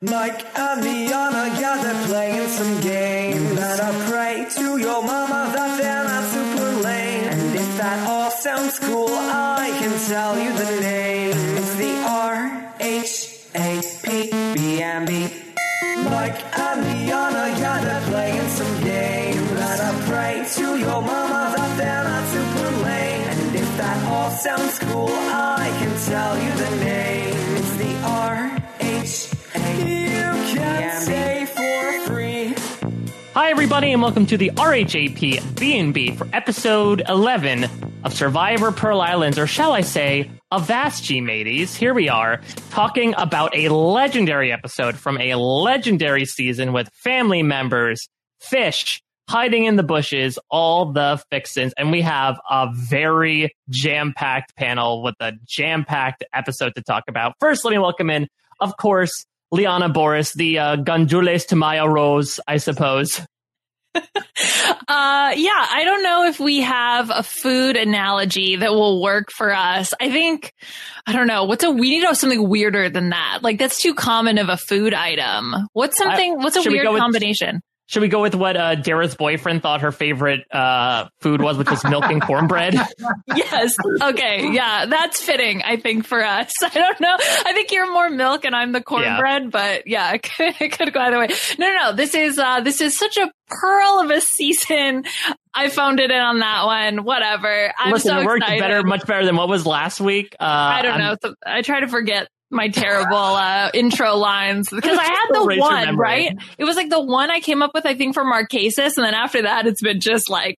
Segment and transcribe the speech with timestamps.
[0.00, 3.50] Mike and Liana, yeah, they're playing some games.
[3.50, 7.24] And I pray to your mama that they're not super lame.
[7.24, 11.34] And if that all sounds cool, I can tell you the name.
[11.58, 15.32] It's the R H A P B M B.
[16.04, 19.50] Mike and Liana, yeah, they're playing some games.
[19.50, 23.26] And I pray to your mama that they're not super lame.
[23.34, 26.57] And if that all sounds cool, I can tell you
[33.38, 37.66] Hi, everybody, and welcome to the RHAP B&B for episode 11
[38.02, 41.76] of Survivor Pearl Islands, or shall I say, Avast mateys.
[41.76, 42.40] Here we are
[42.70, 48.08] talking about a legendary episode from a legendary season with family members,
[48.40, 55.00] fish, hiding in the bushes, all the fixins, and we have a very jam-packed panel
[55.00, 57.34] with a jam-packed episode to talk about.
[57.38, 58.26] First, let me welcome in,
[58.58, 63.22] of course, Liana Boraas, the uh, Gandules Tamaya Rose, I suppose.
[63.94, 64.02] uh,
[64.88, 69.92] yeah, I don't know if we have a food analogy that will work for us.
[70.00, 70.52] I think,
[71.06, 73.40] I don't know, what's a, we need to have something weirder than that.
[73.42, 75.54] Like that's too common of a food item.
[75.72, 77.62] What's something, I, what's a weird we combination?
[77.88, 81.56] With, should we go with what uh, Darrah's boyfriend thought her favorite uh, food was,
[81.56, 82.74] which was milk and cornbread?
[83.34, 83.74] yes.
[84.02, 84.50] Okay.
[84.52, 85.62] Yeah, that's fitting.
[85.62, 86.52] I think for us.
[86.62, 87.16] I don't know.
[87.18, 89.48] I think you're more milk and I'm the cornbread, yeah.
[89.50, 91.28] but yeah, it could, it could, go either way.
[91.58, 91.92] No, no, no.
[91.94, 95.04] This is uh, this is such a pearl of a season.
[95.54, 97.04] I phoned it in on that one.
[97.04, 97.72] Whatever.
[97.76, 98.60] I'm Listen, so it worked excited.
[98.60, 100.36] better, much better than what was last week.
[100.38, 101.34] Uh, I don't I'm, know.
[101.44, 106.36] I try to forget my terrible uh, intro lines because I had the one right.
[106.56, 109.14] It was like the one I came up with, I think, for Marquesas, and then
[109.14, 110.56] after that, it's been just like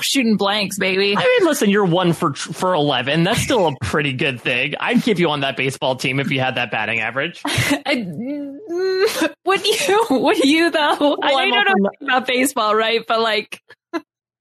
[0.00, 1.16] shooting blanks, baby.
[1.16, 3.24] I mean, listen, you're one for for eleven.
[3.24, 4.74] That's still a pretty good thing.
[4.78, 7.40] I'd keep you on that baseball team if you had that batting average.
[7.46, 8.06] I,
[9.44, 10.06] would you?
[10.10, 10.96] Would you though?
[11.00, 13.04] Well, I know you don't know about baseball, right?
[13.06, 13.60] But like.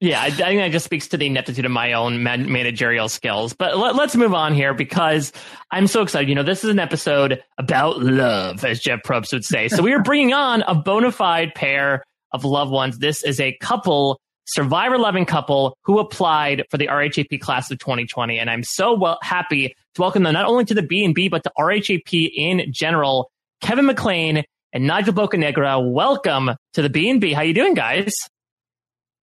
[0.01, 3.53] Yeah, I, think that just speaks to the ineptitude of my own man- managerial skills.
[3.53, 5.33] But let, us move on here because
[5.71, 6.29] I'm so excited.
[6.29, 9.67] You know, this is an episode about love, as Jeff Probst would say.
[9.67, 12.99] So we are bringing on a bona fide pair of loved ones.
[12.99, 18.39] This is a couple, survivor loving couple who applied for the RHAP class of 2020.
[18.39, 21.51] And I'm so well happy to welcome them not only to the B&B, but to
[21.59, 23.29] RHAP in general.
[23.59, 27.33] Kevin McClain and Nigel Bocanegra, welcome to the B&B.
[27.33, 28.13] How you doing, guys?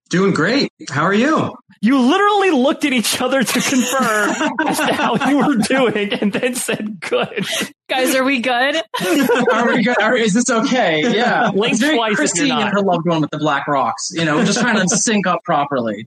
[0.09, 0.71] Doing great.
[0.89, 1.53] How are you?
[1.81, 4.31] You literally looked at each other to confirm
[4.67, 7.44] as to how you were doing and then said, good.
[7.89, 8.77] Guys, are we good?
[9.53, 10.00] are we good?
[10.00, 11.03] Are, is this okay?
[11.12, 11.50] Yeah.
[11.55, 14.11] Blink twice Christine and her loved one with the black rocks.
[14.12, 16.06] You know, just trying to sync up properly.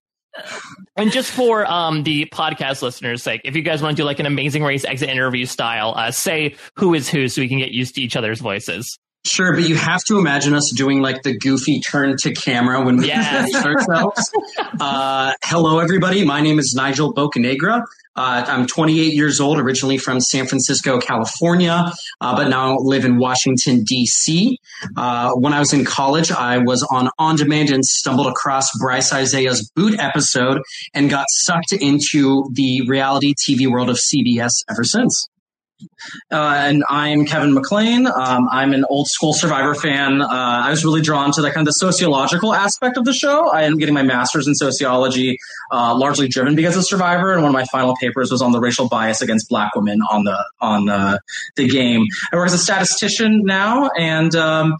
[0.96, 4.20] And just for um, the podcast listeners' sake, if you guys want to do like
[4.20, 7.72] an amazing race exit interview style, uh, say who is who so we can get
[7.72, 8.98] used to each other's voices.
[9.26, 12.98] Sure, but you have to imagine us doing like the goofy turn to camera when
[12.98, 13.54] we yes.
[13.66, 14.32] ourselves.
[14.82, 16.24] Uh, hello, everybody.
[16.24, 17.84] My name is Nigel Bocanegra.
[18.16, 21.92] Uh, I'm 28 years old, originally from San Francisco, California,
[22.22, 24.58] uh, but now live in Washington, D.C.
[24.96, 29.12] Uh, when I was in college, I was on On Demand and stumbled across Bryce
[29.12, 30.62] Isaiah's Boot episode
[30.94, 35.30] and got sucked into the reality TV world of CBS ever since.
[36.32, 38.10] Uh, and I'm Kevin McClain.
[38.12, 40.22] Um, I'm an old school Survivor fan.
[40.22, 43.50] Uh, I was really drawn to the kind of the sociological aspect of the show.
[43.50, 45.38] I am getting my master's in sociology,
[45.72, 47.34] uh, largely driven because of Survivor.
[47.34, 50.24] And one of my final papers was on the racial bias against Black women on
[50.24, 51.22] the on the,
[51.56, 52.06] the game.
[52.32, 54.76] I work as a statistician now, and um,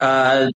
[0.00, 0.50] uh,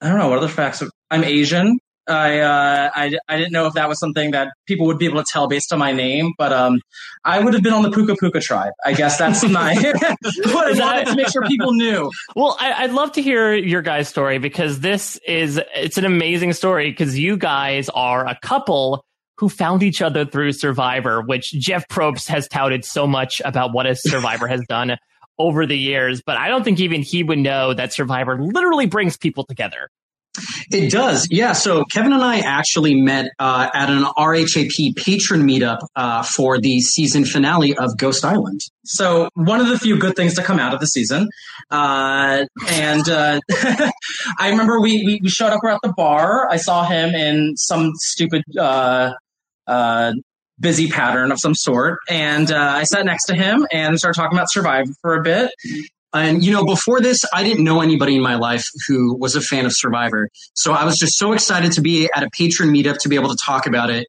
[0.00, 0.82] I don't know what other facts.
[1.10, 1.78] I'm Asian.
[2.06, 5.22] I, uh, I I didn't know if that was something that people would be able
[5.22, 6.80] to tell based on my name, but um,
[7.24, 8.72] I would have been on the Puka Puka tribe.
[8.84, 9.74] I guess that's my
[10.46, 12.10] what I wanted to make sure people knew.
[12.36, 16.52] Well, I, would love to hear your guys' story because this is it's an amazing
[16.52, 19.04] story because you guys are a couple
[19.38, 23.86] who found each other through Survivor, which Jeff Probst has touted so much about what
[23.86, 24.96] a Survivor has done
[25.38, 26.22] over the years.
[26.24, 29.88] But I don't think even he would know that Survivor literally brings people together.
[30.70, 31.52] It does, yeah.
[31.52, 36.80] So Kevin and I actually met uh, at an RHAP patron meetup uh, for the
[36.80, 38.60] season finale of Ghost Island.
[38.84, 41.28] So one of the few good things to come out of the season,
[41.70, 43.40] uh, and uh,
[44.38, 45.60] I remember we, we, we showed up.
[45.62, 46.48] We're at the bar.
[46.50, 49.12] I saw him in some stupid uh,
[49.66, 50.12] uh,
[50.58, 54.50] busy pattern of some sort, and I sat next to him and started talking about
[54.50, 55.50] Survivor for a bit.
[56.14, 59.40] And, you know, before this, I didn't know anybody in my life who was a
[59.40, 60.30] fan of Survivor.
[60.54, 63.30] So I was just so excited to be at a patron meetup to be able
[63.30, 64.06] to talk about it.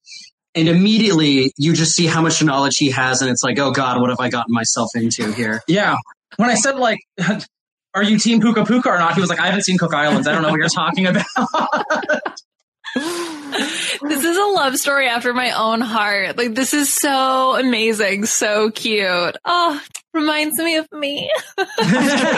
[0.54, 3.22] And immediately you just see how much knowledge he has.
[3.22, 5.62] And it's like, oh God, what have I gotten myself into here?
[5.68, 5.98] Yeah.
[6.38, 7.00] When I said, like,
[7.96, 9.16] are you team Puka Puka or not?
[9.16, 10.28] He was like, I haven't seen Cook Islands.
[10.28, 11.26] I don't know what you're talking about.
[14.02, 16.38] this is a love story after my own heart.
[16.38, 19.36] Like this is so amazing, so cute.
[19.44, 19.82] Oh,
[20.14, 21.30] reminds me of me.
[21.58, 21.66] yeah,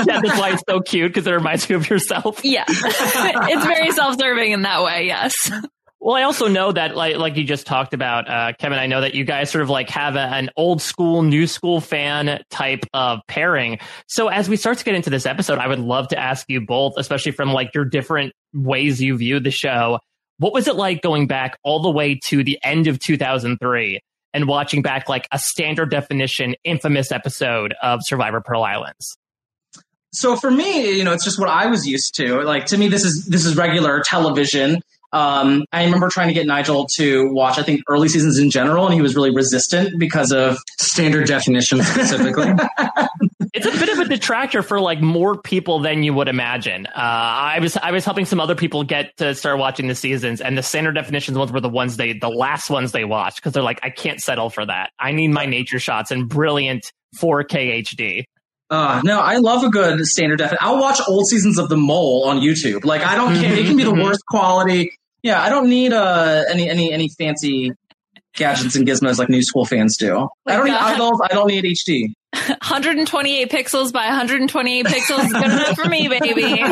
[0.04, 2.44] that's why it's so cute because it reminds you of yourself.
[2.44, 5.06] Yeah, it's very self-serving in that way.
[5.06, 5.52] Yes.
[6.00, 8.78] Well, I also know that, like, like you just talked about, uh, Kevin.
[8.78, 11.82] I know that you guys sort of like have a, an old school, new school
[11.82, 13.80] fan type of pairing.
[14.08, 16.62] So, as we start to get into this episode, I would love to ask you
[16.62, 20.00] both, especially from like your different ways you view the show.
[20.40, 24.00] What was it like going back all the way to the end of 2003
[24.34, 29.18] and watching back like a standard definition, infamous episode of Survivor Pearl Islands?
[30.14, 32.42] So for me, you know, it's just what I was used to.
[32.44, 34.82] Like to me, this is this is regular television.
[35.14, 38.86] Um, I remember trying to get Nigel to watch, I think, early seasons in general,
[38.86, 42.48] and he was really resistant because of standard definition specifically.
[43.54, 46.88] it's a bit of a detractor for like more people than you would imagine.
[46.88, 50.42] Uh, I was I was helping some other people get to start watching the seasons,
[50.42, 53.54] and the standard definitions ones were the ones they the last ones they watched because
[53.54, 54.92] they're like, I can't settle for that.
[55.00, 58.24] I need my nature shots and brilliant 4K HD.
[58.70, 60.58] Uh, no, I love a good standard definition.
[60.62, 62.84] I'll watch old seasons of The Mole on YouTube.
[62.84, 64.04] Like I don't care; it can be the mm-hmm.
[64.04, 64.92] worst quality.
[65.24, 67.72] Yeah, I don't need uh, any any any fancy
[68.36, 70.30] gadgets and gizmos like new school fans do.
[70.46, 71.20] I don't need idols.
[71.24, 72.14] I don't need HD.
[72.34, 76.64] 128 pixels by 128 pixels is good enough for me, baby.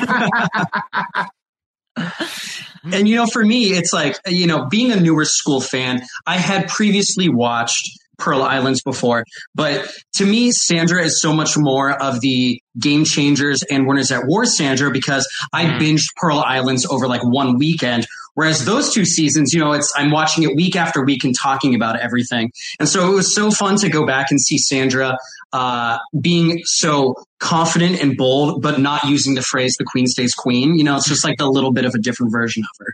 [2.93, 6.37] and you know, for me, it's like you know, being a newer school fan, I
[6.37, 9.25] had previously watched Pearl Islands before.
[9.53, 14.25] But to me, Sandra is so much more of the game changers and winners at
[14.25, 15.79] war Sandra because I mm.
[15.79, 18.07] binged Pearl Islands over like one weekend.
[18.35, 21.73] Whereas those two seasons, you know, it's I'm watching it week after week and talking
[21.73, 22.51] about everything.
[22.79, 25.17] And so it was so fun to go back and see Sandra
[25.53, 30.75] uh, being so confident and bold, but not using the phrase "the queen stays queen."
[30.75, 32.93] You know, it's just like a little bit of a different version of her.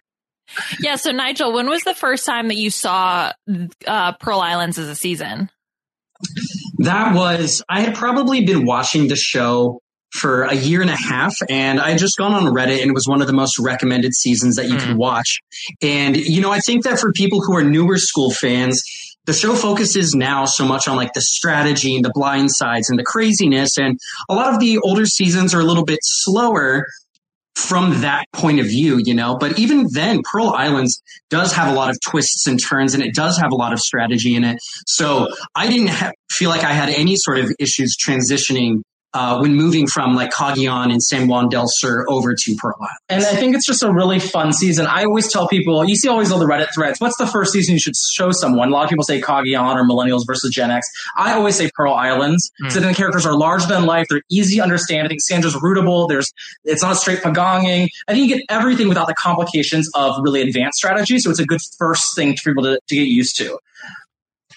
[0.79, 0.95] Yeah.
[0.95, 3.31] So, Nigel, when was the first time that you saw
[3.87, 5.49] uh, Pearl Islands as a season?
[6.79, 11.33] That was, I had probably been watching the show for a year and a half
[11.49, 14.13] and I had just gone on Reddit and it was one of the most recommended
[14.13, 14.87] seasons that you mm.
[14.87, 15.39] could watch.
[15.81, 18.81] And, you know, I think that for people who are newer school fans,
[19.25, 22.99] the show focuses now so much on like the strategy and the blind sides and
[22.99, 23.77] the craziness.
[23.77, 23.97] And
[24.29, 26.85] a lot of the older seasons are a little bit slower
[27.55, 29.37] from that point of view, you know.
[29.37, 33.13] But even then, Pearl Islands does have a lot of twists and turns, and it
[33.13, 34.57] does have a lot of strategy in it.
[34.87, 38.81] So I didn't ha- feel like I had any sort of issues transitioning
[39.13, 42.97] uh, when moving from like Cagayan and San Juan del Sur over to Pearl Island.
[43.09, 44.85] And I think it's just a really fun season.
[44.87, 47.73] I always tell people, you see always all the Reddit threads, what's the first season
[47.73, 48.69] you should show someone?
[48.69, 50.87] A lot of people say Cagayan or Millennials versus Gen X.
[51.17, 52.51] I always say Pearl Islands.
[52.63, 52.71] Mm.
[52.71, 54.07] So then the characters are larger than life.
[54.09, 55.05] They're easy to understand.
[55.05, 56.07] I think Sandra's rootable.
[56.07, 56.31] There's,
[56.63, 57.87] it's not a straight pagonging.
[58.07, 61.19] I think you get everything without the complications of really advanced strategy.
[61.19, 63.59] So it's a good first thing for people to, to get used to.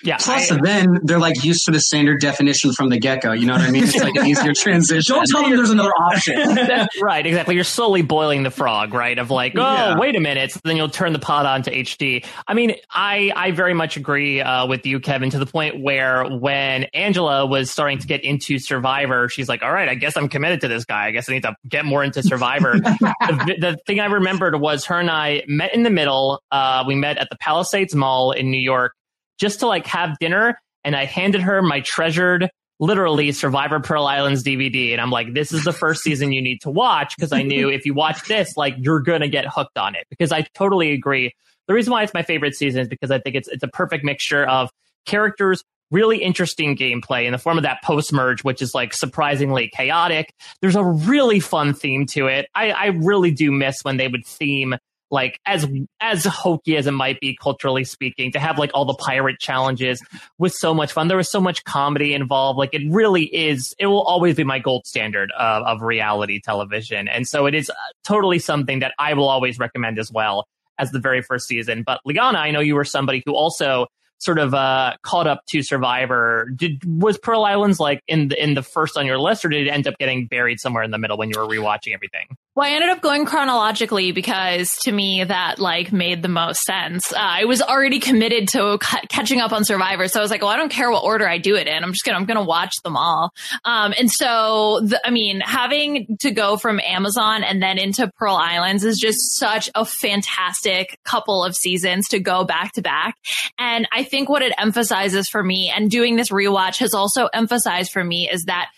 [0.05, 0.19] Yeah.
[0.19, 3.33] Plus, I, then they're like used to the standard definition from the get go.
[3.33, 3.85] You know what I mean?
[3.85, 5.15] It's like an easier transition.
[5.15, 6.57] Don't tell them there's another option.
[7.03, 7.27] right.
[7.27, 7.55] Exactly.
[7.55, 9.19] You're slowly boiling the frog, right?
[9.19, 9.99] Of like, oh, yeah.
[9.99, 10.53] wait a minute.
[10.53, 12.25] So then you'll turn the pot on to HD.
[12.47, 16.25] I mean, I I very much agree uh, with you, Kevin, to the point where
[16.25, 20.29] when Angela was starting to get into Survivor, she's like, all right, I guess I'm
[20.29, 21.07] committed to this guy.
[21.07, 22.75] I guess I need to get more into Survivor.
[22.79, 26.43] the, the, thing I remembered was her and I met in the middle.
[26.51, 28.95] Uh, we met at the Palisades Mall in New York
[29.39, 30.59] just to like have dinner.
[30.85, 34.93] And I handed her my treasured, literally Survivor Pearl Islands DVD.
[34.93, 37.71] And I'm like, this is the first season you need to watch because I knew
[37.71, 40.93] if you watch this, like you're going to get hooked on it because I totally
[40.93, 41.33] agree.
[41.67, 44.05] The reason why it's my favorite season is because I think it's, it's a perfect
[44.05, 44.71] mixture of
[45.07, 49.71] characters, really interesting gameplay in the form of that post merge, which is like surprisingly
[49.75, 50.35] chaotic.
[50.61, 52.49] There's a really fun theme to it.
[52.55, 54.75] I, I really do miss when they would theme
[55.11, 55.67] like as
[56.01, 60.03] as hokey as it might be culturally speaking to have like all the pirate challenges
[60.39, 63.87] was so much fun there was so much comedy involved like it really is it
[63.87, 67.75] will always be my gold standard of, of reality television and so it is uh,
[68.03, 70.47] totally something that i will always recommend as well
[70.79, 73.87] as the very first season but liana i know you were somebody who also
[74.19, 76.49] sort of uh, caught up to Survivor.
[76.57, 79.67] Did was Pearl Islands like in the in the first on your list, or did
[79.67, 82.37] it end up getting buried somewhere in the middle when you were rewatching everything?
[82.57, 87.13] Well, I ended up going chronologically because to me that like made the most sense.
[87.13, 90.41] Uh, I was already committed to c- catching up on Survivor, so I was like,
[90.41, 91.83] well, I don't care what order I do it in.
[91.83, 93.33] I'm just gonna I'm gonna watch them all.
[93.65, 98.37] Um, and so the, I mean, having to go from Amazon and then into Pearl
[98.37, 103.17] Islands is just such a fantastic couple of seasons to go back to back.
[103.59, 107.91] And I think what it emphasizes for me, and doing this rewatch has also emphasized
[107.91, 108.69] for me, is that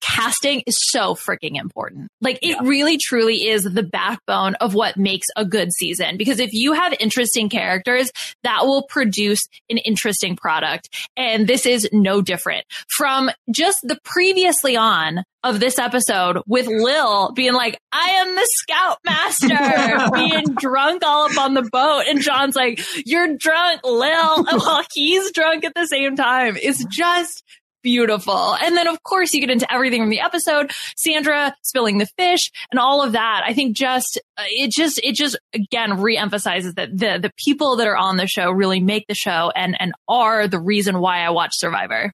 [0.00, 2.08] casting is so freaking important.
[2.20, 2.60] Like it yeah.
[2.62, 6.16] really truly is the backbone of what makes a good season.
[6.16, 8.10] Because if you have interesting characters,
[8.42, 10.88] that will produce an interesting product.
[11.16, 12.64] And this is no different
[12.96, 18.48] from just the previously on of this episode with Lil being like, I am the
[18.52, 22.04] scoutmaster, being drunk all up on the boat.
[22.08, 24.44] And John's like, you're drunk, Lil.
[24.58, 26.56] While he's drunk at the same time.
[26.60, 27.44] It's just
[27.86, 28.56] beautiful.
[28.56, 32.50] And then of course you get into everything from the episode, Sandra spilling the fish
[32.72, 33.42] and all of that.
[33.46, 37.86] I think just, uh, it just, it just again reemphasizes that the, the people that
[37.86, 41.30] are on the show really make the show and, and are the reason why I
[41.30, 42.10] watch Survivor.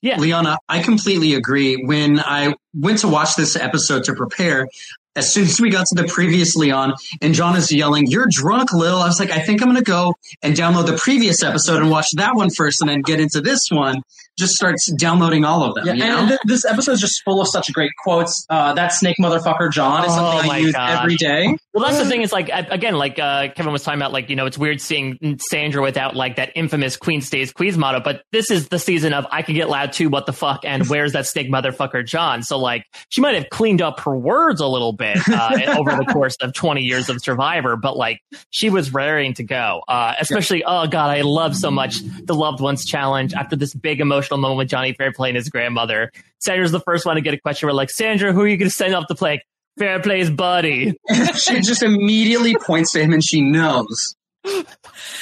[0.00, 0.20] Yeah.
[0.20, 1.82] Liana, I completely agree.
[1.84, 4.68] When I went to watch this episode to prepare,
[5.16, 8.72] as soon as we got to the previously on and John is yelling, You're drunk,
[8.72, 8.96] Lil.
[8.96, 11.90] I was like, I think I'm going to go and download the previous episode and
[11.90, 14.02] watch that one first and then get into this one
[14.40, 15.96] just starts downloading all of them.
[15.96, 18.44] Yeah, and th- this episode is just full of such great quotes.
[18.50, 21.02] Uh, that snake motherfucker John is something oh I use gosh.
[21.02, 21.56] every day.
[21.72, 22.22] Well, that's the thing.
[22.22, 25.38] Is like again, like uh, Kevin was talking about, like you know, it's weird seeing
[25.38, 28.00] Sandra without like that infamous "Queen stays Queen's" motto.
[28.00, 30.08] But this is the season of I can get loud too.
[30.08, 30.62] What the fuck?
[30.64, 32.42] And where's that snake motherfucker John?
[32.42, 36.06] So like, she might have cleaned up her words a little bit uh, over the
[36.12, 38.20] course of 20 years of Survivor, but like
[38.50, 39.82] she was raring to go.
[39.86, 44.00] Uh, especially, oh god, I love so much the loved ones challenge after this big
[44.00, 46.10] emotional moment with Johnny Fairplay and his grandmother.
[46.38, 47.68] Sandra's the first one to get a question.
[47.68, 49.42] We're like, Sandra, who are you going to send off to play?
[49.78, 50.94] Fairplay's buddy.
[51.36, 54.14] she just immediately points to him and she knows.
[54.42, 54.64] and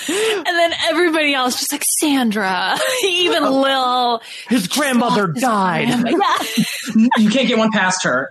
[0.09, 3.61] then everybody else just like Sandra, even oh.
[3.61, 4.21] Lil.
[4.49, 5.89] His grandmother died.
[5.89, 7.07] yeah.
[7.17, 8.31] you can't get one past her.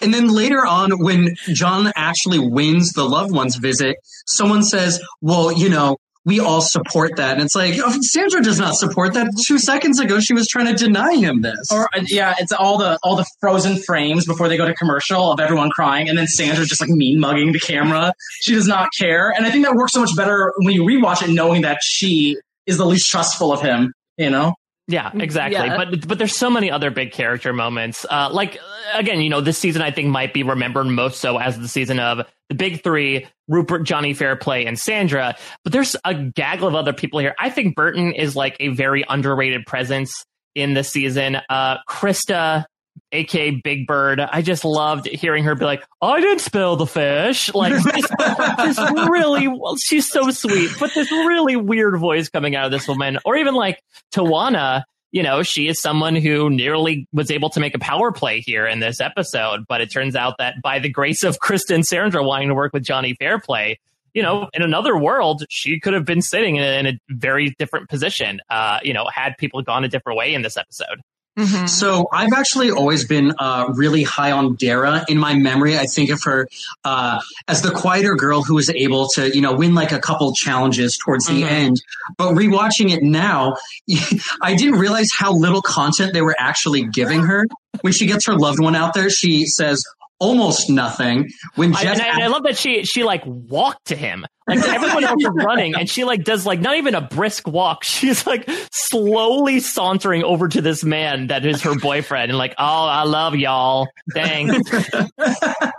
[0.00, 5.50] and then later on, when John actually wins the loved ones visit, someone says, "Well,
[5.50, 7.32] you know, we all support that.
[7.32, 9.28] And it's like, oh, Sandra does not support that.
[9.46, 11.70] Two seconds ago, she was trying to deny him this.
[11.72, 15.32] Or uh, yeah, it's all the all the frozen frames before they go to commercial
[15.32, 18.12] of everyone crying, and then Sandra just like mean mugging the camera.
[18.40, 21.22] She does not care, and I think that works so much better when you rewatch
[21.22, 22.36] it, knowing that she
[22.66, 23.92] is the least trustful of him.
[24.16, 24.54] You know.
[24.92, 25.66] Yeah, exactly.
[25.66, 25.76] Yeah.
[25.76, 28.04] But but there's so many other big character moments.
[28.08, 28.58] Uh, like
[28.94, 31.98] again, you know, this season I think might be remembered most so as the season
[31.98, 35.34] of the big three: Rupert, Johnny Fairplay, and Sandra.
[35.64, 37.34] But there's a gaggle of other people here.
[37.38, 40.12] I think Burton is like a very underrated presence
[40.54, 41.38] in the season.
[41.48, 42.66] Uh, Christa,
[43.12, 44.20] aka Big Bird.
[44.20, 48.08] I just loved hearing her be like, "I didn't spill the fish." Like this,
[48.56, 48.78] this
[49.08, 53.18] really, well, she's so sweet, but this really weird voice coming out of this woman,
[53.24, 54.84] or even like Tijuana.
[55.14, 58.66] You know, she is someone who nearly was able to make a power play here
[58.66, 62.48] in this episode, but it turns out that by the grace of Kristen Sandra wanting
[62.48, 63.78] to work with Johnny Fairplay,
[64.14, 67.54] you know, in another world, she could have been sitting in a, in a very
[67.58, 68.40] different position.
[68.48, 71.02] Uh, you know, had people gone a different way in this episode.
[71.38, 71.66] Mm-hmm.
[71.66, 75.78] So I've actually always been uh, really high on Darrah in my memory.
[75.78, 76.48] I think of her
[76.84, 80.34] uh, as the quieter girl who was able to, you know, win like a couple
[80.34, 81.54] challenges towards the mm-hmm.
[81.54, 81.82] end.
[82.18, 83.56] But rewatching it now,
[84.42, 87.46] I didn't realize how little content they were actually giving her.
[87.80, 89.82] When she gets her loved one out there, she says,
[90.22, 91.30] almost nothing.
[91.56, 94.24] When Jeff I, I, I, love that she she like walked to him.
[94.60, 97.84] Like everyone else is running, and she like does like not even a brisk walk.
[97.84, 102.86] She's like slowly sauntering over to this man that is her boyfriend, and like, oh,
[102.86, 103.88] I love y'all.
[104.14, 104.50] Dang.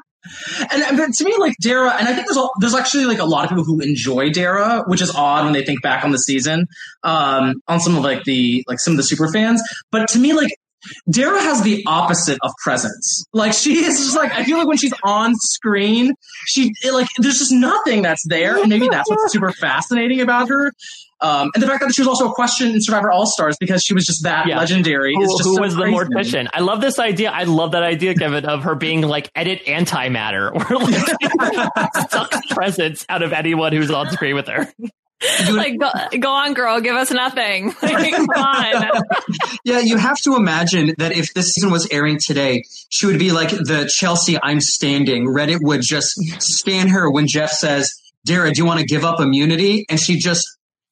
[0.71, 3.49] and, to me, like Darrah, and I think there's there's actually like a lot of
[3.49, 6.67] people who enjoy Darrah, which is odd when they think back on the season,
[7.03, 9.61] um, on some of like the like some of the super fans.
[9.91, 10.49] But to me, like
[11.09, 13.25] Darrah has the opposite of presence.
[13.33, 16.13] Like she is just like I feel like when she's on screen,
[16.47, 20.49] she it, like there's just nothing that's there, and maybe that's what's super fascinating about
[20.49, 20.71] her.
[21.23, 23.81] Um, and the fact that she was also a question in Survivor All Stars because
[23.81, 24.57] she was just that yeah.
[24.57, 25.13] legendary.
[25.15, 26.49] Who, who so was the mortician?
[26.53, 27.31] I love this idea.
[27.31, 33.05] I love that idea, Kevin, of her being like edit antimatter or like sucks presence
[33.07, 34.67] out of anyone who's on screen with her.
[35.51, 35.89] Like go,
[36.19, 38.91] go, on girl give us nothing like, come on
[39.63, 43.31] yeah you have to imagine that if this season was airing today she would be
[43.31, 47.93] like the chelsea i'm standing reddit would just stand her when jeff says
[48.27, 50.45] darrah do you want to give up immunity and she just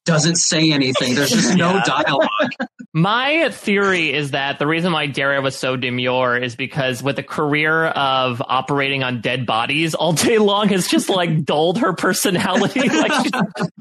[0.05, 1.15] doesn't say anything.
[1.15, 1.83] There's just no yeah.
[1.83, 2.51] dialogue.
[2.93, 7.23] My theory is that the reason why Darrah was so demure is because with a
[7.23, 12.81] career of operating on dead bodies all day long has just like dulled her personality.
[12.89, 13.13] like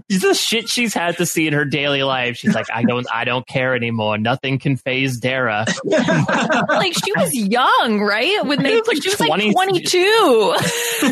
[0.09, 2.37] she's, the shit she's had to see in her daily life.
[2.37, 4.17] She's like, I don't, I don't care anymore.
[4.17, 5.67] Nothing can phase Darrah.
[6.69, 8.47] like she was young, right?
[8.47, 10.55] When they, like, she was 20, like 22.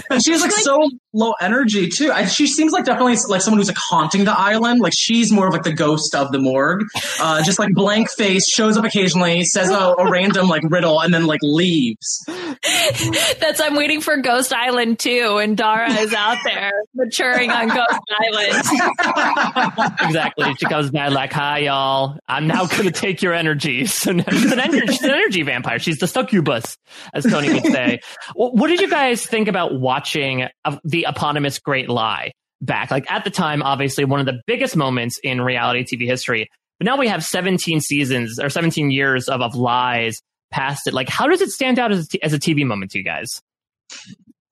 [0.09, 2.13] and she was like, like so low energy too.
[2.13, 4.81] I, she seems like definitely like someone who's like haunting the island.
[4.81, 6.85] Like she's more of like the ghost of the morgue.
[7.21, 11.13] Uh, just like blank face, shows up occasionally, says a, a random like riddle, and
[11.13, 12.25] then like leaves.
[13.41, 18.01] That's I'm waiting for Ghost Island too, and Darrah is out there maturing on Ghost
[18.21, 19.97] Island.
[20.01, 20.55] exactly.
[20.55, 22.19] She comes back like, "Hi, y'all.
[22.29, 25.81] I'm now going to take your energy." So she's an energy, she's an energy vampire.
[25.81, 26.79] She's the succubus,
[27.13, 28.01] as Tony would say.
[28.35, 30.47] what did you guys think about watching
[30.85, 32.33] the eponymous Great Lie?
[32.61, 32.91] back.
[32.91, 36.49] Like at the time, obviously one of the biggest moments in reality TV history.
[36.79, 40.95] But now we have 17 seasons or 17 years of, of lies past it.
[40.95, 43.41] Like, how does it stand out as a, as a TV moment to you guys?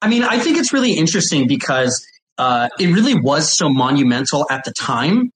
[0.03, 2.05] I mean, I think it's really interesting because
[2.39, 5.31] uh, it really was so monumental at the time.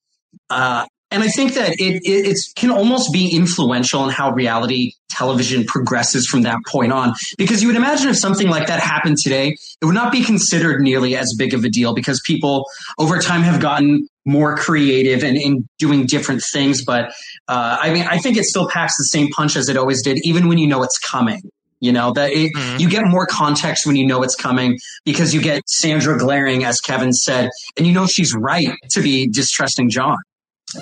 [0.48, 5.64] Uh, and I think that it, it can almost be influential in how reality television
[5.64, 7.14] progresses from that point on.
[7.36, 10.80] Because you would imagine if something like that happened today, it would not be considered
[10.80, 12.64] nearly as big of a deal because people
[12.98, 16.84] over time have gotten more creative and in doing different things.
[16.84, 17.06] But
[17.48, 20.18] uh, I mean, I think it still packs the same punch as it always did,
[20.22, 21.42] even when you know it's coming.
[21.82, 22.78] You know that it, mm-hmm.
[22.78, 26.78] you get more context when you know it's coming because you get Sandra glaring, as
[26.78, 27.48] Kevin said,
[27.78, 30.18] and you know she's right to be distrusting John.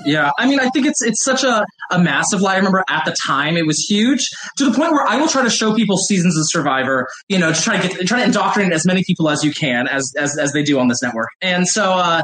[0.04, 2.54] Yeah, I mean, I think it's it's such a, a massive lie.
[2.54, 4.26] I remember at the time it was huge
[4.56, 7.52] to the point where I will try to show people seasons of Survivor, you know,
[7.52, 10.36] to try to get try to indoctrinate as many people as you can as as,
[10.38, 11.28] as they do on this network.
[11.40, 12.22] And so, uh,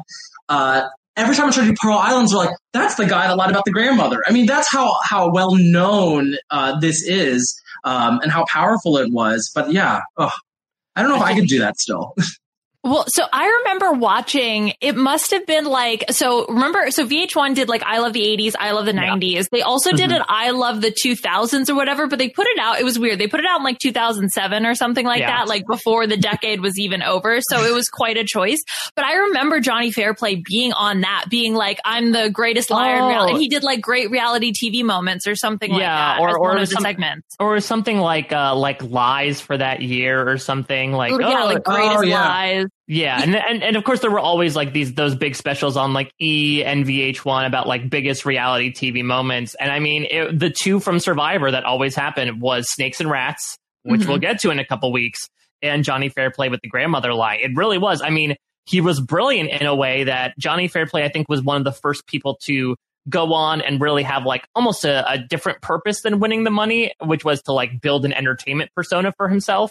[0.49, 3.37] uh, every time I try to do Pearl Islands, they're like, "That's the guy that
[3.37, 8.21] lied about the grandmother." I mean, that's how how well known uh, this is um,
[8.23, 9.51] and how powerful it was.
[9.55, 12.15] But yeah, I don't know if I could do that still.
[12.85, 17.67] Well, so I remember watching, it must have been like, so remember, so VH1 did
[17.67, 19.17] like I love the 80s, I love the yeah.
[19.17, 19.49] 90s.
[19.49, 19.97] They also mm-hmm.
[19.97, 22.99] did it I love the 2000s or whatever, but they put it out, it was
[22.99, 23.19] weird.
[23.19, 25.39] They put it out in like 2007 or something like yeah.
[25.39, 27.41] that, like before the decade was even over.
[27.41, 28.63] So it was quite a choice.
[28.95, 33.05] But I remember Johnny Fairplay being on that, being like, I'm the greatest liar oh.
[33.05, 33.33] in reality.
[33.33, 36.21] And he did like great reality TV moments or something yeah, like that.
[36.21, 37.35] Or, or of the segments.
[37.41, 41.65] Or something like, uh, like lies for that year or something like, oh, yeah, like
[41.65, 42.67] greatest oh, lies.
[42.87, 45.95] Yeah, and, and and of course there were always like these those big specials on
[45.95, 49.55] like E and VH1 about like biggest reality TV moments.
[49.55, 53.57] And I mean, it, the two from Survivor that always happened was Snakes and Rats,
[53.85, 54.11] which mm-hmm.
[54.11, 55.31] we'll get to in a couple weeks,
[55.63, 57.37] and Johnny Fairplay with the grandmother lie.
[57.37, 58.03] It really was.
[58.03, 61.57] I mean, he was brilliant in a way that Johnny Fairplay I think was one
[61.57, 62.77] of the first people to
[63.09, 66.93] go on and really have like almost a, a different purpose than winning the money,
[67.03, 69.71] which was to like build an entertainment persona for himself.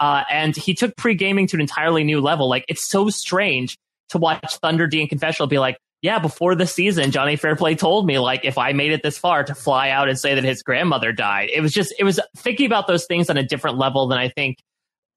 [0.00, 2.48] Uh, and he took pre gaming to an entirely new level.
[2.48, 3.76] Like it's so strange
[4.08, 8.06] to watch Thunder D and Confessional be like, yeah, before the season, Johnny Fairplay told
[8.06, 10.62] me like if I made it this far to fly out and say that his
[10.62, 11.50] grandmother died.
[11.52, 14.30] It was just it was thinking about those things on a different level than I
[14.30, 14.56] think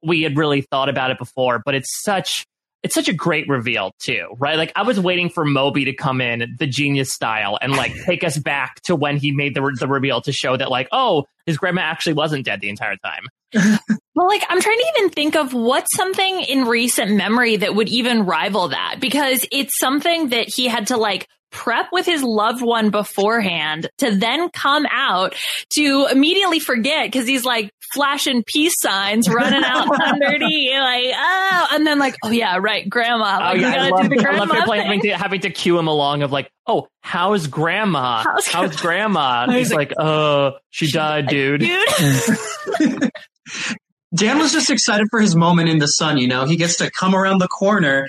[0.06, 1.62] we had really thought about it before.
[1.66, 2.46] But it's such
[2.84, 4.58] it's such a great reveal too, right?
[4.58, 8.26] Like I was waiting for Moby to come in the genius style and like take
[8.26, 11.58] us back to when he made the the reveal to show that like oh his
[11.58, 13.28] grandma actually wasn't dead the entire time.
[14.16, 17.90] well, like I'm trying to even think of what's something in recent memory that would
[17.90, 22.62] even rival that because it's something that he had to like prep with his loved
[22.62, 25.36] one beforehand to then come out
[25.70, 31.86] to immediately forget because he's like flashing peace signs running out underneath like oh and
[31.86, 35.02] then like oh yeah right grandma oh, like, oh, yeah, I love, I love having
[35.02, 38.24] to, having to cue him along of like oh how's grandma?
[38.24, 39.48] How's, how's grandma?
[39.52, 43.12] He's like, like oh she, she died, died dude, dude.
[44.16, 46.46] Dan was just excited for his moment in the sun, you know.
[46.46, 48.08] He gets to come around the corner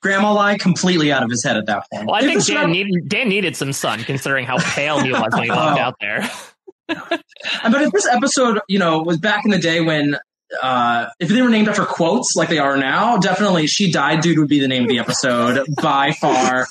[0.00, 2.06] Grandma lie completely out of his head at that point.
[2.06, 5.44] Well, I think Dan needed, Dan needed some sun considering how pale he was when
[5.44, 5.82] he walked oh.
[5.82, 6.30] out there.
[6.86, 10.16] but if this episode, you know, was back in the day when
[10.62, 14.38] uh, if they were named after quotes like they are now, definitely "She Died, Dude"
[14.38, 16.66] would be the name of the episode by far.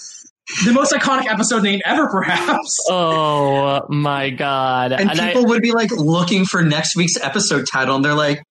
[0.66, 2.80] The most iconic episode name ever, perhaps.
[2.90, 4.94] Oh my god!
[4.94, 8.16] And, and people I, would be like looking for next week's episode title, and they're
[8.16, 8.42] like,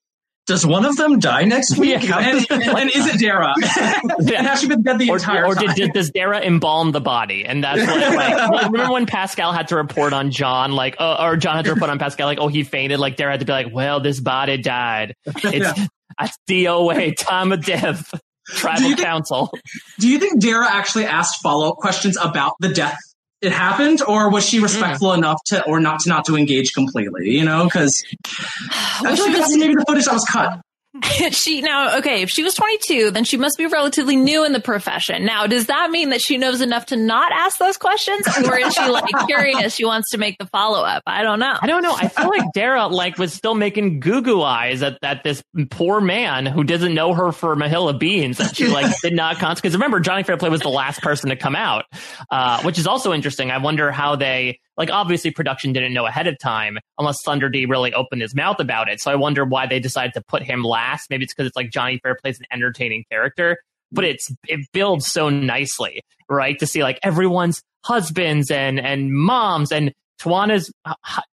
[0.46, 2.02] does one of them die next week?
[2.02, 3.54] Yeah, and, and, and, is it Darrah?
[4.20, 4.42] yeah.
[4.42, 5.74] has she been dead the or, entire or time?
[5.74, 7.44] Did, does Darrah embalm the body?
[7.44, 11.36] And that's what, like, remember when Pascal had to report on John, like, uh, or
[11.36, 13.00] John had to report on Pascal, like, oh, he fainted.
[13.00, 15.14] Like, Darrah had to be like, well, this body died.
[15.26, 15.86] It's yeah.
[16.18, 18.12] that's DOA, time of death.
[18.48, 19.50] Tribal do council.
[19.98, 22.98] Do you think Dara actually asked follow up questions about the death
[23.40, 25.18] it happened, or was she respectful mm.
[25.18, 27.30] enough to, or not to not to engage completely?
[27.30, 28.04] You know, because
[28.70, 30.60] I feel like that's maybe the footage that was cut.
[31.30, 34.60] she now okay if she was 22 then she must be relatively new in the
[34.60, 35.24] profession.
[35.24, 38.74] Now does that mean that she knows enough to not ask those questions or is
[38.74, 41.02] she like curious she wants to make the follow-up?
[41.06, 41.56] I don't know.
[41.60, 41.94] I don't know.
[41.94, 46.00] I feel like darrah like was still making goo goo eyes at, at this poor
[46.00, 50.00] man who doesn't know her for mahilla beans that she like did not because remember
[50.00, 51.84] johnny fairplay was the last person to come out
[52.30, 53.50] uh, which is also interesting.
[53.50, 57.66] I wonder how they like obviously production didn't know ahead of time unless Thunder D
[57.66, 59.00] really opened his mouth about it.
[59.00, 61.10] So I wonder why they decided to put him last.
[61.10, 63.58] Maybe it's because it's like Johnny Fairplay's an entertaining character,
[63.92, 66.58] but it's it builds so nicely, right?
[66.58, 70.72] To see like everyone's husbands and and moms and Tijuana's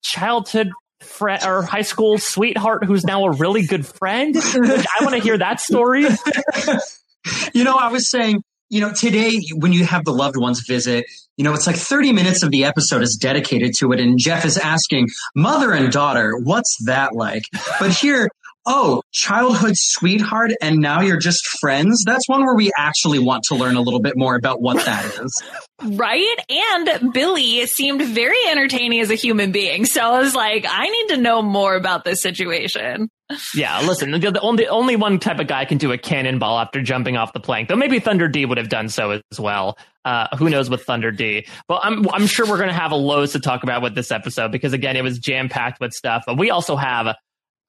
[0.04, 4.36] childhood friend or high school sweetheart who's now a really good friend.
[4.38, 6.04] I want to hear that story.
[7.54, 8.42] you know, I was saying
[8.74, 11.06] you know, today when you have the loved ones visit,
[11.38, 14.00] you know, it's like 30 minutes of the episode is dedicated to it.
[14.00, 17.44] And Jeff is asking, mother and daughter, what's that like?
[17.80, 18.30] But here,
[18.66, 22.04] oh, childhood sweetheart, and now you're just friends.
[22.06, 25.06] That's one where we actually want to learn a little bit more about what that
[25.22, 25.44] is.
[25.82, 26.38] Right?
[26.50, 29.86] And Billy seemed very entertaining as a human being.
[29.86, 33.10] So I was like, I need to know more about this situation.
[33.56, 36.82] Yeah, listen, the, the, only, only one type of guy can do a cannonball after
[36.82, 39.78] jumping off the plank, though maybe Thunder D would have done so as well.
[40.06, 41.48] Uh, who knows with Thunder D?
[41.68, 44.12] But I'm, I'm sure we're going to have a loads to talk about with this
[44.12, 46.24] episode because, again, it was jam packed with stuff.
[46.28, 47.16] But we also have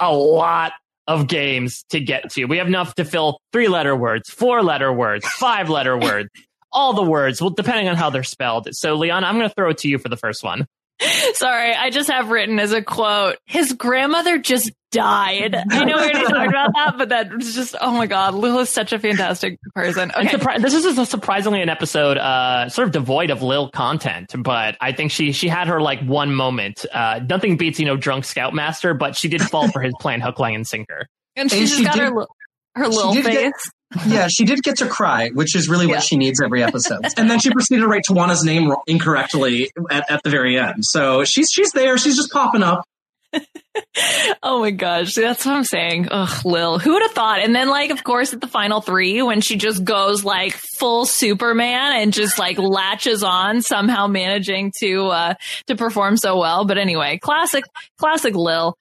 [0.01, 0.73] a lot
[1.07, 2.45] of games to get to.
[2.47, 6.31] We have enough to fill three letter words, four letter words, five letter words,
[6.73, 8.69] all the words, well, depending on how they're spelled.
[8.73, 10.67] So, Leon, I'm going to throw it to you for the first one.
[11.35, 15.55] Sorry, I just have written as a quote, his grandmother just died.
[15.55, 18.61] I know we already talked about that, but that was just, oh my God, Lil
[18.61, 20.13] is such a fantastic person.
[20.17, 20.29] Okay.
[20.29, 24.77] Surpri- this is a surprisingly an episode, uh, sort of devoid of Lil content, but
[24.81, 26.87] I think she, she had her like one moment.
[26.93, 30.39] Uh, nothing beats, you know, drunk scoutmaster, but she did fall for his plan hook,
[30.39, 31.09] line, and sinker.
[31.37, 32.27] And she and just she got did, her,
[32.75, 33.25] her little face.
[33.25, 33.53] Get,
[34.07, 35.93] yeah, she did get to cry, which is really yeah.
[35.95, 37.05] what she needs every episode.
[37.17, 40.85] and then she proceeded to write Tijuana's name incorrectly at, at the very end.
[40.85, 41.97] So she's she's there.
[41.99, 42.85] She's just popping up.
[44.43, 46.09] oh my gosh, that's what I'm saying.
[46.11, 47.41] Ugh, Lil, who would have thought?
[47.41, 51.05] And then, like, of course, at the final three, when she just goes like full
[51.05, 55.35] Superman and just like latches on, somehow managing to uh
[55.67, 56.65] to perform so well.
[56.65, 57.65] But anyway, classic,
[57.99, 58.77] classic Lil.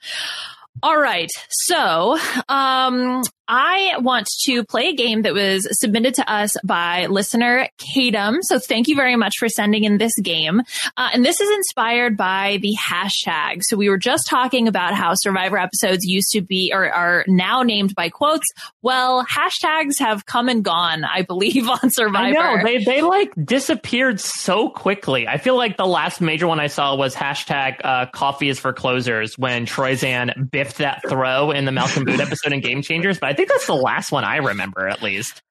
[0.82, 1.29] All right.
[1.49, 2.17] So,
[2.49, 8.38] um, I want to play a game that was submitted to us by listener Kadam.
[8.41, 10.62] So thank you very much for sending in this game.
[10.95, 13.62] Uh, and this is inspired by the hashtag.
[13.63, 17.63] So we were just talking about how Survivor episodes used to be or are now
[17.63, 18.47] named by quotes.
[18.82, 22.38] Well, hashtags have come and gone, I believe, on Survivor.
[22.38, 22.63] I know.
[22.63, 25.27] They, they like disappeared so quickly.
[25.27, 28.71] I feel like the last major one I saw was hashtag uh, coffee is for
[28.71, 33.19] closers when Troyzan biffed that throw in the Malcolm Boot episode in Game Changers.
[33.19, 35.41] But I think that's the last one I remember, at least.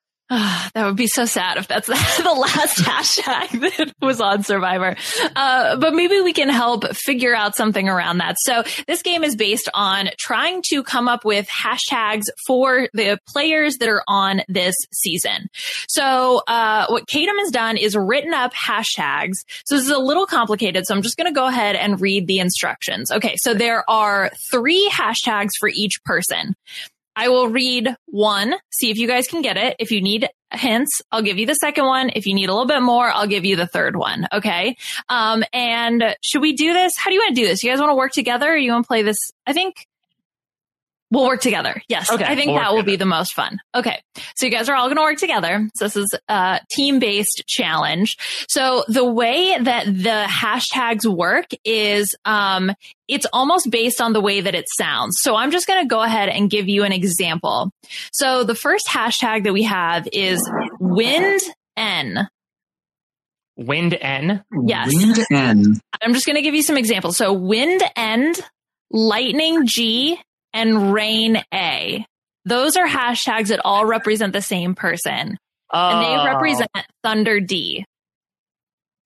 [0.75, 4.97] that would be so sad if that's the last hashtag that was on Survivor.
[5.37, 8.37] Uh, but maybe we can help figure out something around that.
[8.38, 13.77] So this game is based on trying to come up with hashtags for the players
[13.79, 15.49] that are on this season.
[15.88, 19.35] So uh, what Kadam has done is written up hashtags.
[19.66, 20.87] So this is a little complicated.
[20.87, 23.11] So I'm just going to go ahead and read the instructions.
[23.11, 23.35] Okay.
[23.37, 26.55] So there are three hashtags for each person.
[27.14, 29.77] I will read one, see if you guys can get it.
[29.79, 32.11] If you need hints, I'll give you the second one.
[32.14, 34.27] If you need a little bit more, I'll give you the third one.
[34.33, 34.77] Okay.
[35.09, 36.94] Um, and should we do this?
[36.96, 37.62] How do you want to do this?
[37.62, 39.18] You guys want to work together or you want to play this?
[39.46, 39.87] I think
[41.12, 41.83] We'll work together.
[41.88, 42.11] Yes.
[42.11, 42.25] Okay.
[42.25, 42.92] I think we'll that will together.
[42.92, 43.59] be the most fun.
[43.75, 44.01] Okay.
[44.35, 45.68] So you guys are all going to work together.
[45.75, 48.16] So this is a team based challenge.
[48.48, 52.72] So the way that the hashtags work is, um,
[53.09, 55.18] it's almost based on the way that it sounds.
[55.20, 57.70] So I'm just going to go ahead and give you an example.
[58.12, 60.40] So the first hashtag that we have is
[60.81, 61.42] wind
[61.77, 62.27] N.
[63.59, 64.42] Wind N.
[64.64, 64.94] Yes.
[64.94, 65.81] Wind N.
[66.01, 67.18] I'm just going to give you some examples.
[67.18, 68.40] So wind end,
[68.90, 70.18] lightning G,
[70.53, 72.05] and rain A.
[72.45, 75.38] Those are hashtags that all represent the same person.
[75.73, 76.71] And they Oh, represent
[77.03, 77.85] Thunder D.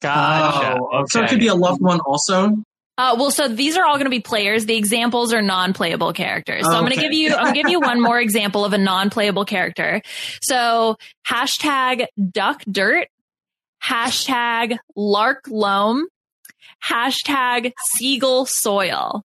[0.02, 0.78] Gotcha.
[0.80, 2.56] Oh, So it could be a loved one also.
[2.98, 4.64] Uh, well, so these are all going to be players.
[4.64, 6.64] The examples are non-playable characters.
[6.64, 8.72] So I'm going to give you, I'm going to give you one more example of
[8.72, 10.00] a non-playable character.
[10.42, 10.96] So
[11.28, 13.08] hashtag duck dirt,
[13.84, 16.06] hashtag lark loam,
[16.90, 19.22] hashtag seagull soil.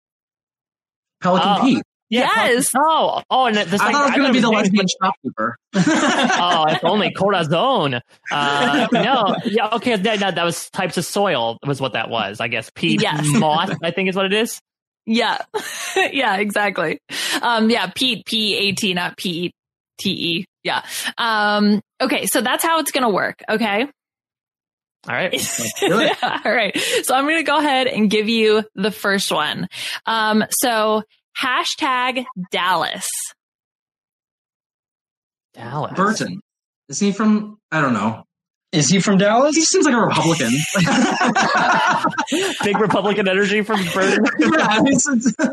[1.22, 1.62] Pelican Oh.
[1.62, 1.84] Pete.
[2.10, 2.72] Yeah, yes.
[2.76, 5.58] Oh, oh, and this I thought it was going to be the like lesbian shopkeeper.
[5.76, 8.02] oh, it's only corazon.
[8.32, 12.40] Uh, no, yeah, okay, that, that, that was types of soil was what that was.
[12.40, 13.28] I guess peat Yes.
[13.28, 13.70] moss.
[13.84, 14.60] I think is what it is.
[15.06, 15.38] Yeah.
[16.12, 17.00] yeah, exactly.
[17.42, 20.46] Um, yeah, Pete, P-A-T, not P-E-T-E.
[20.64, 20.84] Yeah.
[21.18, 22.26] Um, okay.
[22.28, 23.42] So that's how it's going to work.
[23.50, 23.88] Okay.
[25.08, 25.32] All right.
[25.80, 26.12] good.
[26.22, 26.78] All right.
[27.04, 29.68] So I'm going to go ahead and give you the first one.
[30.06, 31.04] Um, so
[31.42, 33.08] hashtag Dallas.
[35.54, 35.94] Dallas.
[35.96, 36.42] Burton.
[36.90, 37.58] Is he from?
[37.72, 38.24] I don't know.
[38.72, 39.56] Is he from Dallas?
[39.56, 40.52] He seems like a Republican.
[42.64, 44.26] Big Republican energy from Burton.
[44.40, 45.50] yeah, it's- it's-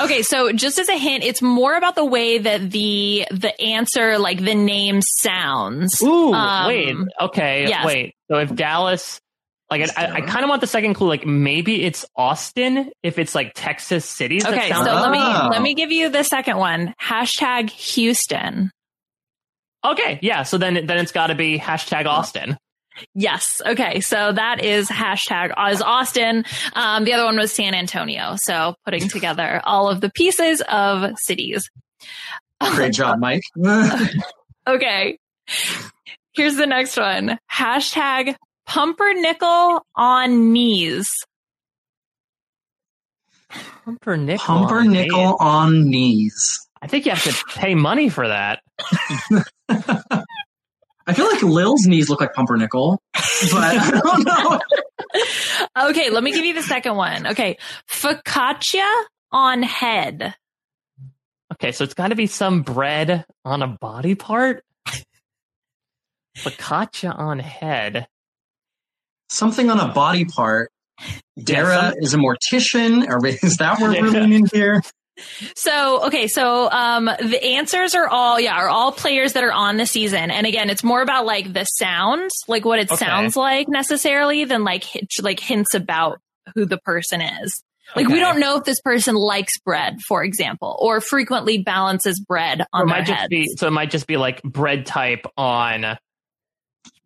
[0.00, 4.18] Okay, so just as a hint, it's more about the way that the the answer,
[4.18, 6.00] like the name sounds.
[6.02, 6.94] Ooh, Um, wait.
[7.22, 7.84] Okay, yes.
[7.86, 8.14] wait.
[8.30, 9.18] So if Dallas,
[9.70, 11.08] like, I, I kind of want the second clue.
[11.08, 12.90] Like, maybe it's Austin.
[13.02, 14.44] If it's like Texas cities.
[14.44, 15.48] that Okay, so sound let me Oh.
[15.50, 16.94] let me give you the second one.
[17.00, 18.70] Hashtag Houston.
[19.84, 20.42] Okay, yeah.
[20.42, 22.56] So then, then it's got to be hashtag Austin.
[23.14, 23.62] Yes.
[23.64, 24.00] Okay.
[24.00, 26.44] So that is hashtag is Austin.
[26.72, 28.34] Um, the other one was San Antonio.
[28.38, 31.70] So putting together all of the pieces of cities.
[32.74, 33.42] Great job, Mike.
[34.66, 35.18] Okay.
[36.34, 37.38] Here's the next one.
[37.50, 38.34] Hashtag
[38.68, 41.10] pumpernickel on knees.
[43.84, 44.44] Pumpernickel.
[44.44, 46.68] Pumpernickel on knees.
[46.80, 48.60] I think you have to pay money for that.
[51.06, 54.60] I feel like Lil's knees look like pumpernickel, but I don't know.
[55.76, 56.10] Okay.
[56.10, 57.28] Let me give you the second one.
[57.28, 57.56] Okay.
[57.88, 58.86] Focaccia
[59.32, 60.34] on head.
[61.54, 64.64] Okay, so it's got to be some bread on a body part.
[66.36, 68.06] Focaccia on head.
[69.28, 70.70] Something on a body part.
[71.38, 74.02] Darrah some- is a mortician, or is that what Yeah.
[74.02, 74.82] we're leaning here?
[75.56, 79.76] So, okay, so um the answers are all yeah, are all players that are on
[79.76, 80.30] the season.
[80.30, 83.04] And again, it's more about like the sounds, like what it Okay.
[83.04, 86.20] sounds like necessarily than like hit, like hints about
[86.54, 87.62] who the person is.
[87.96, 92.60] Like we don't know if this person likes bread, for example, or frequently balances bread
[92.60, 93.28] Or it on their might just heads.
[93.30, 95.98] be so it might just be like bread type on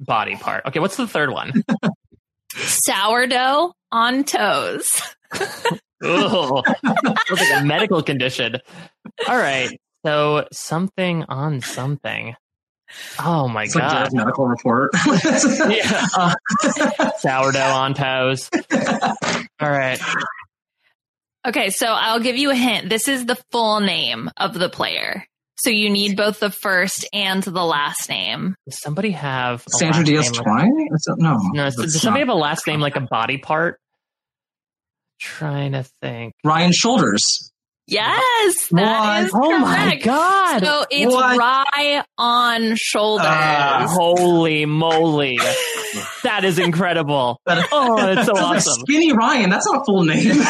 [0.00, 0.66] body part.
[0.66, 1.62] Okay, what's the third one?
[2.56, 5.02] Sourdough on toes.
[6.04, 6.64] Ugh.
[6.84, 8.56] Sounds like a medical condition.
[9.28, 9.78] All right.
[10.04, 12.34] So something on something.
[13.18, 13.90] Oh my It's god.
[13.90, 14.90] Darrah's medical report.
[15.06, 16.06] yeah.
[16.14, 18.50] Uh, sourdough on toes.
[19.60, 20.00] All right.
[21.46, 22.88] Okay, so I'll give you a hint.
[22.88, 25.24] This is the full name of the player.
[25.62, 28.56] So you need both the first and the last name.
[28.66, 30.88] Does somebody have a Sandra Diaz name like- Twine?
[30.90, 32.30] That's a- No, No, does, that's does somebody not.
[32.30, 33.78] have a last name like a body part?
[35.20, 36.34] Trying to think.
[36.44, 37.51] Ryan Shoulders.
[37.92, 40.04] Yes, that is Oh my correct.
[40.04, 40.64] god!
[40.64, 41.36] So it's What?
[41.38, 43.26] rye on shoulders.
[43.28, 43.86] Ah.
[43.88, 45.38] Holy moly!
[46.24, 47.38] that is incredible.
[47.46, 48.80] That- Oh, it's so Sounds like awesome.
[48.88, 49.50] Skinny Ryan.
[49.50, 50.42] That's not a full name.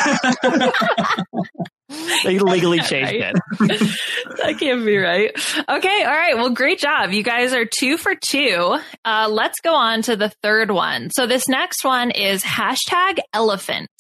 [2.25, 3.35] They legally changed Right.
[3.61, 3.99] it.
[4.39, 5.31] that can't be right.
[5.69, 6.37] Okay, all right.
[6.37, 7.11] Well, great job.
[7.11, 8.77] You guys are two for two.
[9.05, 11.11] Uh, let's go on to the third one.
[11.11, 13.91] So this next one is hashtag elephant.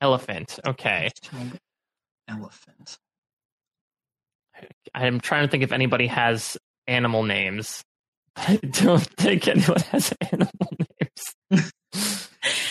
[0.00, 0.58] Elephant.
[0.66, 1.10] Okay.
[2.28, 2.98] Elephant.
[4.94, 6.56] I'm trying to think if anybody has
[6.86, 7.82] animal names.
[8.36, 10.52] I don't think anyone has animal
[11.50, 11.64] names.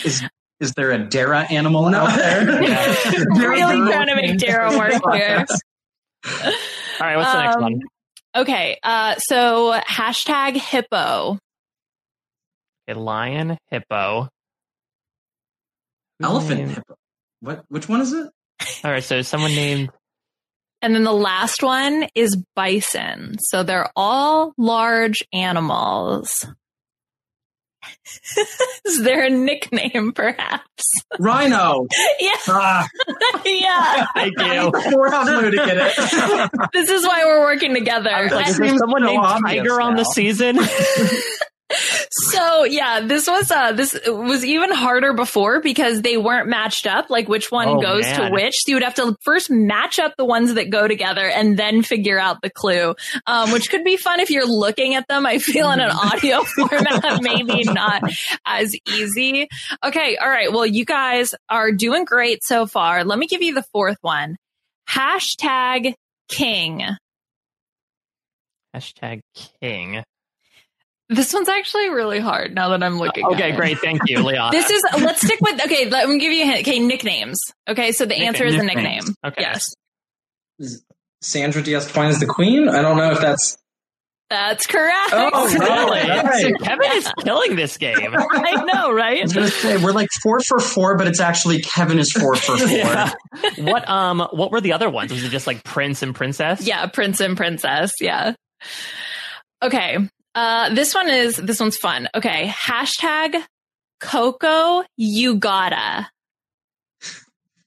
[0.04, 0.22] Is
[0.60, 2.62] is there a Darrah animal out there?
[2.62, 2.94] Yeah.
[3.36, 5.46] really trying to make Darrah work here.
[7.00, 7.80] All right, what's the next Um, one?
[8.36, 11.38] Okay, uh, so hashtag hippo.
[12.88, 14.28] A lion, hippo.
[16.22, 16.70] Elephant.
[16.70, 16.94] Hippo.
[17.40, 17.64] What?
[17.68, 18.28] Which one is it?
[18.84, 19.90] All right, so someone named
[20.82, 23.36] And then the last one is bison.
[23.50, 26.46] So they're all large animals.
[28.84, 30.84] is there a nickname, perhaps?
[31.18, 31.86] Rhino.
[32.20, 32.88] yeah, Ah,
[33.46, 34.06] yeah.
[34.14, 34.72] Thank you.
[34.90, 36.50] four out blue to get it.
[36.72, 38.28] This is why we're working together.
[38.30, 40.58] Like, is there seems someone so named obvious Tiger on the season?
[42.10, 47.10] So yeah, this was uh this was even harder before because they weren't matched up,
[47.10, 48.30] like which one Oh, goes man.
[48.30, 48.54] to which.
[48.56, 51.82] So you would have to first match up the ones that go together and then
[51.82, 52.94] figure out the clue.
[53.26, 55.26] Um, which could be fun if you're looking at them.
[55.26, 58.02] I feel in an audio format, maybe not
[58.46, 59.48] as easy.
[59.84, 60.50] Okay, all right.
[60.50, 63.04] Well, you guys are doing great so far.
[63.04, 64.36] Let me give you the fourth one.
[64.88, 65.92] Hashtag
[66.28, 66.82] king.
[68.74, 69.20] Hashtag
[69.60, 70.02] king.
[71.10, 73.24] This one's actually really hard now that I'm looking.
[73.24, 73.56] at Okay, it.
[73.56, 73.78] great.
[73.78, 74.50] Thank you, Leon.
[74.52, 75.88] This is let's stick with okay.
[75.88, 76.60] Let me give you a hint.
[76.68, 77.38] Okay, nicknames.
[77.68, 79.06] Okay, so the answer is a Nicknames.
[79.06, 79.14] nickname.
[79.24, 79.40] Okay.
[79.42, 79.64] Yes,
[81.22, 82.68] Sandra Diaz Twine is the queen.
[82.68, 83.56] I don't know if that's.
[84.30, 85.10] that's correct.
[85.12, 86.08] Oh, really?
[86.10, 86.42] right.
[86.42, 87.96] So Kevin is killing this game.
[88.14, 89.18] I know, right?
[89.20, 92.34] I was gonna say we're like four for four, but it's actually Kevin is four
[92.36, 92.68] for four.
[92.76, 93.12] Yeah.
[93.58, 95.12] What um what were the other ones?
[95.12, 96.66] Was it just like prince and princess?
[96.66, 97.92] Yeah, prince and princess.
[98.00, 98.34] Yeah.
[99.62, 99.96] Okay.
[100.38, 102.08] Uh, this one is this one's fun.
[102.14, 103.42] Okay, hashtag
[104.00, 106.08] Coco you gotta.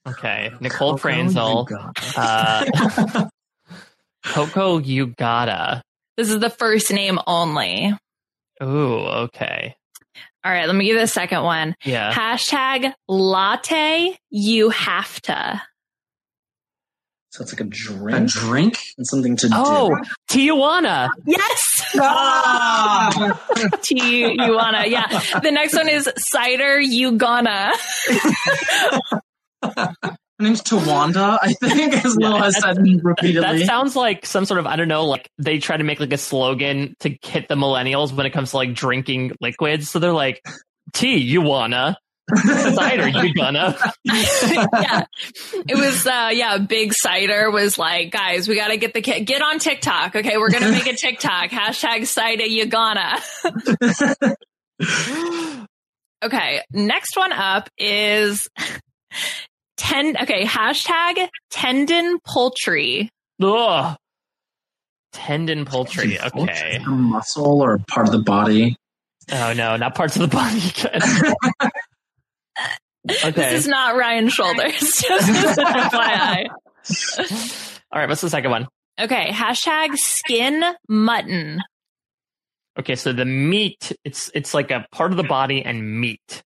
[0.04, 0.50] Okay.
[0.60, 1.68] Nicole Coco, Franzel.
[1.70, 2.74] you got it.
[3.14, 3.28] Uh,
[4.24, 5.80] Coco, you gotta.
[6.16, 7.96] This is the first name only.
[8.60, 8.96] Ooh,
[9.28, 9.76] okay.
[10.44, 11.76] All right, let me give you the second one.
[11.84, 12.12] Yeah.
[12.12, 15.62] Hashtag latte you have to.
[17.32, 18.14] So it's like a drink.
[18.14, 18.30] a drink
[18.74, 18.78] drink.
[18.98, 19.54] and something to do.
[19.56, 19.96] Oh,
[20.30, 21.08] Tijuana.
[21.26, 21.82] Yes.
[21.94, 23.40] Oh, Ah!
[23.82, 24.34] T.
[24.36, 25.06] Yeah.
[25.42, 27.72] The next one is cider you gonna.
[29.62, 29.80] Her
[30.40, 33.40] name's Tawanda, I think, as Lill has said repeatedly.
[33.60, 36.12] That sounds like some sort of I don't know, like they try to make like
[36.12, 39.88] a slogan to hit the millennials when it comes to like drinking liquids.
[39.88, 40.42] So they're like,
[40.92, 41.96] "Tea, you wanna?
[42.36, 45.04] Cider, you gonna?" yeah.
[45.68, 49.42] It was uh yeah, big cider was like, guys, we gotta get the kid get
[49.42, 50.16] on TikTok.
[50.16, 51.50] Okay, we're gonna make a TikTok.
[51.50, 53.20] Hashtag cider you gonna.
[56.24, 58.48] okay, next one up is
[59.76, 63.08] ten okay, hashtag tendon poultry.
[63.42, 63.96] Ugh.
[65.12, 66.18] Tendon poultry.
[66.18, 66.80] Okay.
[66.84, 68.76] a muscle or part of the body.
[69.30, 70.72] Oh no, not parts of the body.
[73.04, 74.78] This is not Ryan Shoulders.
[74.80, 76.48] Just as an FYI.
[77.92, 78.08] All right.
[78.08, 78.68] What's the second one?
[79.00, 81.60] Okay, hashtag skin mutton.
[82.78, 83.92] Okay, so the meat.
[84.04, 86.42] It's it's like a part of the body and meat.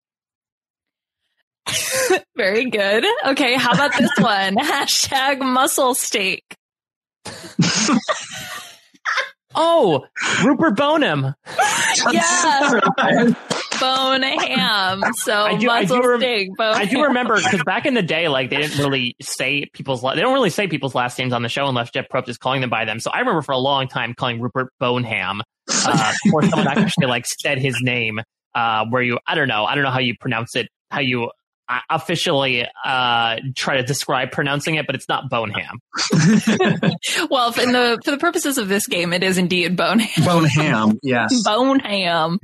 [2.38, 3.06] Very good.
[3.26, 4.56] Okay, how about this one?
[4.56, 6.44] Hashtag muscle steak.
[9.56, 10.06] Oh,
[10.44, 11.34] Rupert Boneham.
[12.12, 13.34] Yeah,
[13.80, 15.04] bone ham.
[15.16, 17.94] So I do- I muscle do rem- steak, bone I do remember because back in
[17.94, 21.18] the day, like they didn't really say people's la- they don't really say people's last
[21.20, 23.00] names on the show unless Jeff Probst is calling them by them.
[23.00, 27.26] So I remember for a long time calling Rupert Boneham uh, before someone actually like
[27.42, 28.22] said his name.
[28.56, 31.32] Uh, where you I don't know I don't know how you pronounce it how you
[31.90, 35.80] officially uh, try to describe pronouncing it, but it's not Boneham.
[37.30, 40.26] Well, for the for the purposes of this game, it is indeed bone ham.
[40.26, 41.00] Bone ham.
[41.04, 41.44] Yes.
[41.44, 42.40] Bone ham.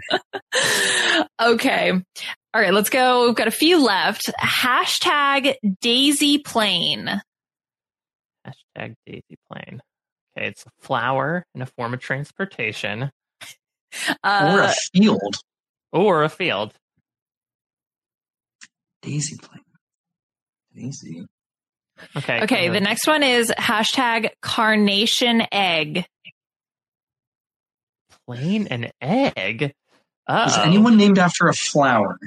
[1.42, 1.92] okay.
[1.92, 3.26] All right, let's go.
[3.28, 4.32] We've got a few left.
[4.40, 7.22] Hashtag Daisy Plane.
[8.46, 9.82] Hashtag Daisy Plane.
[10.38, 15.36] Okay, it's a flower in a form of transportation or Uh, a field.
[15.92, 16.74] or a field.
[19.02, 19.64] Daisy plane.
[20.76, 21.26] Daisy.
[22.16, 22.42] Okay.
[22.44, 26.06] okay, uh, the next one is hashtag Carnation Egg.
[28.26, 29.64] plain an egg.
[29.64, 29.74] Is
[30.28, 32.20] Uh anyone named after a flower?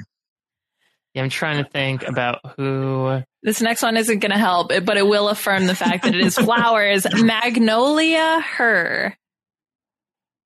[1.13, 3.21] Yeah, I'm trying to think about who.
[3.43, 6.21] This next one isn't going to help, but it will affirm the fact that it
[6.21, 7.05] is flowers.
[7.13, 9.15] Magnolia Her.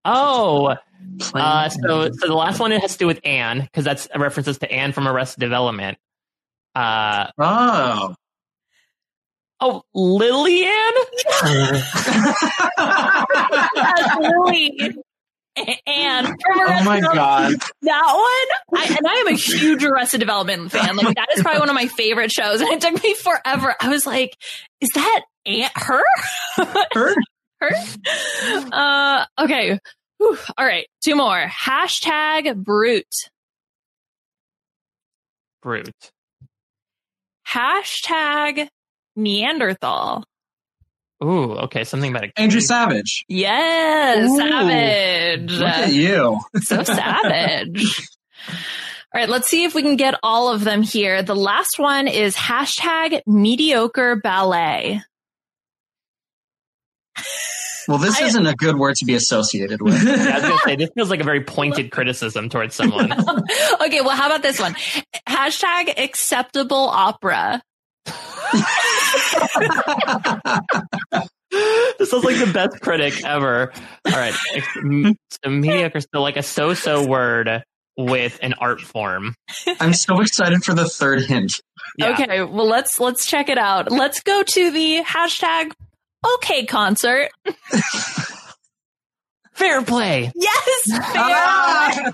[0.03, 0.75] Oh,
[1.19, 4.07] Plain uh, so so the last one it has to do with Anne because that's
[4.15, 5.97] references to Anne from Arrested Development.
[6.77, 8.15] Uh, oh.
[9.59, 10.93] oh, Lillian.
[12.77, 14.95] That's Lily.
[15.87, 17.13] And from Oh my Development.
[17.15, 17.53] god.
[17.81, 18.13] That
[18.69, 20.95] one, I, and I am a huge Arrested Development fan.
[20.97, 23.73] Like that is probably one of my favorite shows, and it took me forever.
[23.81, 24.37] I was like,
[24.81, 26.03] "Is that Aunt her?
[26.93, 27.15] Her?
[27.59, 27.71] her?"
[28.71, 29.79] Uh, okay.
[30.19, 30.37] Whew.
[30.55, 31.43] All right, two more.
[31.47, 33.05] Hashtag Brute.
[35.63, 36.11] Brute.
[37.49, 38.67] Hashtag
[39.15, 40.23] Neanderthal.
[41.23, 43.25] Ooh, okay, something about a Andrew Savage.
[43.27, 45.51] Yes, Ooh, savage.
[45.51, 46.39] Look at you.
[46.62, 48.07] so savage.
[49.13, 51.23] All right, let's see if we can get all of them here.
[51.23, 55.01] The last one is hashtag mediocre ballet.
[57.88, 60.03] Well, this I- isn't a good word to be associated with.
[60.03, 63.12] Yeah, I was gonna say this feels like a very pointed criticism towards someone.
[63.82, 64.75] okay, well, how about this one?
[65.27, 67.62] Hashtag acceptable opera.
[71.99, 73.72] this sounds like the best critic ever.
[74.05, 77.63] All right, ex- m- so mediocre still like a so-so word
[77.97, 79.34] with an art form.
[79.80, 81.53] I'm so excited for the third hint.
[81.97, 82.11] Yeah.
[82.11, 83.91] Okay, well let's let's check it out.
[83.91, 85.72] Let's go to the hashtag
[86.26, 87.30] okay concert.
[89.53, 90.32] Fair play.
[90.36, 92.13] Yes.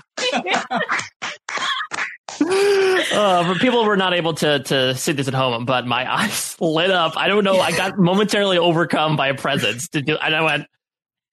[2.40, 6.56] Uh, for people were not able to to see this at home, but my eyes
[6.60, 7.16] lit up.
[7.16, 7.60] I don't know.
[7.60, 10.66] I got momentarily overcome by a presence to do, and I went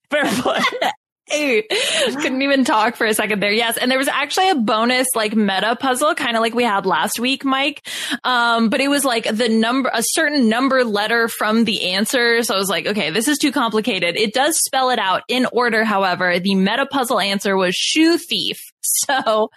[0.09, 0.61] fair play.
[1.31, 1.63] Hey,
[2.13, 3.51] couldn't even talk for a second there.
[3.51, 6.85] Yes, and there was actually a bonus like meta puzzle, kind of like we had
[6.85, 7.87] last week, Mike.
[8.23, 12.43] Um, but it was like the number, a certain number letter from the answer.
[12.43, 14.17] So I was like, okay, this is too complicated.
[14.17, 16.39] It does spell it out in order, however.
[16.39, 18.59] The meta puzzle answer was shoe thief.
[19.07, 19.49] So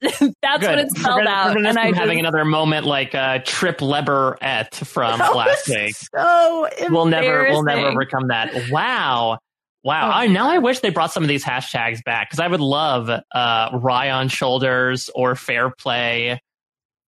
[0.00, 0.78] that's what Good.
[0.78, 1.56] it spelled gonna, out.
[1.56, 3.82] And I'm having another moment like uh, Trip
[4.40, 5.94] et from last week.
[6.14, 8.70] So We'll never, we'll never overcome that.
[8.70, 9.38] Wow.
[9.82, 10.08] Wow.
[10.08, 10.12] Oh.
[10.12, 13.08] I, now I wish they brought some of these hashtags back because I would love
[13.08, 16.40] uh, Rye on Shoulders or Fair Play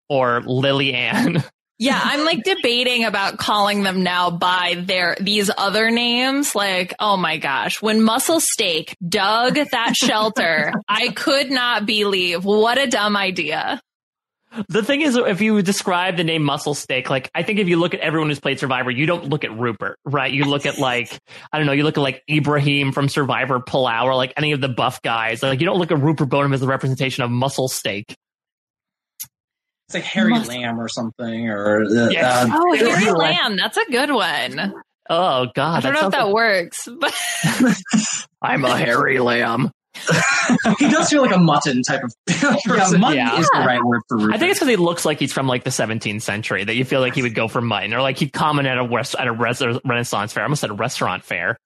[0.08, 1.42] or Lily Ann.
[1.78, 6.54] Yeah, I'm like debating about calling them now by their these other names.
[6.54, 12.78] Like, oh my gosh, when Muscle Steak dug that shelter, I could not believe what
[12.78, 13.82] a dumb idea.
[14.68, 17.78] The thing is, if you describe the name Muscle Steak, like I think if you
[17.78, 20.30] look at everyone who's played Survivor, you don't look at Rupert, right?
[20.32, 21.18] You look at like
[21.53, 24.61] I don't know, you look at like Ibrahim from Survivor Palau or like any of
[24.61, 25.42] the buff guys.
[25.42, 28.14] Like you don't look at Rupert Boneham as the representation of Muscle Steak.
[29.88, 32.48] It's like Harry Must- Lamb or something, or uh, Yes.
[32.50, 33.38] uh, Oh, Harry You're right.
[33.42, 34.74] Lamb, that's a good one.
[35.11, 37.14] Oh God, I don't know if that like- works, but
[38.42, 39.70] I'm a hairy lamb.
[40.78, 42.12] he does feel like a mutton type of
[42.43, 43.01] Yeah, person.
[43.01, 43.38] mutton Yeah.
[43.38, 44.34] is the right word for Rupert.
[44.34, 46.84] I think it's because he looks like he's from like the 17th century that you
[46.84, 49.26] feel like he would go for mutton or like he'd comment at a res- at
[49.26, 50.43] a res- Renaissance fair.
[50.43, 51.57] I almost said a restaurant fair.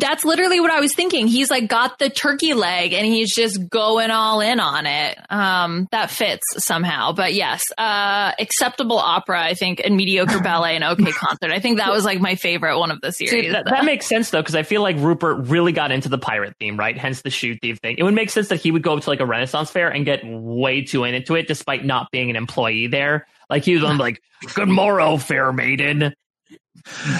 [0.00, 1.26] That's literally what I was thinking.
[1.26, 5.18] He's like got the turkey leg and he's just going all in on it.
[5.30, 7.12] Um, that fits somehow.
[7.12, 11.52] But yes, uh, acceptable opera, I think, and mediocre ballet and okay concert.
[11.52, 13.30] I think that was like my favorite one of the series.
[13.30, 16.18] See, that, that makes sense though, because I feel like Rupert really got into the
[16.18, 16.96] pirate theme, right?
[16.96, 17.96] Hence the shoot thief thing.
[17.98, 20.20] It would make sense that he would go to like a Renaissance fair and get
[20.24, 23.26] way too into it, despite not being an employee there.
[23.48, 24.20] Like he was on like,
[24.54, 26.14] "Good morrow, fair maiden.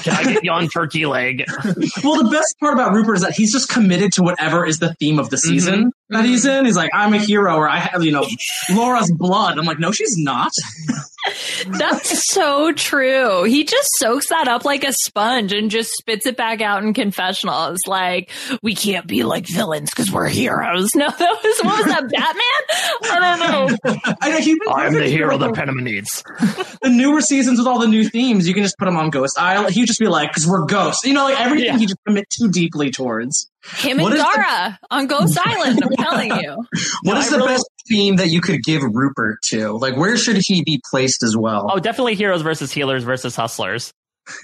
[0.02, 1.44] Can I get you on turkey leg?"
[2.04, 4.94] Well, the best part about Rupert is that he's just committed to whatever is the
[4.94, 5.48] theme of the mm-hmm.
[5.48, 6.60] season that he's mm-hmm.
[6.60, 6.64] in.
[6.66, 8.26] He's like, I'm a hero, or I have, you know,
[8.70, 9.58] Laura's blood.
[9.58, 10.52] I'm like, no, she's not.
[11.66, 13.44] That's so true.
[13.44, 16.94] He just soaks that up like a sponge and just spits it back out in
[16.94, 17.78] confessionals.
[17.86, 18.30] Like,
[18.62, 20.90] we can't be like villains because we're heroes.
[20.96, 23.12] No, that was, what was that, Batman?
[23.12, 23.40] I don't
[24.10, 24.16] know.
[24.22, 26.22] I know he'd be I'm the hero that the, Panama needs.
[26.82, 28.48] the newer seasons with all the new themes.
[28.48, 29.74] You can just put him on Ghost Island.
[29.74, 31.04] He'd just be like, because we're ghosts.
[31.04, 31.78] You know, like everything Yeah.
[31.78, 33.50] he just commit too deeply towards.
[33.78, 36.56] Him What and is the- Darrah on Ghost Island, I'm telling you.
[37.02, 39.72] What No, is I the really- best theme that you could give Rupert to?
[39.72, 41.70] Like, where should he be placed as well?
[41.72, 43.92] Oh, definitely heroes versus healers versus hustlers.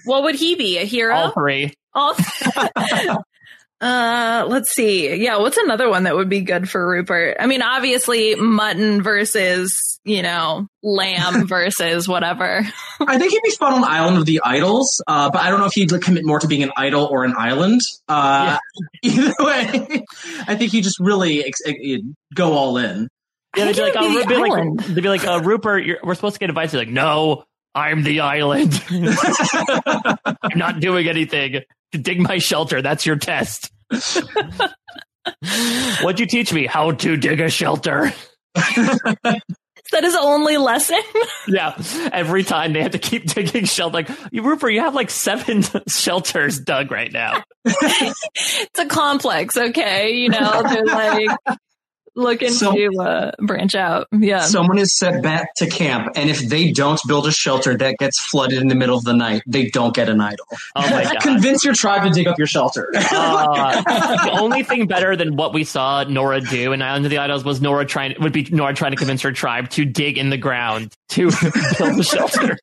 [0.04, 0.78] What would he be?
[0.78, 1.14] A hero?
[1.14, 1.72] All three.
[1.94, 2.14] All-
[3.80, 5.14] uh, let's see.
[5.16, 7.36] Yeah, what's another one that would be good for Rupert?
[7.40, 12.64] I mean, obviously, mutton versus, you know, lamb versus whatever.
[13.00, 15.66] I think he'd be fun on Island of the Idols, uh, but I don't know
[15.66, 17.80] if he'd commit more to being an idol or an island.
[18.08, 18.56] Uh,
[19.02, 20.04] Either way,
[20.46, 21.78] I think he'd just really ex- ex-
[22.34, 23.08] go all in.
[23.56, 26.34] Yeah, they'd be like, oh, be like, they'd be like, uh, Rupert, you're, we're supposed
[26.34, 26.72] to get advice.
[26.72, 27.44] He's like, no,
[27.74, 28.82] I'm the island.
[30.42, 31.60] I'm not doing anything.
[31.92, 32.80] To dig my shelter.
[32.80, 33.70] That's your test.
[36.00, 36.66] What'd you teach me?
[36.66, 38.12] How to dig a shelter.
[39.84, 41.00] Is that his only lesson?
[41.46, 41.76] Yeah.
[42.12, 43.92] Every time they have to keep digging shelter.
[43.94, 47.42] Like, Rupert, you have like seven shelters dug right now.
[47.64, 50.14] it's a complex, okay?
[50.14, 51.58] You know, they're like
[52.14, 54.06] looking So- to uh, branch out.
[54.12, 54.40] Yeah.
[54.40, 58.20] Someone is sent back to camp, and if they don't build a shelter that gets
[58.20, 60.44] flooded in the middle of the night, they don't get an idol.
[60.76, 61.20] Oh my God.
[61.20, 62.90] Convince your tribe to dig up your shelter.
[62.94, 63.80] Uh,
[64.26, 67.44] the only thing better than what we saw Noura do in Island of the Idols
[67.44, 70.36] was Noura trying would be Noura trying to convince her tribe to dig in the
[70.36, 71.30] ground to
[71.78, 72.58] build a shelter.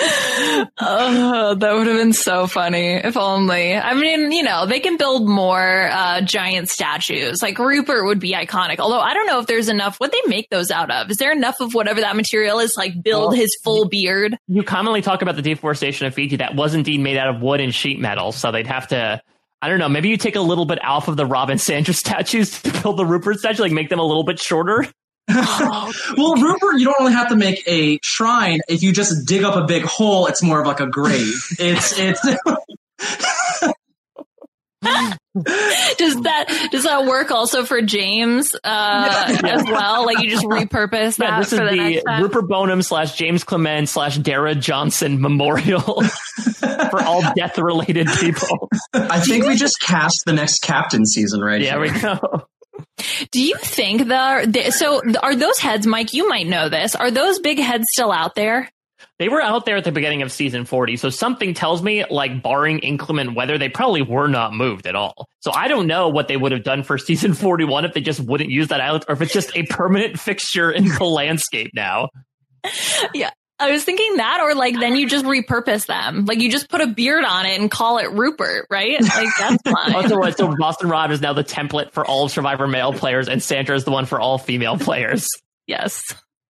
[0.00, 3.74] Oh, that would have been so funny if only.
[3.74, 7.42] I mean, you know, they can build more uh, giant statues.
[7.42, 8.78] Like Rupert would be iconic.
[8.78, 9.98] Although I don't know if there's enough.
[9.98, 11.10] What they make those out of?
[11.10, 12.76] Is there enough of whatever that material is?
[12.76, 14.38] Like build well, his full beard.
[14.46, 16.36] You commonly talk about the deforestation of Fiji.
[16.36, 19.20] That was indeed made out of wood and sheet metal, so they'd have to.
[19.60, 19.88] I don't know.
[19.88, 23.06] Maybe you take a little bit off of the Robin Sandra statues to build the
[23.06, 24.86] Rupert statue, like make them a little bit shorter.
[26.16, 28.60] well, Rupert, you don't really have to make a shrine.
[28.68, 31.34] If you just dig up a big hole, it's more of like a grave.
[31.58, 32.20] It's it's.
[35.44, 39.54] does that does that work also for James uh, yeah.
[39.54, 40.06] as well?
[40.06, 43.88] Like you just repurpose that yeah, this is the, the Rupert Boneham slash James Clement
[43.88, 46.02] slash Darrah Johnston memorial
[46.90, 48.70] for all death related people.
[48.94, 51.80] I think we just cast the next captain season right yeah, here.
[51.80, 52.47] we go.
[53.30, 56.12] Do you think the so are those heads, Mike?
[56.12, 56.94] You might know this.
[56.94, 58.68] Are those big heads still out there?
[59.18, 62.40] They were out there at the beginning of season 40, so something tells me, like,
[62.40, 65.26] barring inclement weather, they probably were not moved at all.
[65.40, 68.20] So I don't know what they would have done for season 41 if they just
[68.20, 72.08] wouldn't use that island, or if it's just a permanent fixture in the landscape now.
[73.12, 73.30] Yeah.
[73.60, 76.26] I was thinking that, or like then you just repurpose them.
[76.26, 79.00] Like you just put a beard on it and call it Rupert, right?
[79.00, 79.94] Like that's fine.
[79.94, 83.74] also, so Boston Rob is now the template for all Survivor male players, and Sandra
[83.74, 85.26] is the one for all female players.
[85.66, 86.02] Yes,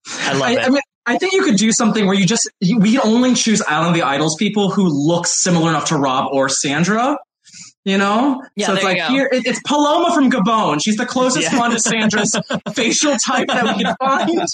[0.06, 0.58] I love I, it.
[0.58, 3.88] I, mean, I think you could do something where you just we only choose Island
[3.88, 7.18] of the Idols people who look similar enough to Rob or Sandra.
[7.84, 10.82] You know, yeah, so it's like here it, it's Paloma from Gabon.
[10.82, 11.58] She's the closest yeah.
[11.58, 12.38] one to Sandra's
[12.74, 14.46] facial type that we can find.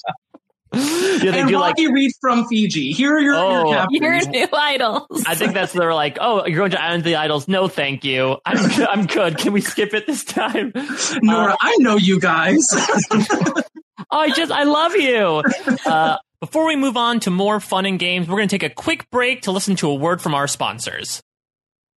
[0.75, 2.93] Yeah, they and do Rocky like, Reid from Fiji.
[2.93, 4.25] Here are your, oh, your captains.
[4.25, 5.25] Your new idols.
[5.27, 7.49] I think that's where they're like, oh, you're going to Island of the Idols.
[7.49, 8.37] No, thank you.
[8.45, 8.89] I'm good.
[8.89, 9.39] I'm good.
[9.39, 10.73] Can we skip it this time?
[11.23, 12.67] Noura, uh, I know you guys.
[12.73, 13.63] oh,
[14.11, 15.43] I just I love you.
[15.87, 18.75] Uh, before we move on to more fun and games, we're going to take a
[18.75, 21.23] quick break to listen to a word from our sponsors.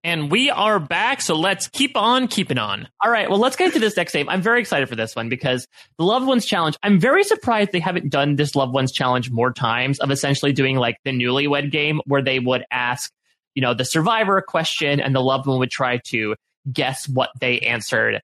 [0.03, 2.87] And we are back, so let's keep on keeping on.
[3.03, 4.29] All right, well, let's get into this next game.
[4.29, 5.67] I'm very excited for this one because
[5.97, 9.51] the Loved Ones Challenge, I'm very surprised they haven't done this Loved Ones Challenge more
[9.51, 13.11] times of essentially doing like the newlywed game where they would ask,
[13.55, 16.35] you know, the survivor a question and the loved one would try to
[16.71, 18.21] guess what they answered.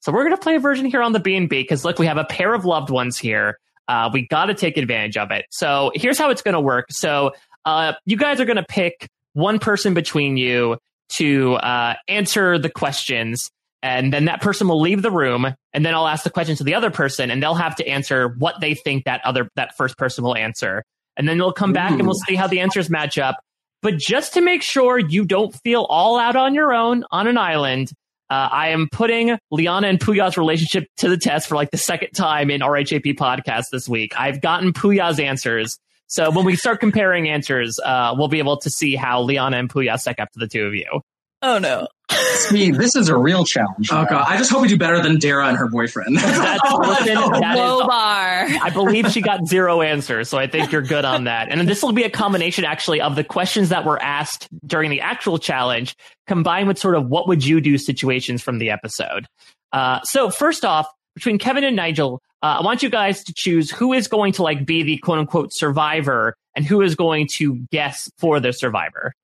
[0.00, 2.18] So we're going to play a version here on the B&B because look, we have
[2.18, 3.58] a pair of loved ones here.
[3.86, 5.46] Uh, we got to take advantage of it.
[5.50, 6.90] So here's how it's going to work.
[6.90, 7.32] So
[7.64, 10.78] uh, you guys are going to pick one person between you
[11.16, 13.50] to uh, answer the questions.
[13.82, 16.62] And then that person will leave the room, and then I'll ask the question to
[16.62, 19.98] the other person, and they'll have to answer what they think that other that first
[19.98, 20.84] person will answer.
[21.16, 23.36] And then they'll come back and we'll see how the answers match up.
[23.82, 27.36] But just to make sure you don't feel all out on your own on an
[27.36, 27.90] island,
[28.30, 32.12] uh, I am putting Liana and Puya's relationship to the test for like the second
[32.12, 34.18] time in RHAP podcast this week.
[34.18, 35.78] I've gotten Puya's answers.
[36.12, 39.70] So when we start comparing answers, uh, we'll be able to see how Liana and
[39.70, 41.00] Puya stack up to the two of you.
[41.40, 41.88] Oh no.
[42.10, 43.88] See, this is a real challenge.
[43.90, 46.18] Oh god, I just hope we do better than Darrah and her boyfriend.
[46.18, 48.46] That's listen, that low is, bar.
[48.62, 51.48] I believe she got zero answers, so I think you're good on that.
[51.50, 55.00] And this will be a combination actually of the questions that were asked during the
[55.00, 55.96] actual challenge,
[56.26, 59.26] combined with sort of what would you do situations from the episode.
[59.72, 63.70] Uh, so first off, between Kevin and Nigel, uh, I want you guys to choose
[63.70, 67.56] who is going to like be the quote unquote survivor and who is going to
[67.70, 69.14] guess for the survivor.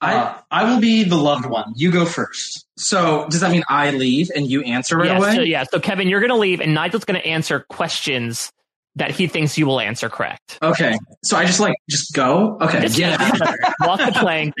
[0.00, 1.72] I I will be the loved one.
[1.74, 2.66] You go first.
[2.76, 5.34] So does that mean I leave and you answer right yeah, away?
[5.34, 5.64] So, yeah.
[5.64, 8.52] So Kevin, you're going to leave, and Nigel's going to answer questions
[8.96, 10.58] that he thinks you will answer correct.
[10.62, 10.98] Okay.
[11.24, 12.58] So I just like just go.
[12.60, 12.80] Okay.
[12.80, 13.16] Just yeah.
[13.80, 14.54] Walk the plank.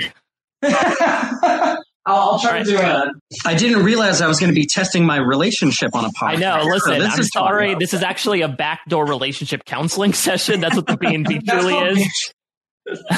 [2.10, 2.66] I'll, I'll, try right.
[2.66, 3.08] to do it.
[3.44, 6.22] I didn't realize I was going to be testing my relationship on a podcast.
[6.22, 6.64] I know.
[6.64, 7.74] Listen, so I'm sorry.
[7.74, 10.60] This is actually a backdoor relationship counseling session.
[10.60, 12.32] That's what the B and B truly is.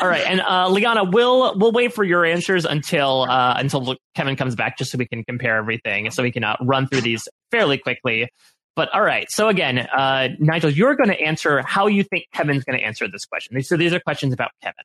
[0.00, 4.36] All right, and uh, Liana, we'll we'll wait for your answers until uh, until Kevin
[4.36, 7.28] comes back, just so we can compare everything, so we can uh, run through these
[7.50, 8.28] fairly quickly.
[8.74, 12.64] But all right, so again, uh, Nigel, you're going to answer how you think Kevin's
[12.64, 13.62] going to answer this question.
[13.62, 14.84] So these are questions about Kevin.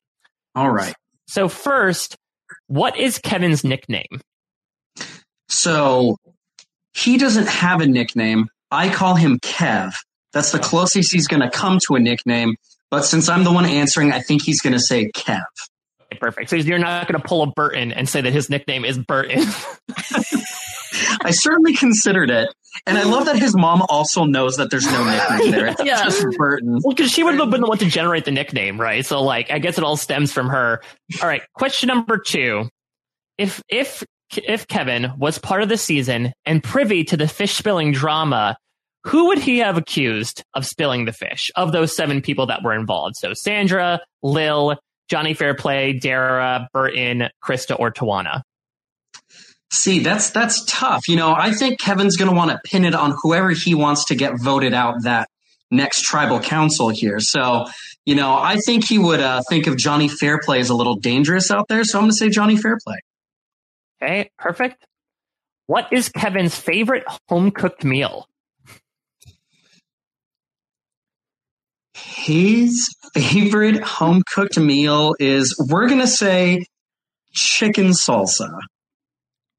[0.54, 0.94] All right.
[1.26, 2.16] So first,
[2.68, 4.20] what is Kevin's nickname?
[5.48, 6.16] So
[6.94, 8.48] he doesn't have a nickname.
[8.70, 9.94] I call him Kev.
[10.32, 12.54] That's the closest he's going to come to a nickname.
[12.90, 15.42] But since I'm the one answering, I think he's going to say Kev.
[16.02, 16.50] Okay, perfect.
[16.50, 19.42] So you're not going to pull a Burton and say that his nickname is Burton.
[21.22, 22.48] I certainly considered it.
[22.86, 25.66] And I love that his mom also knows that there's no nickname there.
[25.66, 26.04] It's yeah.
[26.04, 26.80] just Burton.
[26.82, 29.04] Well, because she would have been the one to generate the nickname, right?
[29.04, 30.82] So, like, I guess it all stems from her.
[31.22, 31.42] All right.
[31.54, 32.68] Question number two.
[33.36, 34.02] If, if,
[34.36, 38.56] if Kevin was part of the season and privy to the fish spilling drama,
[39.04, 42.74] who would he have accused of spilling the fish of those seven people that were
[42.74, 43.14] involved?
[43.16, 44.76] So Sandra, Lill,
[45.08, 48.42] Jonny Fairplay, Darrah, Burton, Christa, or Tijuana?
[49.70, 51.08] See, that's that's tough.
[51.08, 54.06] You know, I think Kevin's going to want to pin it on whoever he wants
[54.06, 55.28] to get voted out that
[55.70, 57.20] next tribal council here.
[57.20, 57.66] So,
[58.06, 61.50] you know, I think he would uh, think of Jonny Fairplay as a little dangerous
[61.50, 61.84] out there.
[61.84, 62.96] So I'm going to say Jonny Fairplay.
[64.02, 64.86] Okay, perfect.
[65.66, 68.26] What is Kevin's favorite home cooked meal?
[71.92, 76.64] His favorite home cooked meal is, we're going to say,
[77.32, 78.48] chicken salsa.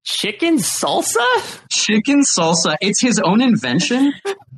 [0.05, 1.25] Chicken salsa?
[1.69, 2.75] Chicken salsa.
[2.81, 4.13] It's his own invention.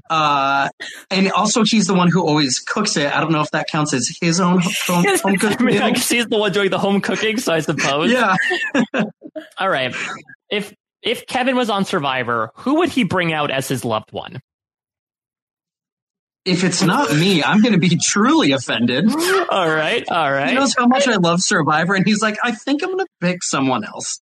[0.10, 0.70] Uh,
[1.10, 3.16] and also, he's the one who always cooks it.
[3.16, 5.94] I don't know if that counts as his own home, home I mean, meal.
[5.94, 8.12] He's the one doing the home cooking, so I suppose.
[8.12, 8.36] Yeah.
[9.58, 9.96] All right.
[10.50, 14.42] If if Kevin was on Survivor, who would he bring out as his loved one?
[16.44, 19.06] If it's not me, I'm going to be truly offended.
[19.50, 20.50] all right, all right.
[20.50, 23.08] He knows how much I love Survivor, and he's like, I think I'm going to
[23.22, 24.20] pick someone else.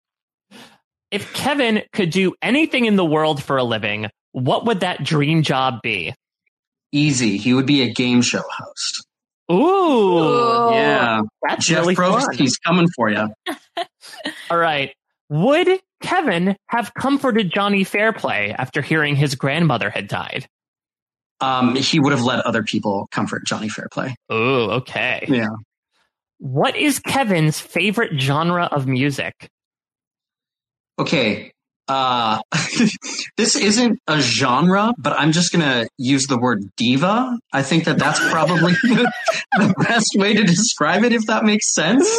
[1.15, 5.43] If Kevin could do anything in the world for a living, what would that dream
[5.43, 6.13] job be?
[6.91, 7.37] Easy.
[7.37, 9.05] He would be a game show host.
[9.49, 11.21] Ooh, Yeah.
[11.47, 12.35] that's Jeff really Probst, fun.
[12.37, 13.29] he's coming for you.
[14.49, 14.93] All right.
[15.29, 20.47] Would Kevin have comforted Jonny Fairplay after hearing his grandmother had died?
[21.39, 24.15] Um, he would have let other people comfort Jonny Fairplay.
[24.33, 25.25] Ooh, okay.
[25.29, 25.47] Yeah.
[26.39, 29.49] What is Kevin's favorite genre of music?
[30.99, 31.51] Okay.
[31.87, 32.39] Uh,
[33.37, 37.37] this isn't a genre, but I'm just going to use the word diva.
[37.53, 39.11] I think that that's probably the,
[39.57, 42.09] the best way to describe it, if that makes sense.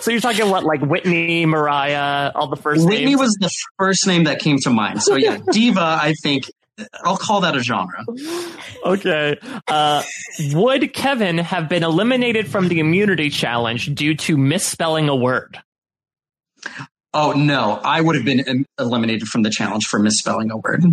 [0.00, 3.20] So you're talking what, like Whitney, Mariah, all the first Whitney names?
[3.20, 5.02] was the first name that came to mind.
[5.02, 6.50] So yeah, diva, I think
[7.04, 8.04] I'll call that a genre.
[8.84, 9.38] Okay.
[9.68, 10.02] Uh,
[10.52, 15.62] would Kevin have been eliminated from the immunity challenge due to misspelling a word?
[17.18, 20.84] Oh no, I would have been eliminated from the challenge for misspelling a word.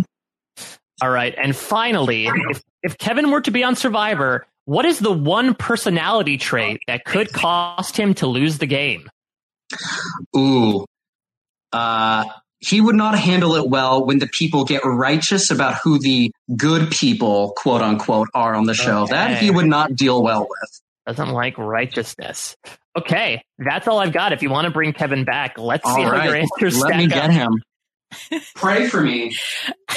[1.02, 1.34] All right.
[1.36, 6.38] And finally, if, if Kevin were to be on Survivor, what is the one personality
[6.38, 9.10] trait that could cost him to lose the game?
[10.34, 10.86] Ooh.
[11.74, 12.24] Uh,
[12.58, 16.90] he would not handle it well when the people get righteous about who the good
[16.90, 19.06] people, quote unquote, are on the show.
[19.06, 20.80] That he would not deal well with.
[21.06, 22.56] Doesn't like righteousness.
[22.96, 24.32] Okay, that's all I've got.
[24.32, 26.98] If you want to bring Kevin back, let's see All how your answers let stack
[26.98, 27.10] me up.
[27.10, 27.62] get him.
[28.54, 29.32] Pray for me.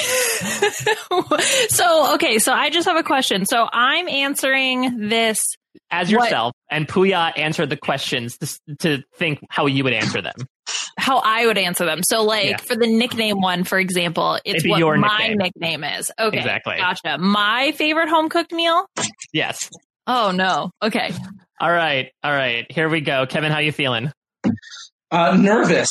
[1.69, 3.45] so okay, so I just have a question.
[3.45, 5.43] So I'm answering this.
[5.91, 10.21] As What- yourself, and Puya answered the questions to, to think how you would answer
[10.23, 10.33] them.
[10.97, 12.01] How I would answer them.
[12.03, 12.57] So, like Yeah.
[12.57, 15.37] for the nickname one, for example, it's It'd what your my nickname.
[15.37, 16.11] nickname is.
[16.19, 16.77] Okay, Exactly.
[16.77, 17.17] Gotcha.
[17.19, 18.87] My favorite home cooked meal.
[19.31, 19.69] Yes.
[20.07, 20.71] Oh no.
[20.81, 21.13] Okay.
[21.59, 22.11] All right.
[22.23, 22.65] All right.
[22.71, 23.25] Here we go.
[23.27, 24.11] Kevin, how you feeling?
[25.09, 25.89] Uh, nervous.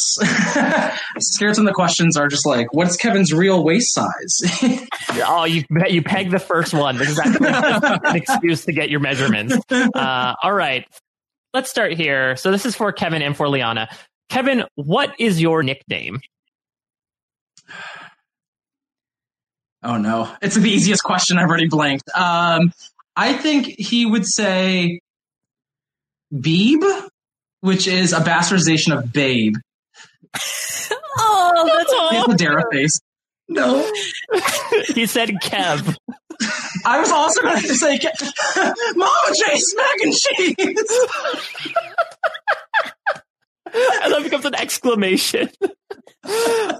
[1.19, 4.87] Scared some of the questions are just like, what's Kevin's real waist size?
[5.29, 6.99] Oh, you you pegged the first one.
[6.99, 7.49] This is actually
[8.11, 9.57] an excuse to get your measurements.
[9.71, 10.85] Uh, all right.
[11.55, 12.37] Let's start here.
[12.37, 13.89] So this is for Kevin and for Liana.
[14.29, 16.21] Kevin, what is your nickname?
[19.83, 21.39] oh no, it's the easiest question.
[21.39, 22.11] I've already blanked.
[22.15, 22.73] Um,
[23.17, 25.01] I think he would say
[26.33, 26.83] Beeb,
[27.61, 29.55] which is a bastardization of Babe.
[31.19, 33.01] Oh, that's He has a Darrah face.
[33.49, 33.91] No,
[34.95, 35.97] he said Kev.
[36.85, 37.99] I was also going to say
[38.95, 40.55] Mama Chase mac and cheese.
[44.03, 45.49] and that becomes an exclamation.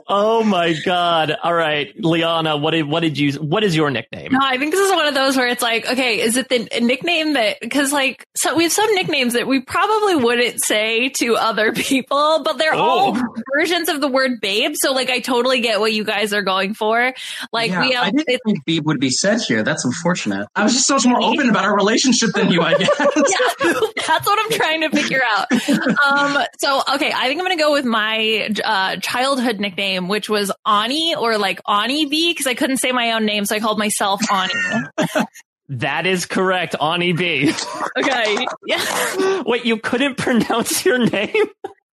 [0.09, 1.37] oh my god!
[1.43, 3.33] All right, Liana, what did what did you?
[3.35, 4.33] What is your nickname?
[4.33, 6.69] No, I think this is one of those where it's like, okay, is it the
[6.81, 11.37] nickname that because like so we have some nicknames that we probably wouldn't say to
[11.37, 13.35] other people, but they're all Oh.
[13.57, 14.73] versions of the word babe.
[14.75, 17.13] So like, I totally get what you guys are going for.
[17.53, 19.63] Like Yeah, we I didn't It, think babe would be said here.
[19.63, 20.49] That's unfortunate.
[20.57, 22.89] I was just so much more open about our relationship than you, I guess.
[22.99, 23.73] yeah,
[24.07, 25.53] that's what I'm trying to figure out.
[25.53, 30.53] Um, so okay, I think I'm gonna go with my uh, childhood nickname, which was
[30.67, 33.79] Ani or like Ani B, because I couldn't say my own name, so I called
[33.79, 34.53] myself Ani.
[35.69, 37.53] That is correct, Ani B.
[37.99, 39.43] okay, yeah.
[39.47, 41.47] Wait, you couldn't pronounce your name?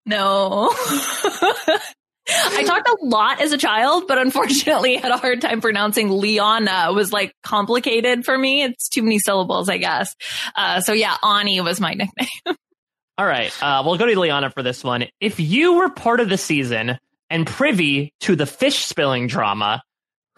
[0.05, 0.70] No.
[2.28, 6.88] I talked a lot as a child, but unfortunately had a hard time pronouncing Liana.
[6.90, 8.62] It was like complicated for me.
[8.62, 10.14] It's too many syllables, I guess.
[10.55, 12.57] Uh, so yeah, Ani was my nickname.
[13.18, 15.04] All right, uh, we'll go to Liana for this one.
[15.20, 16.98] If you were part of the season
[17.28, 19.82] and privy to the fish spilling drama,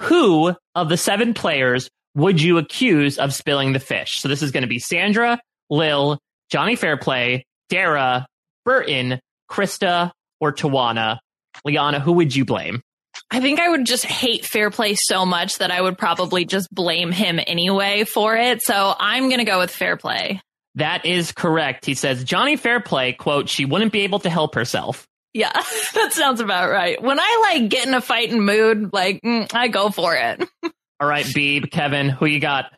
[0.01, 4.21] who of the seven players would you accuse of spilling the fish?
[4.21, 6.19] So this is going to be Sandra, Lill,
[6.51, 8.27] Jonny Fairplay, Darrah,
[8.65, 9.21] Burton,
[9.51, 10.11] Christa,
[10.41, 11.19] or Tijuana.
[11.65, 12.83] Liana, who would you blame?
[13.31, 17.13] I think I would just hate Fairplay so much that I would probably just blame
[17.13, 18.63] him anyway for it.
[18.63, 20.41] So I'm going to go with Fairplay.
[20.77, 21.87] That is correct.
[21.87, 25.07] He says Jonny Fairplay, quote, she wouldn't be able to help herself.
[25.33, 25.53] Yeah,
[25.95, 27.01] that sounds about right.
[27.03, 30.49] When I like get in a fighting mood, like mm, I go for it.
[31.01, 32.73] All right, Beeb, Kevin, who you got?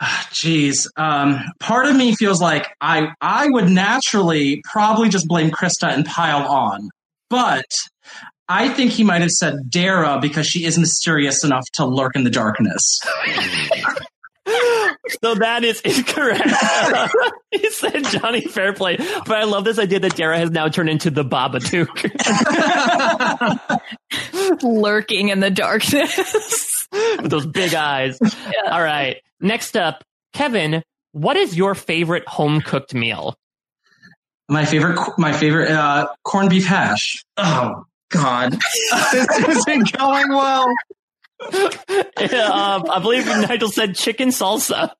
[0.02, 5.92] Jeez, um, part of me feels like I I would naturally probably just blame Christa
[5.92, 6.90] and pile on,
[7.30, 7.64] but
[8.48, 12.24] I think he might have said Darrah because she is mysterious enough to lurk in
[12.24, 13.00] the darkness.
[14.46, 16.48] so that is incorrect.
[17.50, 21.10] he said Jonny Fairplay, but I love this idea that Darrah has now turned into
[21.10, 22.12] the Baba Babadook,
[24.62, 28.18] lurking in the darkness with those big eyes.
[28.22, 28.70] Yeah.
[28.70, 30.82] All right, next up, Kevin.
[31.12, 33.36] What is your favorite home cooked meal?
[34.48, 37.24] My favorite, my favorite uh, corned beef hash.
[37.36, 38.52] Oh God,
[39.12, 40.66] this isn't going well.
[41.40, 44.90] Yeah, um, I believe Nigel said chicken salsa.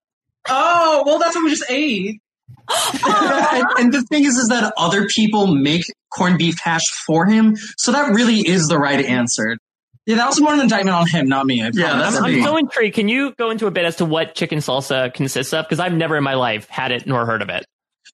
[0.49, 2.21] Oh, well, that's what we just ate.
[2.69, 5.83] and, and, the thing is, is that other people make
[6.15, 9.57] corned beef hash for him, so that really is the right answer.
[10.05, 11.63] Yeah, that was more an indictment on him, not me.
[11.63, 12.95] I yeah, that's I'm, I'm so intrigued.
[12.95, 15.65] Can you go into a bit as to what chicken salsa consists of?
[15.65, 17.67] Because I've never in my life had it nor heard of it.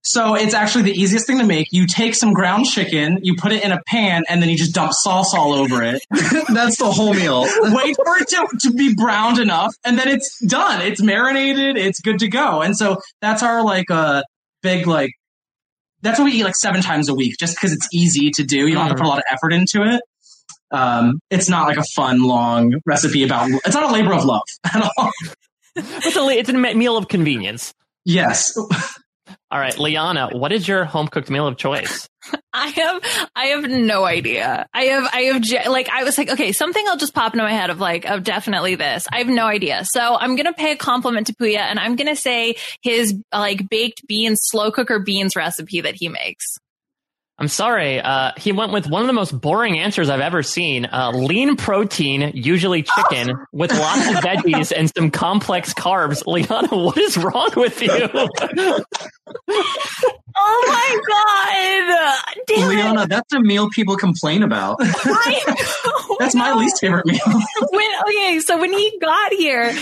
[0.04, 1.68] So it's actually the easiest thing to make.
[1.70, 4.74] You take some ground chicken, you put it in a pan, and then you just
[4.74, 6.04] dump sauce all over it.
[6.52, 7.42] That's the whole meal.
[7.62, 10.82] Wait for it to, to be browned enough, and then it's done.
[10.82, 11.76] It's marinated.
[11.76, 12.62] It's good to go.
[12.62, 14.22] And so that's our like uh
[14.62, 15.12] big like
[16.02, 18.66] that's what we eat like seven times a week, just because it's easy to do.
[18.66, 20.02] You don't have to put a lot of effort into it.
[20.72, 23.50] Um, it's not like a fun long recipe about.
[23.50, 25.10] It's not a labor of love at all.
[25.76, 27.72] it's a it's a meal of convenience.
[28.04, 28.52] Yes.
[29.50, 32.08] All right, Liana, what is your home cooked meal of choice?
[32.52, 34.66] I have, I have no idea.
[34.72, 37.52] I have, I have, like, I was like, okay, something I'll just pop into my
[37.52, 39.06] head of like, of definitely this.
[39.10, 39.84] I have no idea.
[39.84, 44.06] So I'm to pay a compliment to Puya and I'm to say his like baked
[44.06, 46.58] beans, slow cooker beans recipe that he makes.
[47.42, 48.00] I'm sorry.
[48.00, 50.84] Uh, he went with one of the most boring answers I've ever seen.
[50.86, 56.24] Uh, lean protein, usually chicken, with lots of veggies and some complex carbs.
[56.32, 57.90] Liana, what is wrong with you?
[60.36, 62.44] oh my god!
[62.46, 64.78] Damn Liana, that's a meal people complain about.
[66.20, 67.18] that's my least favorite meal.
[67.70, 69.74] when, okay, so when he got here,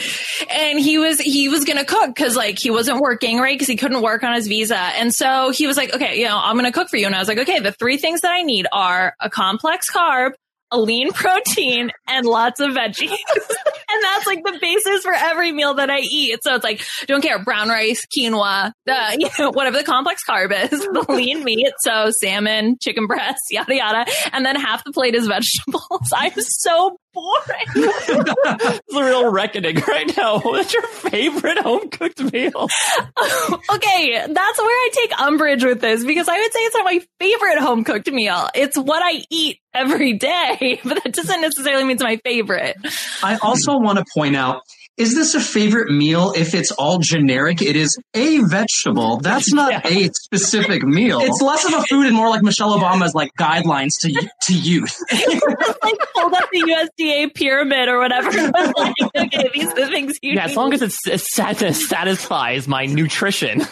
[0.48, 3.76] and he was he was gonna cook because like he wasn't working right because he
[3.76, 6.72] couldn't work on his visa, and so he was like, okay, you know, I'm gonna
[6.72, 8.66] cook for you, and I was like, okay okay, the three things that I need
[8.72, 10.32] are a complex carb,
[10.70, 13.08] a lean protein, and lots of veggies.
[13.08, 16.38] and that's like the basis for every meal that I eat.
[16.42, 20.52] So it's like, don't care, brown rice, quinoa, the, you know, whatever the complex carb
[20.52, 21.72] is, the lean meat.
[21.80, 24.06] So salmon, chicken breasts, yada, yada.
[24.32, 26.10] And then half the plate is vegetables.
[26.14, 27.66] I'm so boring.
[27.74, 30.38] it's a real reckoning right now.
[30.42, 32.52] What's your favorite home cooked meal?
[33.74, 37.00] okay, that's where I take umbrage with this because I would say it's not my
[37.18, 38.48] favorite home cooked meal.
[38.54, 42.76] It's what I eat every day, but that doesn't necessarily mean it's my favorite.
[43.22, 44.62] I also want to point out
[45.00, 47.62] is this a favorite meal if it's all generic?
[47.62, 49.16] It is a vegetable.
[49.16, 49.80] That's not yeah.
[49.84, 51.20] a specific meal.
[51.22, 54.98] It's less of a food and more like Michelle Obama's like guidelines to to youth.
[55.82, 58.30] like pulled up the USDA pyramid or whatever.
[58.76, 60.34] like, okay, these are the things you.
[60.34, 60.50] Yeah, need.
[60.50, 63.62] as long as it satisfies my nutrition.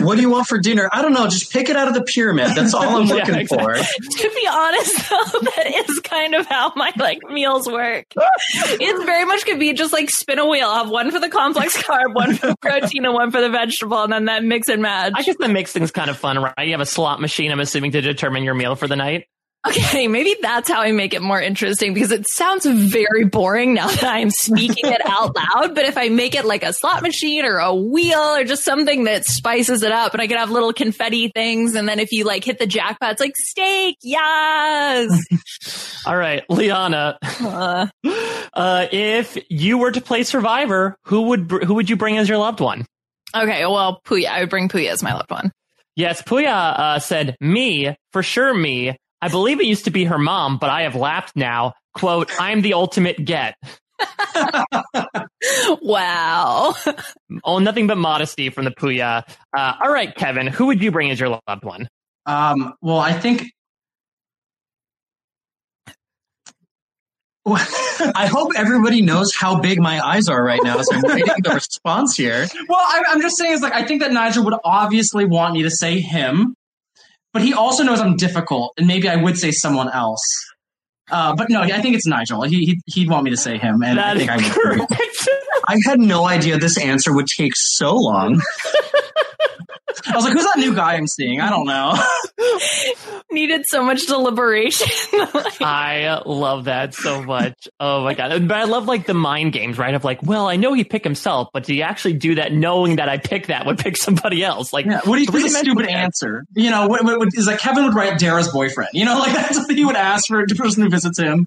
[0.00, 0.88] what do you want for dinner?
[0.92, 1.26] I don't know.
[1.26, 2.50] Just pick it out of the pyramid.
[2.56, 3.58] That's all I'm looking yeah, exactly.
[3.58, 3.74] for.
[3.74, 8.06] To be honest, though, that is kind of how my like meals work.
[8.16, 11.28] It very much could be just like spin a wheel I'll have one for the
[11.28, 14.68] complex carb, one for the protein, and one for the vegetable, and then that mix
[14.68, 15.12] and match.
[15.14, 16.54] I guess that makes things kind of fun, right?
[16.66, 19.26] You have a slot machine, I'm assuming, to determine your meal for the night.
[19.66, 23.88] Okay, maybe that's how I make it more interesting because it sounds very boring now
[23.94, 25.74] that I'm speaking it out loud.
[25.74, 29.04] But if I make it like a slot machine or a wheel or just something
[29.04, 31.74] that spices it up and I can have little confetti things.
[31.74, 33.96] And then if you like hit the jackpot, it's like steak.
[34.02, 35.10] Yes.
[36.06, 37.18] All right, Liana.
[37.22, 37.86] Uh,
[38.52, 42.38] uh, if you were to play Survivor, who would, who would you bring as your
[42.38, 42.84] loved one?
[43.34, 44.26] Okay, well, Puya.
[44.26, 45.50] I would bring Puya as my loved one.
[45.96, 48.96] Yes, Puya uh, said me, for sure me.
[49.24, 51.72] I believe it used to be her mom, but I have laughed now.
[51.94, 53.54] Quote, I'm the ultimate get.
[55.80, 56.74] wow.
[57.42, 59.24] Oh, nothing but modesty from the Puya.
[59.56, 61.88] Uh, all right, Kevin, who would you bring as your loved one?
[62.26, 63.50] Um, well, I think.
[67.46, 70.80] I hope everybody knows how big my eyes are right now.
[70.82, 72.46] So I'm waiting the response here.
[72.68, 75.64] Well, I, I'm just saying, it's like I think that Nigel would obviously want me
[75.64, 76.54] to say him
[77.34, 80.22] but he also knows I'm difficult, and maybe I would say someone else.
[81.10, 82.42] Uh, but no, I think it's Nigel.
[82.42, 84.86] He, he he'd want me to say him, and That I think I would.
[85.68, 88.40] I had no idea this answer would take so long.
[90.06, 91.94] I was like, "Who's that new guy I'm seeing?" I don't know.
[93.30, 94.88] Needed so much deliberation.
[95.60, 97.68] I love that so much.
[97.80, 98.46] Oh my god!
[98.48, 99.94] But I love like the mind games, right?
[99.94, 102.96] Of like, well, I know he picked himself, but do you actually do that knowing
[102.96, 104.72] that I picked that would pick somebody else?
[104.72, 105.92] Like, Yeah, what do you think a stupid that.
[105.92, 106.44] answer?
[106.54, 108.90] You know, what, what, what, is like Kevin would write Darrah's boyfriend.
[108.92, 111.46] You know, like that's what he would ask for the person who visits him.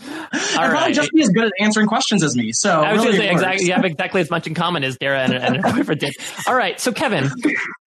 [0.00, 2.52] All and probably just be as good at answering questions as me.
[2.52, 3.66] So I was really say exactly.
[3.66, 6.14] You have exactly as much in common as Darrah and, and her boyfriend did.
[6.46, 7.30] All right, so Kevin,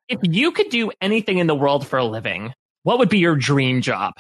[0.09, 2.53] if you could do anything in the world for a living,
[2.83, 4.15] what would be your dream job?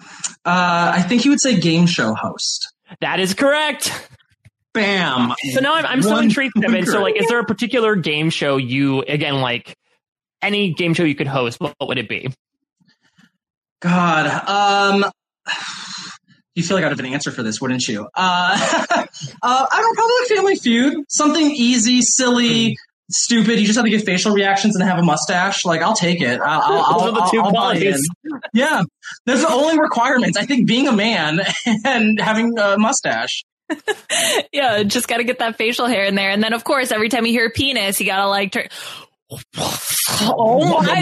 [0.00, 2.72] Uh, I think he would say game show host.
[3.00, 3.92] That is correct.
[4.72, 5.34] Bam.
[5.52, 6.84] So now I'm, I'm so intrigued, Kevin.
[6.84, 9.76] So, like, is there a particular game show you again like?
[10.42, 12.28] Any game show you could host, what, what would it be?
[13.80, 15.10] God, um,
[16.54, 18.02] you feel like I'd have an answer for this, wouldn't you?
[18.02, 19.06] Uh, uh,
[19.42, 21.04] I don't know, probably like Family Feud.
[21.08, 22.76] Something easy, silly,
[23.10, 23.58] stupid.
[23.58, 25.64] You just have to get facial reactions and have a mustache.
[25.64, 26.40] Like, I'll take it.
[26.40, 28.08] I'll, I'll, Those are the I'll- two I'll buy qualities.
[28.24, 28.30] in.
[28.52, 28.82] Yeah,
[29.26, 30.36] there's the only requirements.
[30.38, 31.40] I think being a man
[31.84, 33.44] and having a mustache.
[34.52, 37.08] yeah, just got to get that facial hair in there, and then of course, every
[37.08, 38.68] time you hear penis, you gotta like turn.
[40.20, 41.00] Oh my!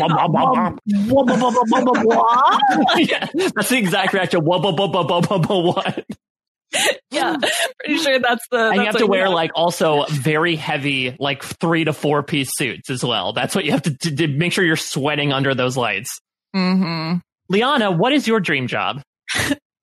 [2.99, 4.45] yeah, that's the exact reaction.
[4.45, 6.05] What?
[7.11, 7.37] yeah,
[7.81, 8.71] pretty sure that's the.
[8.71, 12.89] And you have to wear like also very heavy, like three to four piece suits
[12.91, 13.33] as well.
[13.33, 16.21] That's what you have to, to, to make sure you're sweating under those lights.
[16.55, 17.21] Mhm.
[17.49, 19.03] Liana, what is your dream job?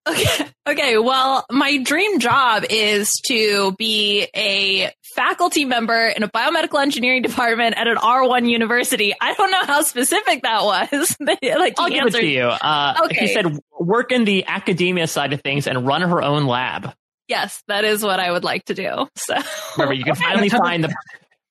[0.07, 0.45] Okay.
[0.67, 0.97] Okay.
[0.97, 7.77] Well, my dream job is to be a faculty member in a biomedical engineering department
[7.77, 9.13] at an R1 university.
[9.19, 11.17] I don't know how specific that was.
[11.19, 12.43] like I'll give it to you.
[12.43, 13.27] Uh, Okay.
[13.27, 16.93] He said work in the academia side of things and run her own lab.
[17.27, 19.07] Yes, that is what I would like to do.
[19.17, 19.35] So
[19.77, 20.93] Remember, you can finally find the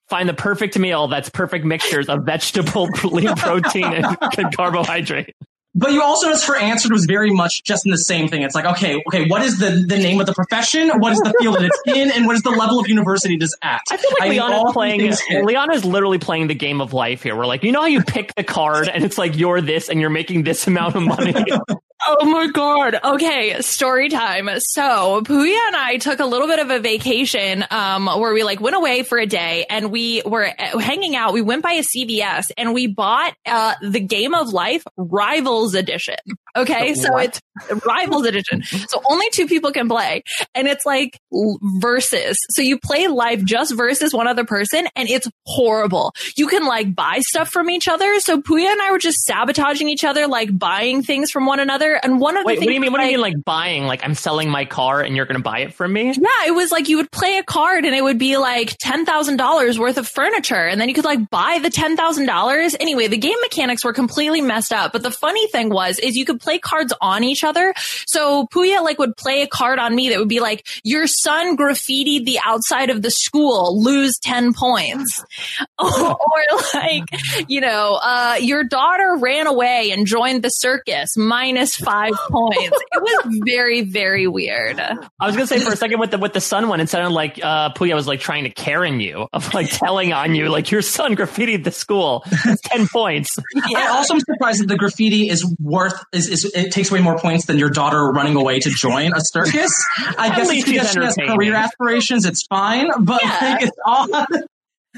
[0.09, 5.35] find the perfect meal that's perfect mixtures of vegetable, lean protein, and carbohydrate.
[5.75, 8.41] But you also notice her answer was very much just in the same thing.
[8.41, 10.89] It's like, okay, okay, what is the, the name of the profession?
[10.99, 12.11] What is the field that it's in?
[12.11, 13.81] And what is the level of university it is at?
[13.91, 15.45] I feel like all Liana's playing.
[15.45, 17.35] Liana's literally playing the game of life here.
[17.35, 20.01] We're like, you know how you pick the card and it's like you're this and
[20.01, 21.35] you're making this amount of money.
[22.07, 22.97] Oh my god.
[23.03, 24.49] Okay, story time.
[24.59, 28.61] So Puya and I took a little bit of a vacation, um, where we like
[28.61, 31.33] went away for a day and we were uh, hanging out.
[31.33, 36.15] We went by a CVS and we bought uh the Game of Life Rivals Edition.
[36.55, 37.39] Okay, so what?
[37.69, 38.63] it's Rivals Edition.
[38.89, 40.23] So only two people can play,
[40.55, 42.37] and it's like versus.
[42.51, 46.13] So you play live just versus one other person, and it's horrible.
[46.37, 48.19] You can like buy stuff from each other.
[48.19, 51.93] So Puya and I were just sabotaging each other, like buying things from one another.
[52.01, 52.91] And one of the Wait, what do you mean?
[52.91, 53.85] What do you mean, like buying?
[53.85, 56.07] Like I'm selling my car and you're going to buy it from me?
[56.07, 59.77] Yeah, it was like you would play a card and it would be like $10,000
[59.77, 60.67] worth of furniture.
[60.67, 62.75] And then you could like buy the $10,000.
[62.79, 64.93] Anyway, the game mechanics were completely messed up.
[64.93, 67.73] But the funny thing was, is you could play cards on each other.
[68.07, 71.57] So Puya like would play a card on me that would be like, your son
[71.57, 75.23] graffitied the outside of the school, lose 10 points.
[75.79, 77.03] or like,
[77.47, 82.77] you know, uh, your daughter ran away and joined the circus, minus five points.
[82.91, 84.79] It was very, very weird.
[84.79, 86.89] I was going to say for a second with the with the sun one, it
[86.89, 90.49] sounded like uh, Puya was like trying to Karen you of like telling on you
[90.49, 92.23] like your son graffitied the school.
[92.25, 93.37] It's ten points.
[93.75, 97.17] I also am surprised that the graffiti is worth is, is it takes way more
[97.17, 99.71] points than your daughter running away to join a circus.
[100.17, 101.35] I guess least if she has, she has entertaining.
[101.37, 102.89] career aspirations, it's fine.
[103.03, 103.37] But Yeah.
[103.41, 104.29] like, it's odd.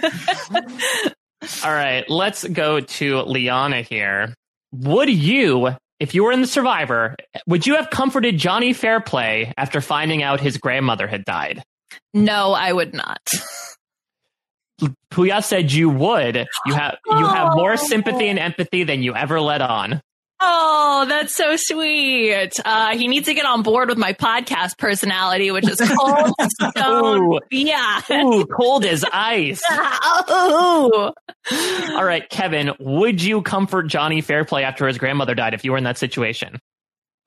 [1.65, 4.33] All right, let's go to Liana here.
[4.73, 5.69] Would you,
[5.99, 7.15] if you were in the Survivor,
[7.47, 11.63] would you have comforted Jonny Fairplay after finding out his grandmother had died?
[12.13, 13.19] No, I would not.
[15.11, 16.47] Puya said you would.
[16.65, 20.01] You have you have more sympathy and empathy than you ever let on.
[20.43, 22.59] Oh, that's so sweet.
[22.65, 27.33] Uh, he needs to get on board with my podcast personality, which is cold stone.
[27.33, 27.39] Ooh.
[27.51, 28.01] Yeah.
[28.11, 29.61] Ooh, cold as ice.
[29.69, 31.13] oh.
[31.91, 35.77] All right, Kevin, would you comfort Jonny Fairplay after his grandmother died if you were
[35.77, 36.59] in that situation?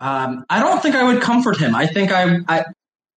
[0.00, 1.74] Um, I don't think I would comfort him.
[1.74, 2.64] I think I, I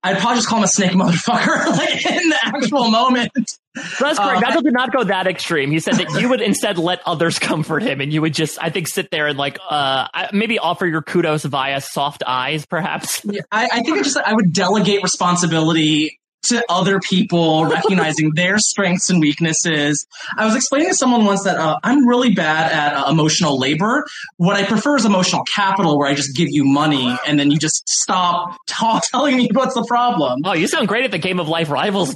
[0.03, 3.31] I'd probably just call him a snake motherfucker, like in the actual moment.
[3.75, 4.19] That's correct.
[4.19, 5.71] Uh, Nigel did not go that extreme.
[5.71, 8.69] He said that you would instead let others comfort him, and you would just, I
[8.69, 13.25] think, sit there and like, uh, maybe offer your kudos via soft eyes, perhaps.
[13.51, 19.09] I, I think I just I would delegate responsibility to other people, recognizing their strengths
[19.09, 20.05] and weaknesses.
[20.37, 24.05] I was explaining to someone once that uh, I'm really bad at uh, emotional labor.
[24.37, 27.57] What I prefer is emotional capital, where I just give you money and then you
[27.57, 30.41] just stop talk, telling me what's the problem.
[30.45, 32.15] Oh, you sound great at the Game of Life Rivals.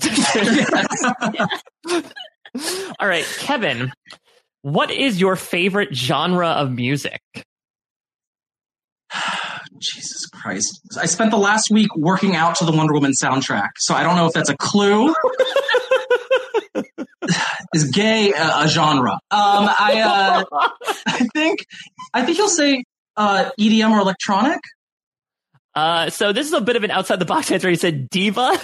[3.00, 3.92] All right, Kevin,
[4.62, 7.22] what is your favorite genre of music?
[9.82, 10.82] Jesus Christ.
[10.98, 14.16] I spent the last week working out to the Wonder Woman soundtrack, so I don't
[14.16, 15.14] know if that's a clue.
[17.74, 19.14] is gay a, a genre?
[19.14, 20.44] Um, I, uh,
[21.08, 21.66] I think,
[22.14, 22.84] I think you'll say
[23.18, 24.60] uh, EDM or electronic.
[25.74, 27.70] Uh, so this is a bit of an outside the box answer.
[27.70, 28.60] He said diva.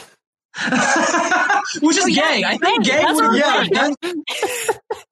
[1.82, 2.43] Which is oh, gay.
[2.45, 3.62] I think gay would, yeah.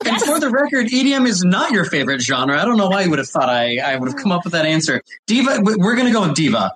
[0.05, 2.59] and for the record, EDM is not your favorite genre.
[2.59, 4.53] I don't know why you would have thought I, I would have come up with
[4.53, 5.01] that answer.
[5.27, 6.71] Diva, we're going to go with diva.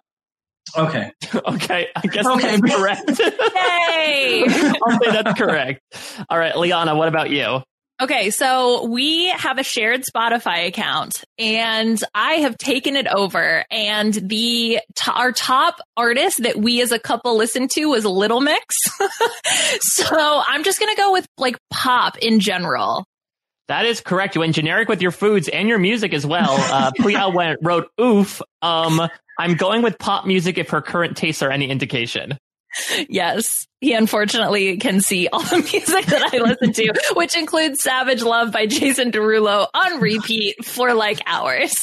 [0.78, 1.12] Okay.
[1.36, 1.88] okay.
[1.96, 2.58] I guess okay.
[2.58, 3.20] that's correct.
[3.20, 4.46] Yay!
[4.86, 5.82] I'll say that's correct.
[6.30, 7.64] All right, Liana, what about you?
[8.02, 14.14] Okay, so we have a shared Spotify account and I have taken it over and
[14.14, 18.78] the our top artist that we as a couple listened to was Little Mix.
[19.82, 23.04] so I'm just going to go with like pop in general.
[23.68, 24.34] That is correct.
[24.34, 26.56] You went generic with your foods and your music as well.
[26.58, 26.92] Uh,
[27.34, 28.42] went wrote oof.
[28.62, 32.38] Um, I'm going with pop music if her current tastes are any indication
[33.10, 38.24] yes, he unfortunately can see all the music that I listen to, which includes Savage
[38.24, 41.74] Love by Jason Derulo on repeat for like hours.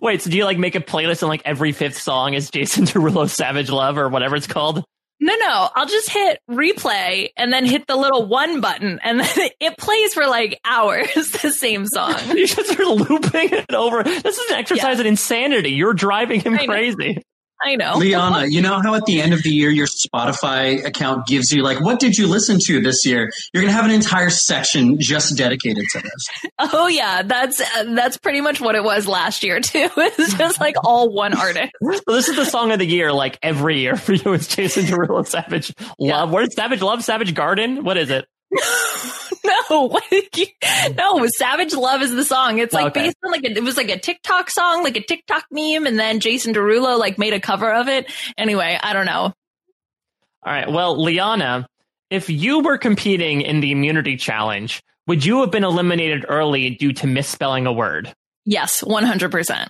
[0.00, 2.84] Wait, so do you like make a playlist and like every fifth song is Jason
[2.84, 4.84] Derulo Savage Love or whatever it's called?
[5.20, 9.50] No, no, I'll just hit replay and then hit the little one button and then
[9.60, 12.14] it plays for like hours, the same song.
[12.34, 14.02] you just are looping it over.
[14.02, 15.02] This is an exercise yeah.
[15.02, 15.70] in insanity.
[15.70, 17.22] You're driving him crazy.
[17.64, 17.96] I know.
[17.96, 21.62] Liana, you know how at the end of the year your Spotify account gives you
[21.62, 23.32] like what did you listen to this year?
[23.52, 26.50] You're going to have an entire section just dedicated to this.
[26.58, 29.88] Oh yeah, that's uh, that's pretty much what it was last year too.
[30.16, 31.72] It's just like all one artist.
[31.80, 34.84] Well, this is the song of the year like every year for you it's Jason
[34.84, 35.94] Derulo Savage Love.
[35.98, 36.24] Yeah.
[36.24, 37.02] What is Savage Love?
[37.02, 37.84] Savage Garden?
[37.84, 38.26] What is it?
[39.70, 39.98] no,
[40.96, 42.58] no, Savage Love is the song.
[42.58, 43.04] It's like okay.
[43.04, 45.98] based on like a, it was like a TikTok song, like a TikTok meme, and
[45.98, 48.10] then Jason Derulo like made a cover of it.
[48.38, 49.32] Anyway, I don't know.
[50.46, 50.70] All right.
[50.70, 51.66] Well, Liana,
[52.10, 56.92] if you were competing in the immunity challenge, would you have been eliminated early due
[56.94, 58.12] to misspelling a word?
[58.44, 59.68] Yes, 100%.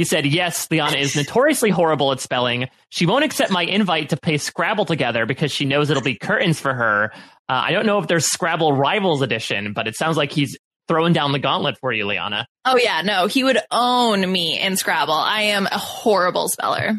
[0.00, 2.70] He said, Yes, Liana is notoriously horrible at spelling.
[2.88, 6.58] She won't accept my invite to play Scrabble together because she knows it'll be curtains
[6.58, 7.10] for her.
[7.50, 10.56] Uh, I don't know if there's Scrabble Rivals Edition, but it sounds like he's
[10.88, 12.46] throwing down the gauntlet for you, Liana.
[12.64, 13.02] Oh, yeah.
[13.02, 15.12] No, he would own me in Scrabble.
[15.12, 16.98] I am a horrible speller.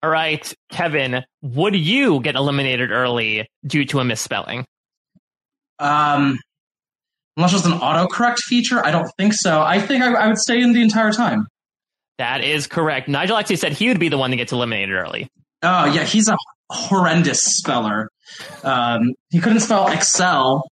[0.00, 4.64] All right, Kevin, would you get eliminated early due to a misspelling?
[5.80, 6.38] Um,
[7.36, 9.60] unless there's an autocorrect feature, I don't think so.
[9.60, 11.48] I think I, I would stay in the entire time.
[12.18, 13.08] That is correct.
[13.08, 15.28] Nigel actually said he would be the one that gets eliminated early.
[15.62, 16.36] Oh yeah, he's a
[16.70, 18.08] horrendous speller.
[18.62, 20.68] Um, he couldn't spell Excel,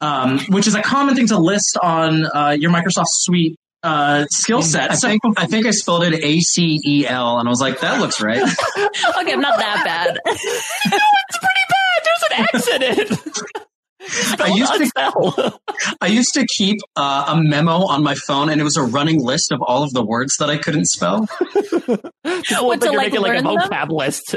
[0.00, 4.62] um, which is a common thing to list on uh, your Microsoft Suite uh, skill
[4.62, 4.90] set.
[4.90, 7.80] I think I think I spelled it A C E L, and I was like,
[7.80, 8.38] that looks right.
[8.76, 10.18] okay, I'm not that bad.
[10.24, 12.04] no, it's pretty bad.
[12.04, 13.64] There's an X in it.
[14.40, 15.60] I used to
[16.00, 19.22] I used to keep uh, a memo on my phone, and it was a running
[19.22, 21.26] list of all of the words that I couldn't spell.
[22.22, 24.36] what, to like, like a vocab list.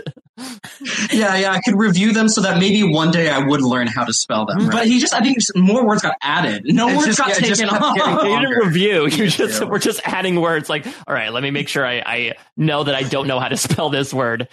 [1.11, 4.03] yeah, yeah, I could review them so that maybe one day I would learn how
[4.03, 4.59] to spell them.
[4.59, 4.71] Right?
[4.71, 6.63] But he just, I think more words got added.
[6.65, 8.23] No it's words just, got yeah, taken off.
[8.23, 9.09] You didn't review.
[9.21, 10.69] You just, we're just adding words.
[10.69, 13.49] Like, all right, let me make sure I, I know that I don't know how
[13.49, 14.47] to spell this word.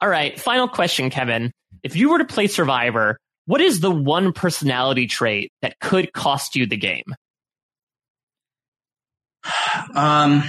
[0.00, 1.52] All right, final question, Kevin.
[1.82, 3.18] If you were to play Survivor,
[3.52, 7.04] what is the one personality trait that could cost you the game?
[9.94, 10.42] Um,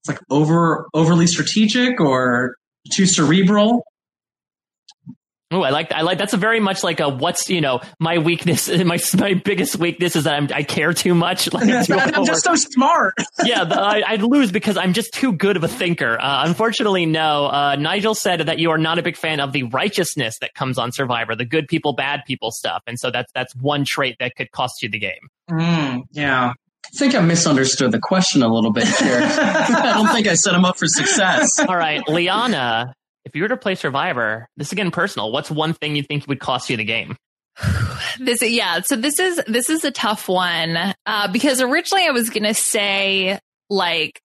[0.00, 2.56] it's like over overly strategic or
[2.92, 3.84] too cerebral.
[5.52, 8.18] Oh, I like I like that's a very much like a what's you know my
[8.18, 11.48] weakness my my biggest weakness is that I'm, i care too much.
[11.60, 13.14] Like I'm just so smart.
[13.44, 16.18] yeah, the, I, would lose because I'm just too good of a thinker.
[16.20, 17.46] Uh, unfortunately, no.
[17.46, 20.78] Uh, Nigel said that you are not a big fan of the righteousness that comes
[20.78, 24.36] on Survivor, the good people, bad people stuff, and so that's that's one trait that
[24.36, 25.28] could cost you the game.
[25.50, 26.52] Mm, yeah.
[26.86, 29.20] I think I misunderstood the question a little bit here.
[29.22, 31.58] I don't think I set him up for success.
[31.58, 32.94] All right, Liana,
[33.24, 35.32] if you were to play Survivor, this is again personal.
[35.32, 37.16] What's one thing you think would cost you the game?
[38.20, 42.30] this yeah so this is this is a tough one uh, because originally i was
[42.30, 44.20] gonna say like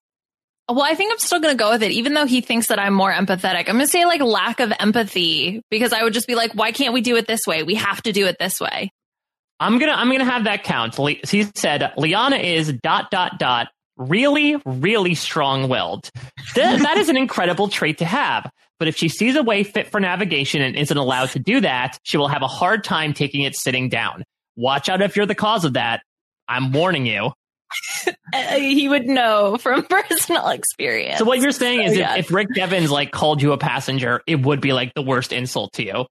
[0.68, 2.78] Well, I think I'm still going to go with it, even though he thinks that
[2.80, 3.68] I'm more empathetic.
[3.68, 6.72] I'm going to say like lack of empathy because I would just be like, why
[6.72, 7.62] can't we do it this way?
[7.62, 8.90] We have to do it this way.
[9.60, 10.96] I'm gonna I'm gonna have that count.
[10.96, 16.10] He said Liana is dot dot dot really really strong willed.
[16.54, 18.50] Th- that is an incredible trait to have.
[18.78, 21.98] But if she sees a way fit for navigation and isn't allowed to do that,
[22.02, 24.24] she will have a hard time taking it sitting down.
[24.56, 26.02] Watch out if you're the cause of that.
[26.48, 27.32] I'm warning you.
[28.32, 31.18] Uh, he would know from personal experience.
[31.18, 34.42] So what you're saying is, if, if Rick Devens like called you a passenger, it
[34.42, 36.06] would be like the worst insult to you.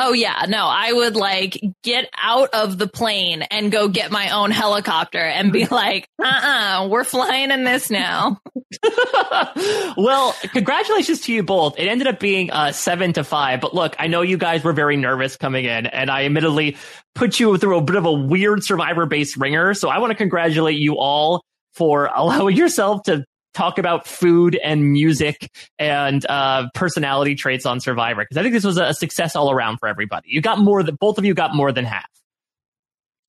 [0.00, 4.30] Oh yeah, no, I would like get out of the plane and go get my
[4.30, 8.40] own helicopter and be like, uh-uh, we're flying in this now.
[9.96, 11.80] well, congratulations to you both.
[11.80, 14.72] It ended up being uh, seven to five, but look, I know you guys were
[14.72, 16.76] very nervous coming in and I admittedly
[17.16, 19.74] put you through a bit of a weird survivor based ringer.
[19.74, 21.42] So I want to congratulate you all
[21.74, 23.24] for allowing yourself to
[23.58, 25.50] talk about food and music
[25.80, 29.78] and uh, personality traits on Survivor because I think this was a success all around
[29.78, 30.28] for everybody.
[30.30, 32.06] You got more than both of you got more than half.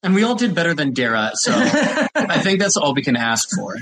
[0.02, 1.52] And we all did better than Darrah, so
[2.16, 3.76] I think that's all we can ask for.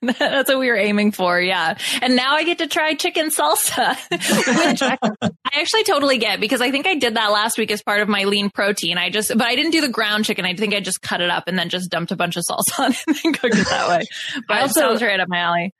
[0.00, 1.76] that's what we were aiming for, yeah.
[2.00, 3.96] And now I get to try chicken salsa,
[4.70, 7.82] which I, I actually totally get because I think I did that last week as
[7.82, 8.96] part of my lean protein.
[8.96, 10.44] I just, but I didn't do the ground chicken.
[10.44, 12.78] I think I just cut it up and then just dumped a bunch of salsa
[12.78, 14.04] on it and then cooked it that way.
[14.46, 15.74] But also, it sounds right up my alley.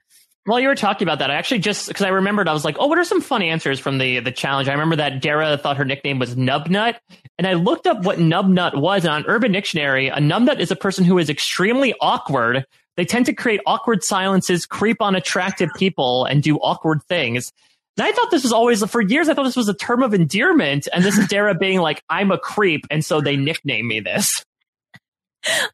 [0.47, 2.77] While you were talking about that, I actually just because I remembered, I was like,
[2.79, 5.77] "Oh, what are some fun answers from the the challenge?" I remember that Darrah thought
[5.77, 6.95] her nickname was Nubnut,
[7.37, 10.77] and I looked up what Nubnut was, and on Urban Dictionary, a Nubnut is a
[10.77, 12.65] person who is extremely awkward.
[12.97, 17.51] They tend to create awkward silences, creep on attractive people, and do awkward things.
[17.99, 19.29] And I thought this was always for years.
[19.29, 22.31] I thought this was a term of endearment, and this is Darrah being like, "I'm
[22.31, 24.45] a creep," and so they nickname me this.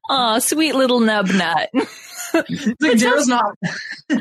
[0.09, 1.69] Oh, sweet little Nubnut.
[2.81, 3.57] like Darrah's not.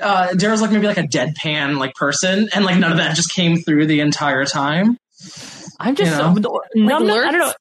[0.00, 3.32] uh, Darrah's like maybe like a deadpan like person, and like none of that just
[3.32, 4.98] came through the entire time.
[5.80, 6.34] I'm just you know?
[6.74, 7.52] no, like I don't know.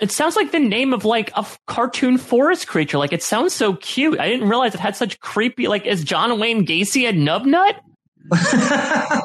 [0.00, 2.98] It sounds like the name of like a cartoon forest creature.
[2.98, 4.18] Like it sounds so cute.
[4.18, 5.68] I didn't realize it had such creepy.
[5.68, 7.76] Like is John Wayne Gacy a nub nut?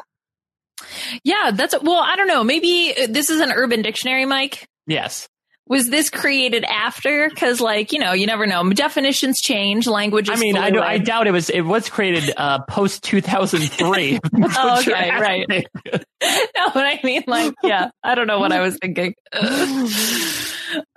[1.23, 1.99] yeah, that's well.
[1.99, 2.43] I don't know.
[2.43, 4.67] Maybe this is an Urban Dictionary, Mike.
[4.85, 5.27] Yes
[5.67, 7.29] was this created after?
[7.29, 8.69] Because, like, you know, you never know.
[8.69, 10.37] Definitions change, languages.
[10.37, 11.49] I mean, I, do, I, doubt it was.
[11.49, 14.19] It was created uh, post two thousand three.
[14.35, 15.45] oh, okay, right.
[15.91, 19.13] no, but I mean, like, yeah, I don't know what I was thinking.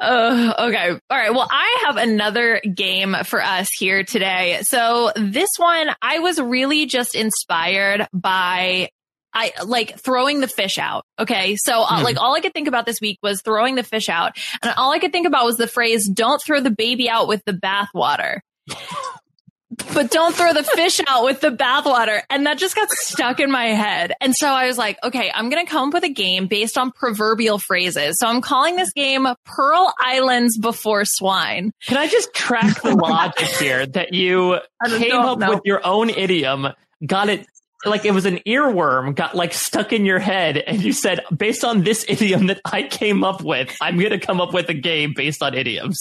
[0.01, 0.91] Uh, okay.
[0.91, 1.33] All right.
[1.33, 4.61] Well, I have another game for us here today.
[4.63, 8.89] So this one, I was really just inspired by
[9.33, 11.05] I like throwing the fish out.
[11.19, 11.57] Okay.
[11.57, 12.05] So uh, mm.
[12.05, 14.37] like all I could think about this week was throwing the fish out.
[14.63, 17.45] And all I could think about was the phrase, don't throw the baby out with
[17.45, 18.41] the bathwater.
[19.95, 22.23] but don't throw the fish out with the bathwater.
[22.29, 24.13] And that just got stuck in my head.
[24.21, 26.77] And so I was like, okay, I'm going to come up with a game based
[26.77, 28.17] on proverbial phrases.
[28.19, 31.73] So I'm calling this game Pearl Islands Before Swine.
[31.87, 34.59] Can I just track the logic here that you
[34.89, 35.51] came up know.
[35.51, 36.69] with your own idiom,
[37.07, 37.47] got it
[37.87, 41.65] like it was an earworm got like stuck in your head and you said based
[41.65, 44.75] on this idiom that i came up with i'm going to come up with a
[44.75, 45.99] game based on idioms.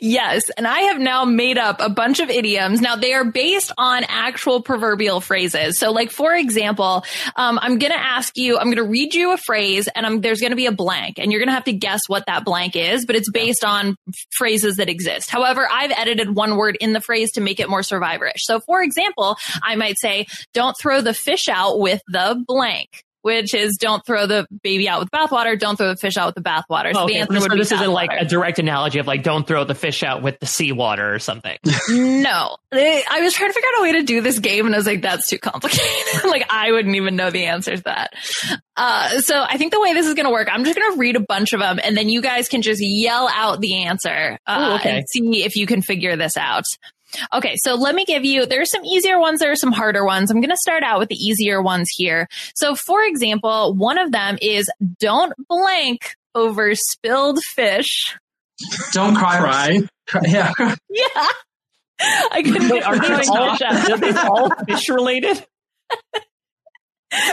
[0.00, 2.80] Yes and i have now made up a bunch of idioms.
[2.80, 5.78] Now they are based on actual proverbial phrases.
[5.78, 7.04] So like for example
[7.34, 10.20] um, i'm going to ask you i'm going to read you a phrase and I'm,
[10.20, 12.44] there's going to be a blank and you're going to have to guess what that
[12.44, 13.96] blank is but it's based on
[14.30, 15.30] phrases that exist.
[15.30, 18.38] However i've edited one word in the phrase to make it more survivorish.
[18.38, 23.54] So for example i might say don't throw the fish out with the blank which
[23.54, 26.48] is don't throw the baby out with bathwater, don't throw the fish out with the
[26.48, 26.94] bathwater.
[26.94, 29.74] So okay, the so this isn't like a direct analogy of like don't throw the
[29.74, 31.58] fish out with the seawater or something.
[31.90, 34.78] no, I was trying to figure out a way to do this game, and I
[34.78, 36.24] was like, that's too complicated.
[36.24, 38.12] like I wouldn't even know the answer to that.
[38.76, 40.96] Uh, so I think the way this is going to work, I'm just going to
[40.96, 44.38] read a bunch of them, and then you guys can just yell out the answer
[44.46, 44.98] uh, Ooh, okay.
[44.98, 46.62] and see if you can figure this out.
[47.32, 50.30] Okay, so let me give you, there's some easier ones, there are some harder ones.
[50.30, 52.26] I'm going to start out with the easier ones here.
[52.54, 58.16] So for example, one of them is don't blank over spilled fish.
[58.92, 59.80] Don't cry.
[60.08, 60.22] Cry.
[60.26, 60.52] Yeah.
[60.90, 61.28] Yeah.
[62.30, 65.42] I couldn't Wait, are these all, are these all fish related?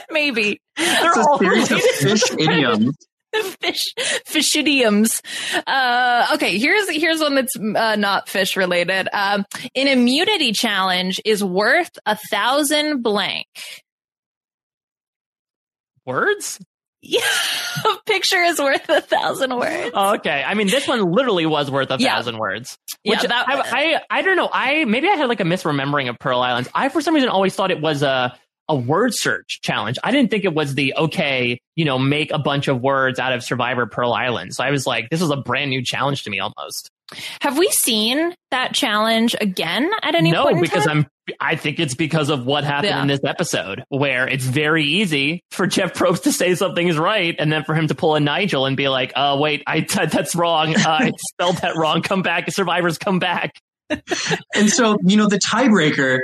[0.09, 0.61] Maybe.
[0.77, 2.95] They're it's all series of fish idioms.
[3.61, 3.93] fish
[4.25, 5.21] fish idioms.
[5.67, 9.07] Uh, okay, here's here's one that's uh, not fish related.
[9.13, 13.47] Um, an immunity challenge is worth a thousand blank.
[16.05, 16.59] Words?
[17.05, 17.19] Yeah,
[17.83, 19.93] a picture is worth a thousand words.
[19.93, 22.15] Okay, I mean this one literally was worth a Yeah.
[22.15, 22.77] thousand words.
[23.03, 23.59] Yeah, Which that- I,
[24.09, 24.49] I I don't know.
[24.49, 26.69] I maybe I had like a misremembering of Pearl Islands.
[26.73, 28.33] I for some reason always thought it was a
[28.69, 29.97] a word search challenge.
[30.03, 33.33] I didn't think it was the okay, you know, make a bunch of words out
[33.33, 34.55] of Survivor Pearl Island.
[34.55, 36.89] So I was like, this was a brand new challenge to me almost.
[37.41, 40.55] Have we seen that challenge again at any no, point?
[40.57, 40.97] in because time?
[40.99, 41.35] I'm.
[41.39, 43.01] I think it's because of what happened Yeah.
[43.01, 47.33] in this episode, where it's very easy for Jeff Probst to say something is right,
[47.39, 49.81] and then for him to pull a Nigel and be like, "Oh, wait, I
[50.11, 50.75] that's wrong.
[50.75, 52.01] Uh, I spelled that wrong.
[52.01, 53.51] Come back, survivors, come back."
[54.55, 56.19] And so, you know, the tiebreaker,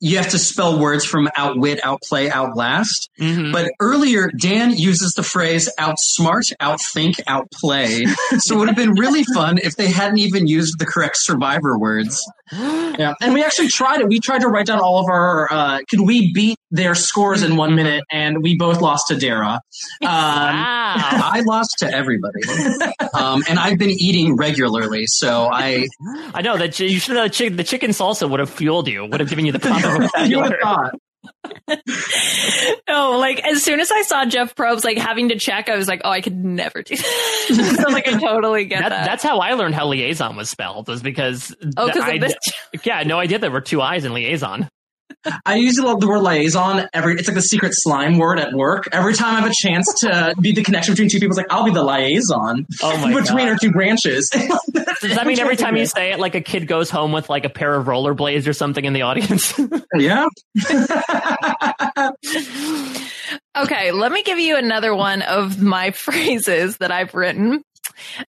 [0.00, 3.10] you have to spell words from outwit, outplay, outlast.
[3.20, 3.52] Mhm.
[3.52, 8.04] But earlier, Dan uses the phrase outsmart, outthink, outplay.
[8.40, 11.78] So it would have been really fun if they hadn't even used the correct survivor
[11.78, 12.20] words.
[12.98, 14.08] Yeah, and we actually tried it.
[14.08, 15.52] We tried to write down all of our.
[15.52, 18.02] Uh, could we beat their scores in one minute?
[18.10, 19.60] And we both lost to Darrah.
[20.02, 21.30] Um, wow.
[21.32, 22.40] I lost to everybody.
[23.14, 25.04] Um, and I've been eating regularly.
[25.06, 25.86] So I,
[26.34, 29.28] I know that you should have the chicken salsa would have fueled you, would have
[29.28, 29.58] given you the
[30.26, 30.94] you would have thought.
[32.88, 35.88] no, like as soon as I saw Jeff Probst like having to check, I was
[35.88, 37.78] like, oh, I could never do that.
[37.84, 39.04] so like I totally get That, that.
[39.04, 42.34] that's how I learned how liaison was spelled, was because oh, because of this.
[42.84, 44.68] yeah, no idea there were two eyes in liaison.
[45.44, 46.88] I usually love the word liaison.
[46.92, 48.88] Every it's like the secret slime word at work.
[48.92, 51.52] Every time I have a chance to be the connection between two people, it's like
[51.52, 53.48] I'll be the liaison Oh my between God.
[53.48, 54.30] our two branches.
[54.72, 57.44] Does that mean every time you say it, like a kid goes home with like
[57.44, 59.52] a pair of rollerblades or something in the audience?
[59.94, 60.26] yeah.
[63.56, 67.62] Okay, let me give you another one of my phrases that I've written.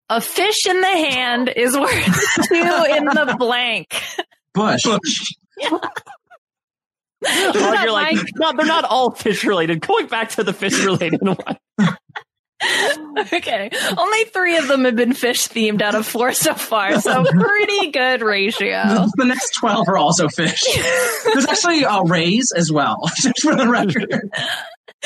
[0.09, 4.01] A fish in the hand is worth two in the blank.
[4.53, 4.85] Bush.
[7.29, 8.25] Oh, not you're like, mine.
[8.35, 9.81] no, they're not all fish related.
[9.81, 11.57] Going back to the fish related one.
[13.33, 17.23] Okay, only three of them have been fish themed out of four so far, so
[17.23, 19.07] pretty good ratio.
[19.15, 20.63] The next 12 are also fish.
[21.25, 24.31] There's actually uh, rays as well, just for the record.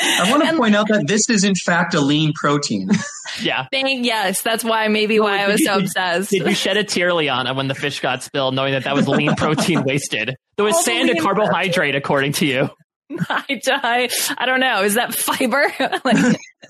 [0.00, 2.88] I want to point out that this is in fact a lean protein.
[3.40, 3.66] Yeah.
[3.72, 6.30] Thank yes, that's why maybe why I was you- so did- obsessed.
[6.30, 9.08] Did you shed a tear, Liana, when the fish got spilled, knowing that that was
[9.08, 10.36] lean protein wasted?
[10.56, 12.68] There was All sand and lean carbohydrate, according to you.
[13.30, 14.82] I, I, I don't know.
[14.82, 15.64] Is that fiber?
[16.04, 16.16] like,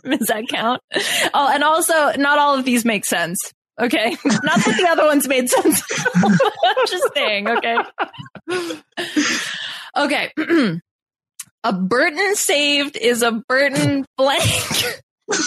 [0.05, 0.81] does that count?
[1.35, 3.39] Oh, and also, not all of these make sense.
[3.81, 5.83] Okay, not that the other ones made sense.
[6.15, 7.49] I'm just saying.
[7.49, 7.77] Okay.
[9.97, 10.33] Okay.
[11.65, 14.43] a Burton saved is a Burton blank.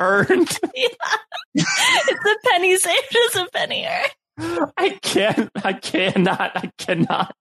[0.00, 0.58] Earned.
[0.74, 0.88] Yeah.
[1.54, 4.70] it's a penny saved is a penny earned.
[4.76, 5.50] I can't.
[5.64, 6.56] I cannot.
[6.56, 7.34] I cannot.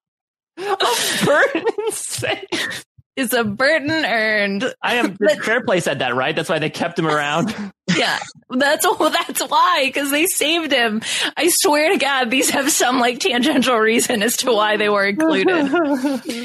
[0.58, 2.84] A burden sake.
[3.18, 4.74] Is a Burton earned.
[4.82, 5.18] I am.
[5.20, 6.36] But- Fairplay said that, right?
[6.36, 7.54] That's why they kept him around.
[7.98, 8.20] Yeah,
[8.50, 11.02] that's well, that's why because they saved him.
[11.38, 15.06] I swear to God, these have some like tangential reason as to why they were
[15.06, 15.72] included.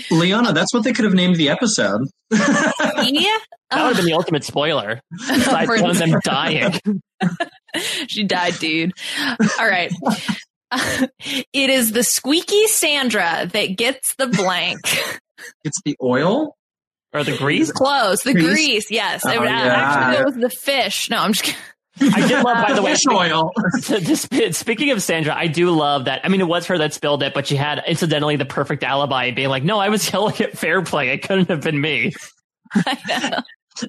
[0.12, 2.03] Liana, that's what they could have named the episode.
[2.31, 5.01] yeah, That would have been the ultimate spoiler.
[5.11, 6.74] Besides one of them dying.
[8.07, 8.93] she died, dude.
[9.59, 9.93] All right.
[10.70, 14.78] it is the squeaky Sandra that gets the blank.
[15.65, 16.55] It's the oil.
[17.14, 17.70] Or the grease.
[17.72, 18.22] Close.
[18.22, 18.47] The Grease?
[18.47, 18.90] grease.
[18.90, 19.22] Yes.
[19.26, 19.51] Oh, It- yeah.
[19.51, 21.10] Actually, it was the fish.
[21.10, 21.60] No, I'm just kidding.
[22.14, 23.52] I did love, by the way, Fish oil.
[23.84, 26.22] to- to sp- speaking of Sandra, I do love that.
[26.24, 29.30] I mean, it was her that spilled it, but she had incidentally the perfect alibi,
[29.32, 31.10] being like, "No, I was yelling at fair play.
[31.10, 32.14] It couldn't have been me."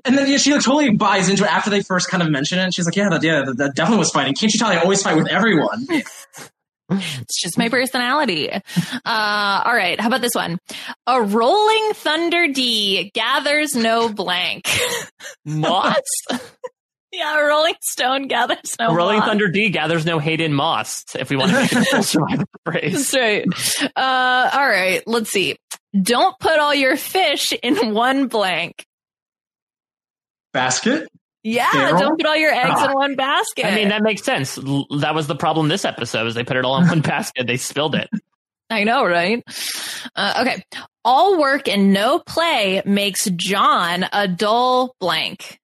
[0.05, 2.57] And then yeah, she like, totally buys into it after they first kind of mention
[2.57, 2.73] it.
[2.73, 4.33] She's like, yeah, that, yeah, that, that definitely was fighting.
[4.33, 5.85] Can't you tell I always fight with everyone?
[6.89, 8.51] It's just my personality.
[8.51, 8.61] Uh,
[9.05, 9.99] all right.
[9.99, 10.59] How about this one?
[11.07, 14.69] A rolling thunder D gathers no blank.
[15.45, 16.01] Moss.
[17.11, 19.27] yeah, a rolling stone gathers no Rolling moss.
[19.27, 21.05] Thunder D gathers no Hayden Moss.
[21.15, 23.11] If we want to make a full survivor phrase.
[23.11, 23.91] That's right.
[23.95, 25.01] Uh, all right.
[25.07, 25.57] Let's see.
[25.99, 28.85] Don't put all your fish in one blank.
[30.51, 31.07] Basket.
[31.43, 31.99] Yeah, Barrel?
[31.99, 32.85] don't put all your eggs Ah.
[32.87, 33.65] in one basket.
[33.65, 34.57] I mean, that makes sense.
[34.57, 36.25] L- That was the problem this episode.
[36.27, 37.47] Is they put it all in one basket.
[37.47, 38.09] They spilled it.
[38.69, 39.43] I know, right?
[40.15, 40.63] Uh, okay.
[41.05, 45.59] All work and no play makes John a dull blank.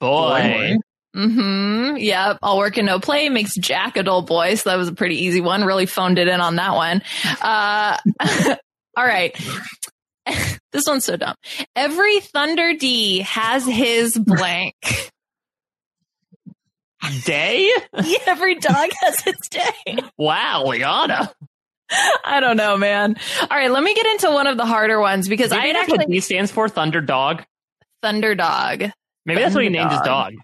[0.00, 0.76] Boy.
[1.16, 1.96] Mm-hmm.
[1.96, 2.38] Yep.
[2.42, 4.54] All work and no play makes Jack a dull boy.
[4.54, 5.64] So that was a pretty easy one.
[5.64, 7.02] Really phoned it in on that one.
[7.42, 7.96] Uh,
[8.96, 9.36] all right.
[10.72, 11.34] this one's so dumb.
[11.76, 14.74] Every Thunder D has his blank.
[17.24, 17.70] Day?
[18.26, 19.98] Every dog has its day.
[20.18, 21.32] Wow, Liana.
[22.24, 23.16] I don't know, man.
[23.40, 25.82] All right, let me get into one of the harder ones because Maybe I that's
[25.84, 27.44] actually what D stands for, Thunder Dog.
[28.02, 28.90] Thunder Dog.
[29.24, 30.34] Maybe that's what he named his dog.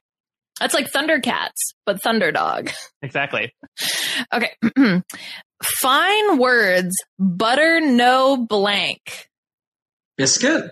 [0.60, 2.72] That's like Thundercats, but Thunderdog.
[3.02, 3.52] Exactly.
[4.32, 4.52] Okay.
[5.62, 9.28] Fine words, butter no blank.
[10.16, 10.70] Biscuit?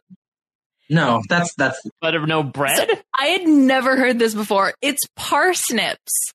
[0.91, 3.03] No, that's that's But of no bread?
[3.19, 4.75] I had never heard this before.
[4.83, 6.33] It's parsnips.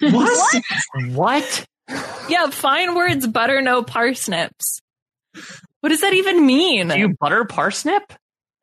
[0.00, 0.62] what?
[1.08, 1.66] what?
[2.28, 4.80] Yeah, fine words, butter no parsnips.
[5.80, 6.88] What does that even mean?
[6.88, 8.12] Do you butter parsnip?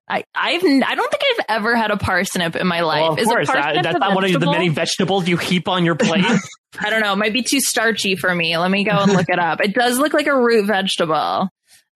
[0.10, 3.02] I, I've, n- I don't think I've ever had a parsnip in my life.
[3.02, 3.50] Well, of Is course.
[3.50, 5.96] a that- parsnip that's a not one of the many vegetables you heap on your
[5.96, 6.24] plate.
[6.80, 7.12] I don't know.
[7.12, 8.58] It might be too starchy for me.
[8.58, 9.60] Let me go and look it up.
[9.62, 11.50] It does look like a root vegetable.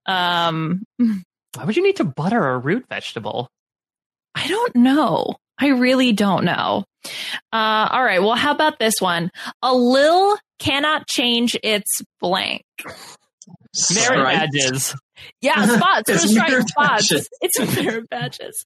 [0.05, 3.49] Um, Why would you need to butter a root vegetable?
[4.35, 5.35] I don't know.
[5.59, 6.85] I really don't know.
[7.53, 8.21] Uh, all right.
[8.21, 9.29] Well, how about this one?
[9.61, 12.63] A Lill cannot change its blank.
[12.83, 12.97] Merit
[13.75, 14.53] Striped.
[14.53, 14.95] badges.
[15.41, 16.09] Yeah, spots.
[16.09, 17.09] It's It's striped merit spots.
[17.09, 17.29] badges.
[17.41, 18.65] It's merit badges.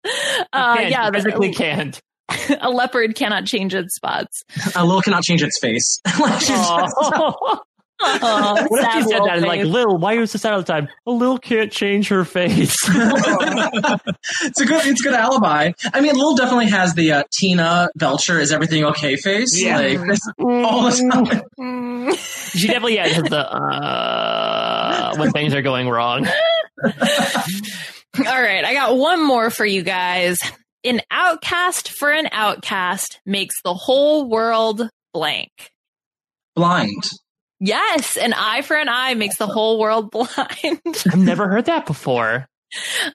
[0.53, 1.99] Uh, Can't, yeah, you physically can't.
[2.62, 4.44] a leopard cannot change its spots.
[4.76, 5.99] A Lill cannot change its face.
[6.20, 6.68] Like, she's-
[6.98, 7.62] Oh.
[8.01, 9.63] Oh, what if sad she said that and like.
[9.63, 10.89] Lill, why are you so sad all the time?
[11.07, 12.76] A Lill can't change her face.
[12.88, 15.72] it's a good it's a good alibi.
[15.93, 19.61] I mean, Lill definitely has the uh, Tina Belcher is everything okay face.
[19.61, 19.77] Yeah.
[19.77, 21.41] Like this- all the time.
[21.59, 22.51] Mm.
[22.57, 26.27] she definitely has the uh, when things are going wrong.
[28.17, 30.38] All right, I got one more for you guys.
[30.85, 35.49] An outcast for an outcast makes the whole world blank.
[36.55, 37.03] Blind.
[37.66, 40.28] Yes, an eye for an eye makes the whole world blind.
[41.12, 42.48] I've never heard that before.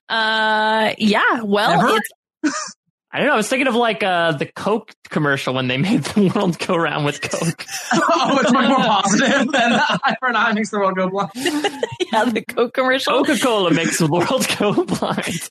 [0.08, 1.42] Uh, yeah.
[1.42, 2.00] Well,
[2.42, 2.74] it's
[3.12, 3.34] I don't know.
[3.34, 6.74] I was thinking of like uh, the Coke commercial when they made the world go
[6.74, 7.64] around with Coke.
[7.92, 11.30] oh, it's much more positive than eye for an eye makes the world go blind.
[12.12, 13.12] yeah, the Coke commercial.
[13.12, 15.48] Coca Cola makes the world go blind.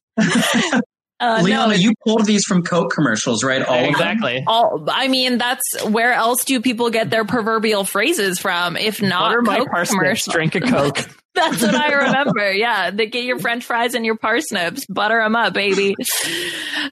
[1.20, 3.62] Uh, no, you pulled these from Coke commercials, right?
[3.62, 3.90] All of them?
[3.90, 4.44] exactly.
[4.48, 8.78] all, I mean, that's where else do people get their proverbial phrases from?
[8.78, 10.34] If not Butter my Coke parsnips, commercials.
[10.34, 11.10] drink a Coke.
[11.36, 12.52] That's what I remember.
[12.52, 15.96] Yeah, they get your French fries and your parsnips, butter them up, baby.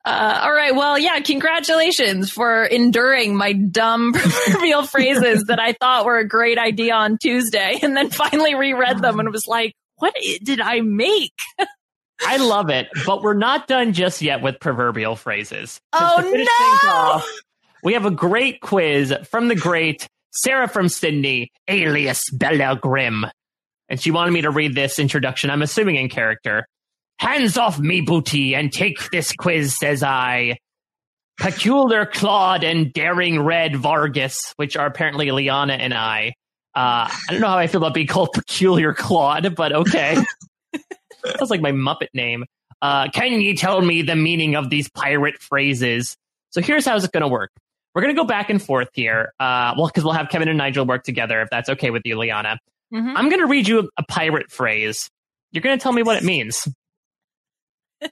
[0.06, 0.74] Uh, all right.
[0.76, 1.20] Well, yeah.
[1.20, 7.18] Congratulations for enduring my dumb proverbial phrases that I thought were a great idea on
[7.18, 10.14] Tuesday, and then finally reread them and was like, "What
[10.44, 11.34] did I make?"
[12.22, 15.80] I love it, but we're not done just yet with proverbial phrases.
[15.94, 16.22] Oh,
[16.84, 16.89] no!
[16.89, 17.30] off,
[17.84, 23.26] we have a great quiz from the great Sarah from Sydney, alias Bella Grimm.
[23.89, 26.68] And she wanted me to read this introduction, I'm assuming in character.
[27.19, 30.57] Hands off me booty and take this quiz, says I.
[31.39, 36.34] Peculiar Claude and Daring Red Vargas, which are apparently Liana and I.
[36.76, 40.18] Uh, I don't know how I feel about being called Peculiar Claude, but okay.
[41.38, 42.45] Sounds like my Muppet name.
[42.82, 46.16] Uh, can you tell me the meaning of these pirate phrases?
[46.52, 47.52] So here's how it's going to work.
[47.94, 49.34] We're going to go back and forth here.
[49.40, 52.18] Uh, well, because we'll have Kevin and Nigel work together, if that's okay with you,
[52.18, 52.60] Liana.
[52.94, 53.14] Mhm.
[53.16, 55.10] I'm going to read you a, a pirate phrase.
[55.52, 56.68] You're going to tell me what it means.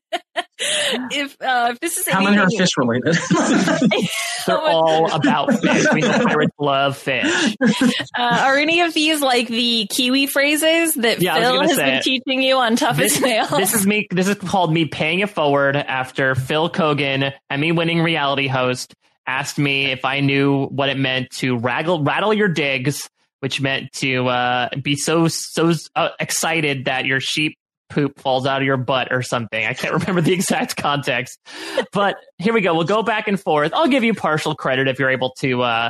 [1.11, 3.15] If uh, if this is How many are anything- fish related?
[4.47, 5.85] They're all about fish.
[5.93, 7.25] We know pirates love fish.
[8.17, 12.03] uh, are any of these like the Kiwi phrases that Yeah, Phil has been it.
[12.03, 13.49] teaching you on Toughest This, Nails?
[13.49, 14.07] this is me.
[14.09, 18.93] This is called me paying it forward after Phil Keoghan, Emmy-winning reality host,
[19.27, 23.09] asked me if I knew what it meant to rattle rattle your digs,
[23.41, 27.57] which meant to uh, be so so uh, excited that your sheep
[27.95, 29.65] poop falls out of your butt or something.
[29.65, 31.39] I can't remember the exact context,
[31.91, 32.75] but here we go.
[32.75, 33.73] We'll go back and forth.
[33.73, 35.63] I'll give you partial credit if you're able to.
[35.63, 35.89] Uh,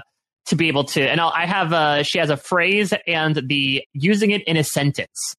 [0.50, 3.84] to be able to, and I'll, I have uh she has a phrase and the
[3.94, 5.34] using it in a sentence.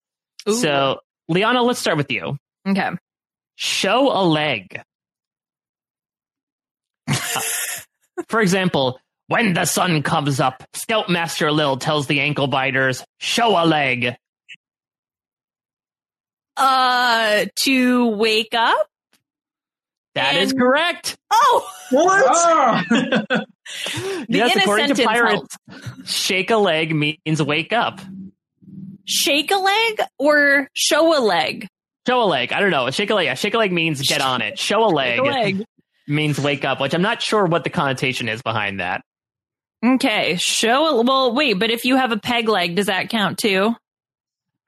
[0.49, 0.55] Ooh.
[0.55, 0.99] So,
[1.29, 2.37] Liana, let's start with you.
[2.69, 2.91] okay.
[3.55, 4.83] Show a leg.
[8.29, 8.99] For example,
[9.29, 14.17] when the sun comes up, Scoutmaster Lill tells the ankle biters, show a leg.
[16.57, 18.87] Uh, to wake up.
[20.15, 21.17] That is And- correct.
[21.31, 22.89] Oh, what?
[22.89, 23.47] the
[24.29, 25.57] yes, according to sentence pirates,
[26.05, 28.01] shake a leg means wake up.
[29.05, 31.67] shake a leg or show a leg.
[32.07, 32.53] Show a leg.
[32.53, 32.91] I don't know.
[32.91, 33.27] Shake a leg.
[33.27, 34.59] Yeah, shake a leg means get on it.
[34.59, 35.65] Show a leg, a leg.
[36.09, 39.03] means wake up, which I'm not sure what the connotation is behind that.
[39.85, 41.35] Okay, show a well.
[41.35, 43.75] Wait, but if you have a peg leg, does that count too?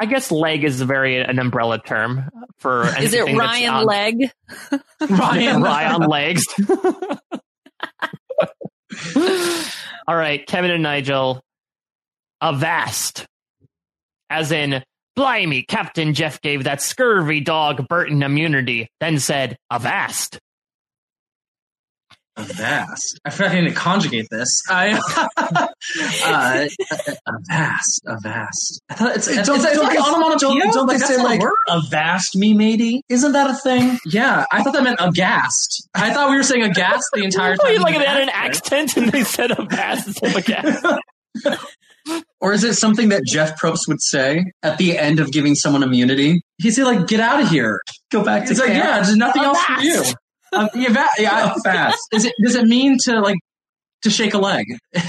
[0.00, 4.30] I guess leg is very an umbrella term for Is it Ryan on- leg?
[5.10, 6.44] Ryan Ryan legs.
[10.06, 11.42] All right, Kevin and Nigel.
[12.40, 13.26] Avast.
[14.30, 14.82] as in,
[15.16, 20.38] blimey, Captain Jeff gave that scurvy dog Burton immunity, then said, avast.
[22.38, 23.18] Avast.
[23.24, 24.62] I forgot I need to conjugate this.
[24.68, 24.90] I
[26.24, 26.68] uh,
[27.26, 28.80] avast, avast.
[28.88, 30.62] I thought it's it's, Don't- it's, it's don't like onomatopoeia.
[30.64, 33.02] Don't, don't they say that's not a like avast me, matey?
[33.08, 33.98] Isn't that a thing?
[34.06, 35.88] Yeah, I thought that meant aghast.
[35.94, 37.72] I thought we were saying aghast the entire time.
[37.72, 40.84] you like we they had an accent and they said avast instead of aghast.
[42.40, 45.82] Or is it something that Jeff Probst would say at the end of giving someone
[45.82, 46.40] immunity?
[46.56, 49.42] He'd say like, "Get out of here." Go back to It's like, yeah, there's nothing
[49.42, 50.04] else for you.
[50.52, 51.98] Um, yeah, va- yeah, fast.
[52.12, 52.34] Is it?
[52.42, 53.38] Does it mean to like
[54.02, 54.66] to shake a leg?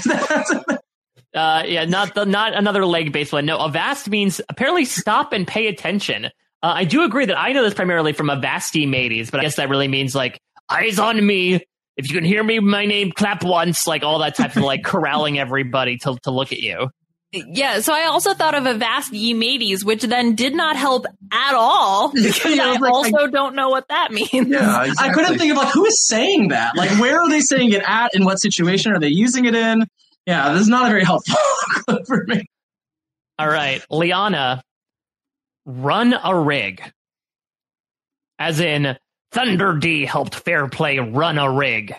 [1.32, 3.46] Uh, yeah, not the, not another leg based one.
[3.46, 6.24] No, avast means apparently stop and pay attention.
[6.24, 6.28] Uh,
[6.62, 9.68] I do agree that I know this primarily from avasti mateys, but I guess that
[9.68, 11.64] really means like eyes on me.
[11.96, 14.82] If you can hear me, my name, clap once, like all that type of like
[14.82, 16.90] corralling everybody to to look at you.
[17.32, 21.06] Yeah, so I also thought of a vast ye mateys, which then did not help
[21.32, 22.08] at all.
[22.14, 24.48] Because Yeah, I like- also don't know what that means.
[24.48, 26.76] Yeah, I couldn't think of like who is saying that.
[26.76, 28.14] Like, where are they saying it at?
[28.14, 29.86] In what situation are they using it in?
[30.26, 31.36] Yeah, this is not a very helpful
[31.86, 32.46] clip for me.
[33.38, 34.62] All right, Liana,
[35.66, 36.82] run a rig.
[38.38, 38.96] As in,
[39.32, 41.94] Thunder D helped Fairplay run a rig.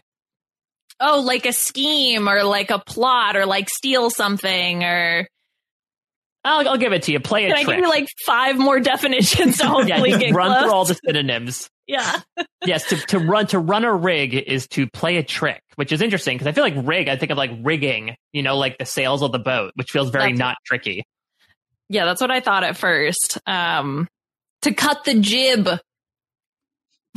[1.03, 5.27] Oh, like a scheme or like a plot or like steal something or
[6.43, 7.19] I'll, I'll give it to you.
[7.19, 7.77] Play a can I trick.
[7.77, 10.61] give you like five more definitions to yeah, hopefully just get run close?
[10.61, 11.69] through all the synonyms.
[11.87, 12.19] yeah.
[12.65, 16.01] yes, to, to run to run a rig is to play a trick, which is
[16.01, 17.09] interesting because I feel like rig.
[17.09, 20.09] I think of like rigging, you know, like the sails of the boat, which feels
[20.09, 21.03] very That's- not tricky.
[21.89, 23.37] Yeah, that's what I thought at first.
[23.45, 24.07] Um
[24.61, 25.67] to cut the jib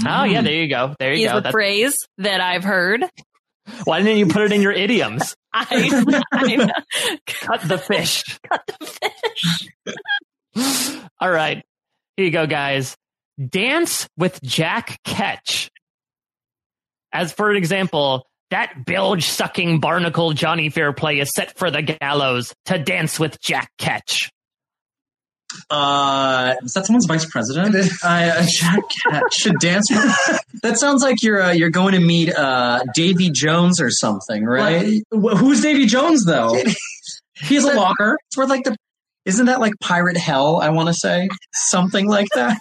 [0.05, 0.95] Oh yeah, there you go.
[0.99, 1.39] There you is go.
[1.39, 3.05] a That's, phrase that I've heard.
[3.85, 5.35] Why didn't you put it in your idioms?
[5.53, 6.71] I, I
[7.27, 8.25] Cut the fish.
[8.49, 9.69] cut the fish.
[11.21, 11.65] All right,
[12.17, 12.97] here you go, guys.
[13.49, 15.71] Dance with Jack Ketch.
[17.13, 22.53] As for an example, that bilge sucking barnacle Johnny Fairplay is set for the gallows
[22.67, 24.31] to dance with Jack Ketch.
[25.71, 27.75] Uh, is that someone's vice president?
[28.05, 29.91] I, uh, Jack Cat should dance.
[29.91, 34.45] With, That sounds like you're uh, you're going to meet uh, Davy Jones or something,
[34.45, 35.03] right?
[35.11, 36.57] Like, who's Davy Jones though?
[37.35, 38.17] He's a locker.
[38.27, 38.77] It's for like the
[39.25, 40.61] isn't that like Pirate Hell?
[40.61, 42.59] I want to say something like that.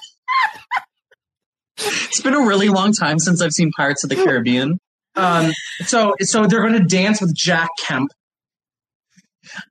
[1.78, 4.80] it's been a really long time since I've seen Pirates of the Caribbean.
[5.16, 5.52] Um,
[5.86, 8.12] so so they're going to dance with Jack Kemp.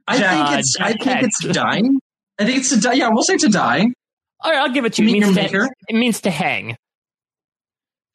[0.06, 1.98] I think it's I think it's dying.
[2.42, 2.94] I think it's to die.
[2.94, 3.86] Yeah, we'll say to die.
[4.40, 5.08] All right, I'll give it to you.
[5.08, 5.68] It means your to, maker.
[5.88, 6.76] it means to hang.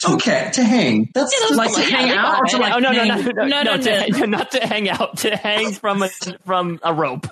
[0.08, 1.10] Okay, to hang.
[1.16, 3.45] That's Yeah, Like to hang out or to like oh no, no, hang- no, no,
[3.48, 4.26] No, no, to, no.
[4.38, 5.18] not to hang out.
[5.20, 6.10] To hang from a
[6.45, 7.26] from a rope.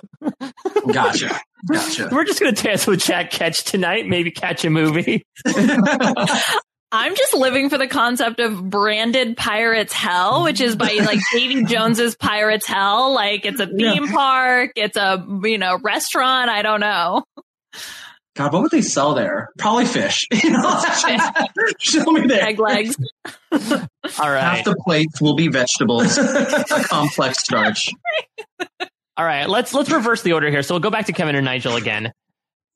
[0.90, 1.40] gotcha,
[1.70, 2.08] gotcha.
[2.10, 4.08] We're just gonna dance with Jack Ketch tonight.
[4.08, 5.22] Maybe catch a movie.
[6.96, 11.64] I'm just living for the concept of branded Pirates Hell, which is by like Davy
[11.64, 13.12] Jones's Pirates Hell.
[13.14, 16.48] Like it's a theme park, it's a you know restaurant.
[16.48, 17.22] I don't know.
[18.34, 19.50] God, what would they sell there?
[19.58, 20.26] Probably fish.
[20.42, 20.82] You know?
[21.78, 22.44] Show me there.
[22.46, 22.96] Egg legs.
[23.52, 26.18] All right, Half the plates will be vegetables,
[26.88, 27.90] complex starch.
[29.18, 29.48] all right.
[29.48, 30.62] Let's let's reverse the order here.
[30.62, 32.12] So we'll go back to Kevin and Nigel again.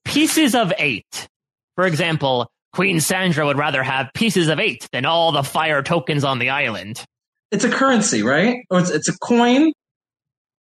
[0.05, 1.29] Pieces of eight.
[1.77, 6.25] For example, Queen Sandra would rather have pieces of eight than all the fire tokens
[6.25, 7.05] on the island.
[7.51, 8.59] It's a currency, right?
[8.71, 9.73] Or it's, it's a coin.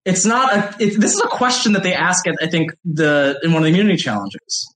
[0.06, 0.76] It's not a.
[0.80, 3.66] It, this is a question that they ask at I think the in one of
[3.66, 4.74] the immunity challenges.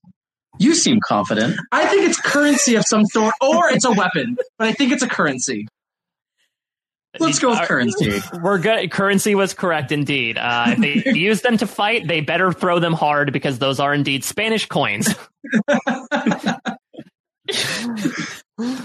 [0.60, 1.60] You seem confident.
[1.72, 5.02] I think it's currency of some sort, or it's a weapon, but I think it's
[5.02, 5.68] a currency.
[7.20, 8.22] Let's go with Are- currency.
[8.42, 8.92] We're good.
[8.92, 10.38] Currency was correct indeed.
[10.38, 13.94] Uh, if they use them to fight, they better throw them hard because those are
[13.94, 15.14] indeed Spanish coins.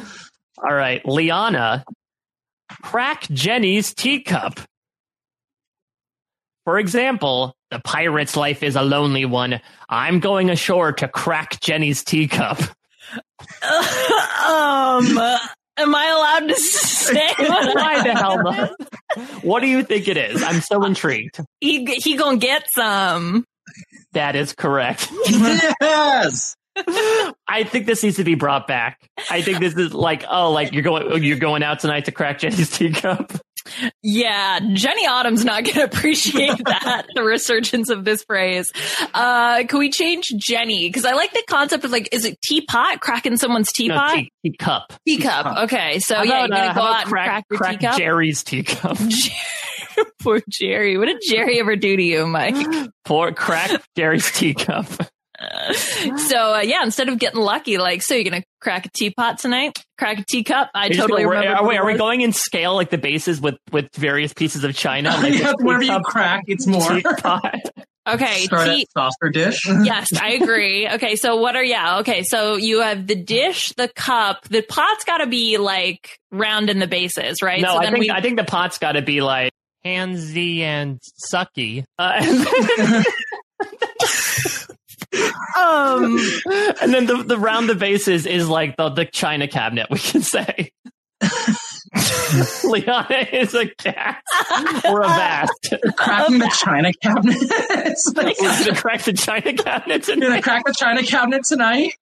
[0.59, 1.85] All right, Liana,
[2.83, 4.61] crack Jenny's teacup.
[6.65, 9.61] For example, the pirate's life is a lonely one.
[9.89, 12.61] I'm going ashore to crack Jenny's teacup.
[13.63, 15.19] um,
[15.79, 18.73] am I allowed to say what Why the hell not?
[19.43, 20.43] What do you think it is?
[20.43, 21.41] I'm so intrigued.
[21.61, 23.45] He he gonna get some.
[24.13, 25.11] That is correct.
[25.81, 26.55] yes.
[27.49, 29.09] I think this needs to be brought back.
[29.31, 32.39] I think this is like, oh, like you're going, you're going out tonight to crack
[32.41, 33.33] Jenny's teacup.
[34.03, 38.73] Yeah, Jenny Autumn's not going to appreciate that, the resurgence of this phrase.
[39.13, 40.89] Uh, can we change Jenny?
[40.89, 43.01] Because I like the concept of like, is it teapot?
[43.01, 44.15] Cracking someone's No, teapot?
[44.15, 44.93] tea, teacup.
[45.07, 45.57] teacup.
[45.65, 47.45] Okay, so How yeah, about, you're going uh, to go how about out and crack,
[47.53, 47.99] crack teacup?
[47.99, 48.99] Jerry's teacup.
[50.23, 50.97] Poor Jerry.
[50.97, 52.57] What did Jerry ever do to you, Mike?
[53.05, 54.87] Poor crack Jerry's teacup.
[55.73, 59.79] so uh, yeah, instead of getting lucky, like, so you're gonna crack a teapot tonight,
[59.97, 60.71] crack a teacup.
[60.75, 61.61] I You're totally gonna- remember.
[61.63, 64.75] Are, wait, are we going in scale like the bases with with various pieces of
[64.75, 65.11] china?
[65.23, 66.89] Like yeah, a wherever you teacup, crack, it's more.
[66.91, 67.55] teapot?
[68.09, 69.67] Okay, Start tea- saucer dish.
[69.67, 70.89] yes, I agree.
[70.89, 71.99] Okay, so what are yeah?
[71.99, 76.71] Okay, so you have the dish, the cup, the pot's got to be like round
[76.71, 77.61] in the bases, right?
[77.61, 79.53] No, so I think we I think the pot's got to be like
[79.85, 80.99] handsy and
[81.31, 81.85] sucky.
[81.99, 83.05] Uh, and, then,
[85.57, 86.19] um
[86.83, 89.87] and then the the round the bases is like the the china cabinet.
[89.91, 90.71] We can say.
[92.65, 94.23] Liana is a cat
[94.85, 95.75] or a vast.
[95.97, 97.37] cracking the china cabinet.
[97.41, 101.95] It's like, We're gonna crack the china cabinet You're gonna crack the china cabinet tonight.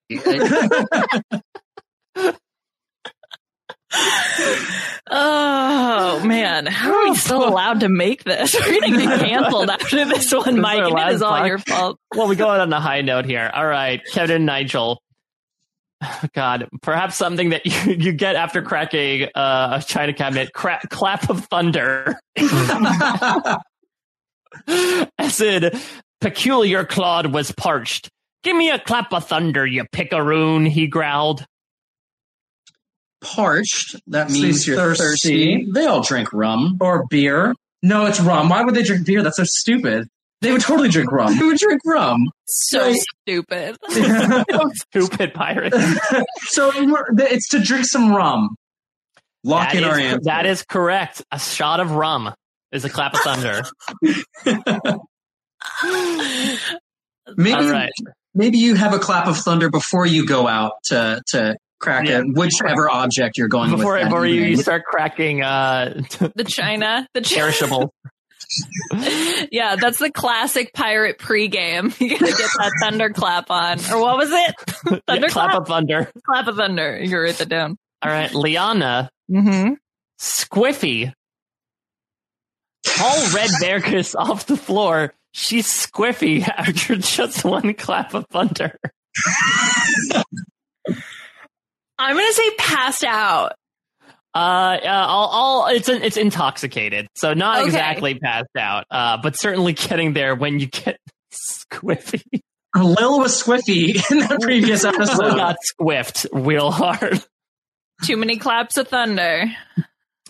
[5.09, 8.55] Oh man, how are we still allowed to make this?
[8.67, 10.79] We're gonna get canceled after this one, Is Mike.
[10.79, 11.47] a and It last all part?
[11.47, 11.99] your fault.
[12.15, 13.51] Well, we go out on a high note here.
[13.53, 15.01] All right, Kevin and Nigel.
[16.35, 20.53] God, perhaps something that you, you get after cracking uh, a china cabinet.
[20.53, 22.19] Cra- clap of thunder.
[25.19, 25.71] As in,
[26.21, 28.11] peculiar Claude was parched.
[28.43, 31.45] Give me a clap of thunder, you pickaroon, he growled.
[33.21, 33.97] Parched.
[34.09, 35.55] That means you're you're thirsty.
[35.65, 35.69] thirsty.
[35.73, 36.77] They all drink rum.
[36.81, 37.55] Or beer.
[37.83, 38.49] No, it's rum.
[38.49, 39.23] Why would they drink beer?
[39.23, 40.09] That's so stupid.
[40.43, 41.33] They would totally drink rum.
[41.35, 42.29] Who would drink rum?
[42.47, 42.99] So Right.
[43.23, 43.77] stupid.
[44.91, 45.73] Stupid pirate.
[46.49, 48.55] so it's to drink some rum.
[49.45, 50.21] Lock That in our answer.
[50.25, 51.23] that is correct.
[51.33, 52.35] A shot of rum
[52.73, 53.63] is a clap of thunder.
[57.37, 57.91] Maybe, All right.
[58.35, 61.57] maybe you have a clap of thunder before you go out to to
[61.87, 62.21] crack Yeah.
[62.21, 64.03] it, whichever object you're going Before, with.
[64.03, 66.03] that before you, you start cracking uh,
[66.35, 67.43] The China, the China.
[67.43, 67.95] perishable.
[69.51, 71.93] Yeah, that's the classic pirate pregame.
[72.01, 74.55] You gotta get that thunderclap on, or what was it?
[74.91, 76.11] Yeah, Thunderclap, clap of thunder.
[76.25, 77.03] clap of thunder.
[77.03, 77.77] You write that down.
[78.03, 79.75] All right, Liana, Mm-hmm.
[80.21, 81.13] Squiffy.
[82.97, 85.13] Paul Red Bearkiss off the floor.
[85.33, 88.79] She's squiffy after just one clap of thunder.
[91.99, 93.53] I'm gonna say passed out.
[94.35, 97.67] Uh, uh I'll, I'll, it's it's intoxicated, so not Okay.
[97.67, 100.99] exactly passed out, uh, but certainly getting there when you get
[101.33, 102.23] squiffy.
[102.77, 105.37] Lill was squiffy in the previous episode.
[105.37, 107.25] got squiffed real hard.
[108.05, 109.47] Too many claps of thunder.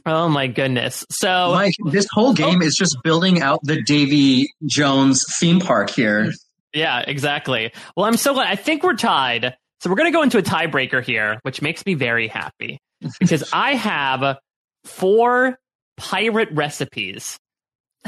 [0.05, 1.05] Oh my goodness!
[1.11, 6.31] So Mike, this whole game is just building out the Davy Jones theme park here.
[6.73, 7.73] Yeah, exactly.
[7.97, 8.47] Well, I'm so glad.
[8.47, 9.57] I think we're tied.
[9.81, 12.79] So we're going to go into a tiebreaker here, which makes me very happy
[13.21, 14.39] because I have
[14.85, 15.59] four
[15.97, 17.39] pirate recipes.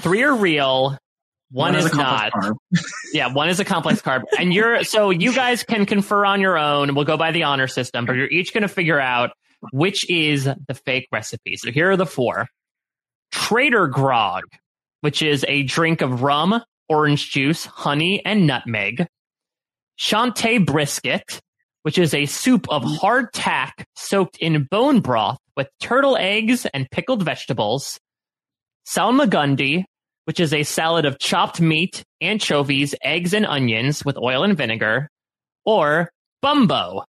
[0.01, 0.99] Three are real.
[1.51, 2.57] One, is, a complex not.
[3.13, 4.23] Yeah, one is a complex carb.
[4.39, 6.95] And you're, so you guys can confer on your own.
[6.95, 9.31] We'll go by the honor system, but you're each going to figure out
[9.73, 11.57] which is the fake recipe.
[11.57, 12.47] So here are the four
[13.33, 14.45] Trader Grog,
[15.01, 19.07] which is a drink of rum, orange juice, honey, and nutmeg.
[19.99, 21.41] Shantae Brisket,
[21.83, 22.99] which is a soup of mm.
[22.99, 27.99] hardtack soaked in bone broth with turtle eggs and pickled vegetables.
[28.87, 29.85] Salmagundi,
[30.25, 35.09] which is a salad of chopped meat, anchovies, eggs, and onions with oil and vinegar.
[35.65, 36.11] Or
[36.41, 37.05] Bumbo,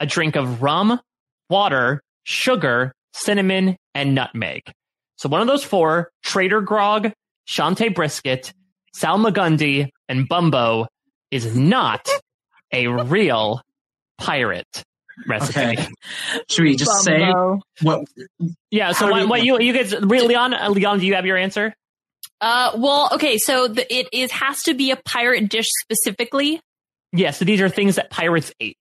[0.00, 1.00] a drink of rum,
[1.48, 4.62] water, sugar, cinnamon, and nutmeg.
[5.16, 7.12] So one of those four, Trader Grog,
[7.48, 8.52] Shantae Brisket,
[8.96, 10.86] Salmagundi, and Bumbo
[11.30, 12.08] is not
[12.72, 13.60] a real
[14.18, 14.84] pirate
[15.28, 15.60] recipe.
[15.60, 15.86] Okay.
[16.50, 17.30] Should we just say
[17.82, 18.04] what?
[18.70, 21.36] Yeah, so what, you- what you you guys Leon uh, Leon, do you have your
[21.36, 21.74] answer?
[22.40, 26.60] Uh, well, okay, so the, it is has to be a pirate dish specifically.
[27.12, 28.76] Yeah, so these are things that pirates ate.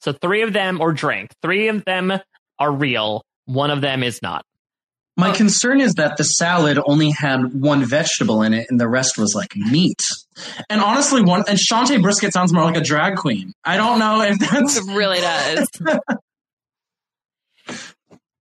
[0.00, 1.30] So three of them or drank.
[1.42, 2.12] Three of them
[2.58, 3.22] are real.
[3.46, 4.44] One of them is not.
[5.18, 9.18] My concern is that the salad only had one vegetable in it, and the rest
[9.18, 10.00] was like meat.
[10.70, 13.52] And honestly, one and Shantae Brisket sounds more like a drag queen.
[13.64, 15.68] I don't know if that's It really does.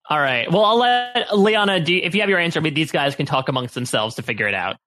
[0.10, 0.50] All right.
[0.52, 1.80] Well, I'll let Liana.
[1.80, 4.48] Do if you have your answer, but these guys can talk amongst themselves to figure
[4.48, 4.78] it out.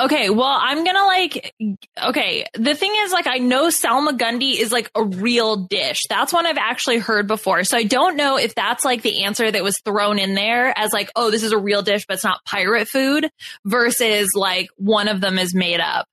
[0.00, 1.54] Okay, well, I'm gonna like.
[2.02, 6.02] Okay, the thing is, like, I know salmagundi is like a real dish.
[6.08, 7.64] That's one I've actually heard before.
[7.64, 10.92] So I don't know if that's like the answer that was thrown in there as
[10.92, 13.28] like, oh, this is a real dish, but it's not pirate food,
[13.64, 16.06] versus like one of them is made up.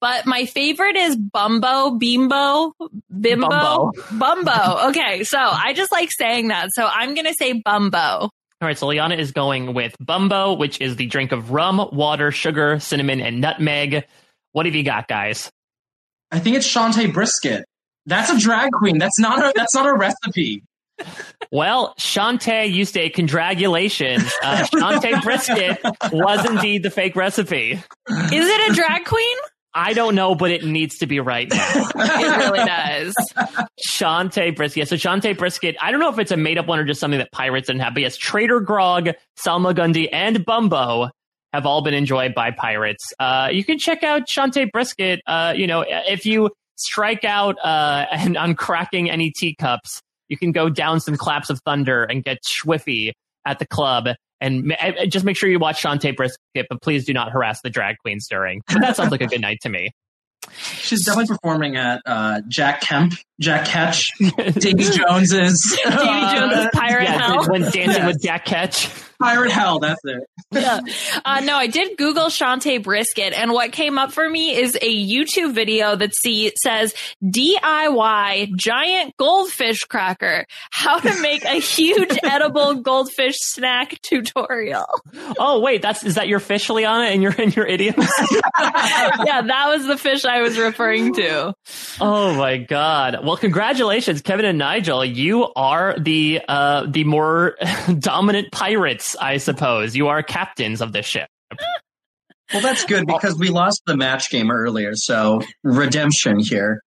[0.00, 2.72] But my favorite is Bumbo, Bimbo,
[3.20, 3.92] Bimbo, Bumbo.
[4.12, 4.88] Bumbo.
[4.88, 6.70] Okay, so I just like saying that.
[6.72, 8.30] So I'm gonna say Bumbo.
[8.60, 8.76] All right.
[8.76, 13.20] So Liana is going with Bumbo, which is the drink of rum, water, sugar, cinnamon,
[13.20, 14.04] and nutmeg.
[14.52, 15.50] What have you got, guys?
[16.30, 17.64] I think it's Shantae Brisket.
[18.06, 18.98] That's a drag queen.
[18.98, 20.62] That's not a that's not a recipe.
[21.52, 24.32] Well, Shantae, you say congratulations.
[24.42, 25.78] Uh, Shantae Brisket
[26.12, 27.72] was indeed the fake recipe.
[27.72, 29.36] Is it a drag queen?
[29.74, 31.72] I don't know, but it needs to be right now.
[31.94, 33.14] it really does.
[33.88, 34.88] Shantae Brisket.
[34.88, 37.18] So Shantae Brisket, I don't know if it's a made up one or just something
[37.18, 41.10] that pirates didn't have, but yes, Trader Grog, Salmagundi, and Bumbo
[41.52, 43.12] have all been enjoyed by pirates.
[43.18, 45.20] Uh, you can check out Shantae Brisket.
[45.26, 50.52] Uh, you know, if you strike out uh, and on cracking any teacups, you can
[50.52, 53.12] go down some claps of thunder and get schwiffy
[53.46, 54.08] at the club.
[54.40, 54.74] And
[55.08, 58.26] just make sure you watch Shantae Brisket, but please do not harass the drag queens
[58.28, 58.62] during.
[58.68, 59.90] That sounds like a good night to me.
[60.56, 67.18] She's definitely performing at uh, Jack Kemp, Jack Ketch, Davy Jones's, Davy Jones's Pirate yeah,
[67.18, 67.46] Hell.
[67.48, 68.90] When dancing with Jack Ketch.
[69.20, 69.80] Pirate Hell.
[69.80, 70.22] That's it.
[70.52, 70.80] yeah.
[71.24, 75.06] Uh, no, I did Google Shantae Brisket, and what came up for me is a
[75.06, 76.94] YouTube video that see says
[77.24, 84.86] DIY giant goldfish cracker: how to make a huge edible goldfish snack tutorial.
[85.36, 87.96] Oh wait, that's is that your fish, Liana, and your in your idiom?
[87.98, 91.54] yeah, that was the fish I was referring to.
[92.00, 93.24] Oh my god!
[93.28, 95.04] Well, congratulations, Kevin and Nigel.
[95.04, 97.56] You are the uh, the more
[97.98, 99.94] dominant pirates, I suppose.
[99.94, 101.28] You are captains of this ship.
[102.54, 106.82] Well, that's good because we lost the match game earlier, so redemption here.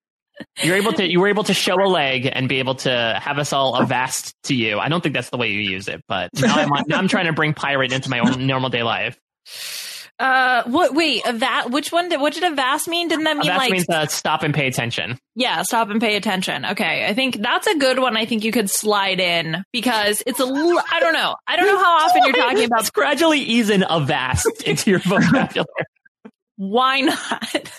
[0.63, 3.38] You're able to you were able to show a leg and be able to have
[3.38, 4.80] us all avast to you.
[4.80, 7.27] I don't think that's the way you use it, but now I'm, now I'm trying
[7.27, 9.15] to bring pirate into my own normal day life.
[10.22, 10.93] Uh, what?
[10.93, 12.07] Wait, that which one?
[12.10, 13.07] Did, what did avast mean?
[13.07, 15.18] Didn't that mean Avast like means uh, stop and pay attention.
[15.34, 16.64] Yeah, stop and pay attention.
[16.64, 18.15] Okay, I think that's a good one.
[18.15, 20.80] I think you could slide in because it's a little.
[20.91, 21.35] I don't know.
[21.48, 22.81] I don't know how often you're talking about.
[22.81, 25.65] Let's gradually ease in avast into your vocabulary.
[26.57, 27.72] Why not?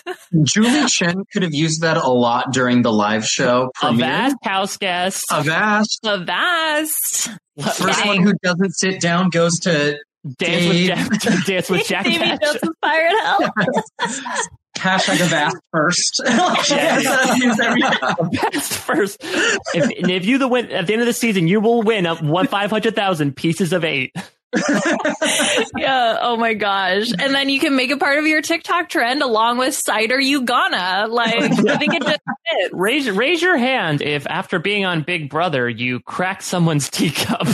[0.43, 4.05] Julie Chen could have used that a lot during the live show premiere.
[4.05, 5.23] Avast house guest.
[5.31, 6.01] A vast.
[6.03, 7.29] Avast.
[7.57, 7.77] Avast.
[7.77, 9.97] First one who doesn't sit down goes to
[10.37, 10.87] Dance with Dave.
[10.87, 11.45] Jack.
[11.45, 12.05] Dance with Jack.
[12.05, 12.39] Davy Ketch.
[12.41, 13.53] Jones's Pirate Hell.
[14.77, 16.21] Hashtag Avast first.
[16.69, 18.15] Yeah, That's used every time.
[18.31, 19.17] Best first.
[19.21, 22.05] If, and if you the win at the end of the season, you will win
[22.05, 24.15] a one five hundred thousand pieces of eight.
[25.77, 26.17] yeah.
[26.21, 27.11] Oh my gosh.
[27.11, 30.43] And then you can make it part of your TikTok trend along with cider you
[30.43, 31.07] gonna.
[31.09, 32.73] Like, I think it just fits.
[32.73, 37.47] Raise raise your hand if after being on Big Brother you cracked someone's teacup.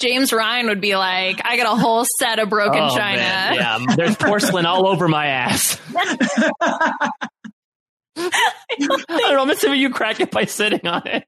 [0.00, 3.18] James Ryan would be like, I got a whole set of broken Oh, china.
[3.18, 3.54] man.
[3.54, 5.80] Yeah, um, there's porcelain all over my ass.
[5.96, 7.08] I
[8.78, 9.42] don't know.
[9.42, 11.24] I'm assuming you crack it by sitting on it.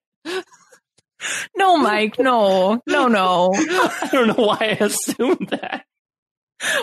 [1.56, 3.50] No, Mike, no, no, no.
[3.56, 5.84] I don't know why I assumed that.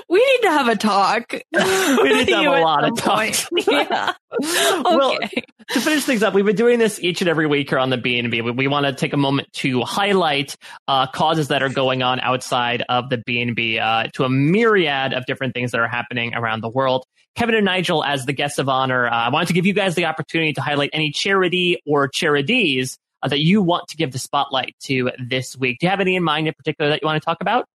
[0.10, 1.34] We need to have a talk.
[1.54, 3.48] We need to have a lot of talks.
[3.68, 4.14] yeah.
[4.40, 5.44] Well, Okay.
[5.72, 7.98] to finish things up, we've been doing this each and every week here on the
[7.98, 8.42] B and B.
[8.42, 10.56] We, we want to take a moment to highlight
[10.88, 14.30] uh, causes that are going on outside of the B and B uh, to a
[14.30, 17.06] myriad of different things that are happening around the world.
[17.36, 19.96] Kevin and Nigel, as the guests of honor, uh, I wanted to give you guys
[19.96, 24.20] the opportunity to highlight any charity or charities uh, that you want to give the
[24.20, 25.78] spotlight to this week.
[25.80, 27.66] Do you have any in mind in particular that you want to talk about?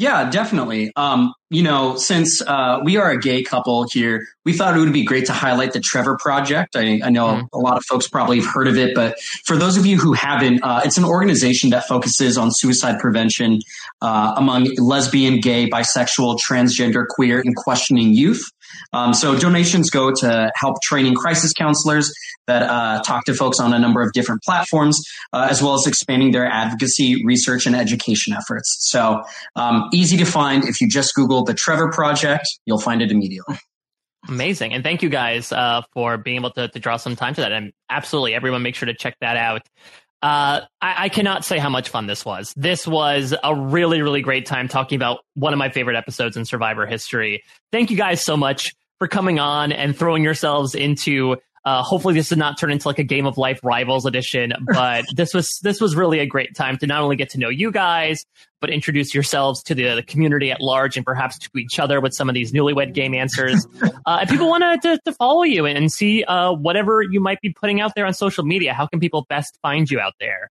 [0.00, 0.92] Yeah, definitely.
[0.96, 4.94] Um, you know, since uh, we are a gay couple here, we thought it would
[4.94, 6.74] be great to highlight the Trevor Project.
[6.74, 7.48] I, I know Mhm.
[7.52, 10.14] a lot of folks probably have heard of it, but for those of you who
[10.14, 13.60] haven't, uh, it's an organization that focuses on suicide prevention
[14.00, 18.42] uh, among lesbian, gay, bisexual, transgender, queer, and questioning youth.
[18.92, 22.12] Um, so donations go to help training crisis counselors
[22.46, 25.00] that uh, talk to folks on a number of different platforms,
[25.32, 28.76] uh, as well as expanding their advocacy, research, and education efforts.
[28.90, 29.22] So
[29.56, 30.64] um, easy to find.
[30.64, 33.56] If you just Google the Trevor Project, you'll find it immediately.
[34.28, 34.74] Amazing.
[34.74, 37.52] And thank you guys uh, for being able to, to draw some time to that.
[37.52, 39.62] And absolutely, everyone make sure to check that out.
[40.22, 42.52] Uh, I, I cannot say how much fun this was.
[42.56, 46.44] This was a really, really great time talking about one of my favorite episodes in
[46.44, 47.42] Survivor history.
[47.72, 51.36] Thank you guys so much for coming on and throwing yourselves into.
[51.64, 55.04] Uh, hopefully, this did not turn into like a game of life rivals edition, but
[55.14, 57.70] this was this was really a great time to not only get to know you
[57.70, 58.24] guys,
[58.60, 62.14] but introduce yourselves to the, the community at large and perhaps to each other with
[62.14, 63.66] some of these newlywed game answers.
[64.06, 67.40] uh, if people want to, to follow you and, and see uh, whatever you might
[67.40, 70.50] be putting out there on social media, how can people best find you out there?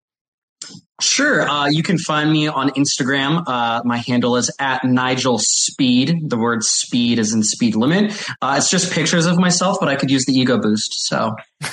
[0.99, 1.47] Sure.
[1.47, 3.43] Uh, you can find me on Instagram.
[3.45, 6.29] Uh, my handle is at Nigel Speed.
[6.29, 8.11] The word speed is in speed limit.
[8.41, 11.07] Uh, it's just pictures of myself, but I could use the ego boost.
[11.07, 11.35] So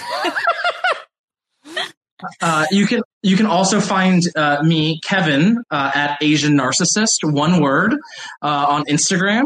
[2.40, 7.60] Uh, you can you can also find uh, me Kevin uh, at Asian Narcissist one
[7.60, 7.94] word
[8.42, 9.44] uh, on Instagram.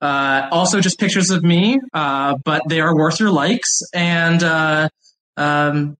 [0.00, 3.80] Uh, also, just pictures of me, uh, but they are worth your likes.
[3.94, 4.88] And uh,
[5.36, 5.96] um,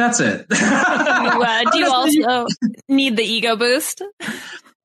[0.00, 0.46] that's it.
[0.50, 2.46] uh, do you also
[2.88, 4.02] need the ego boost?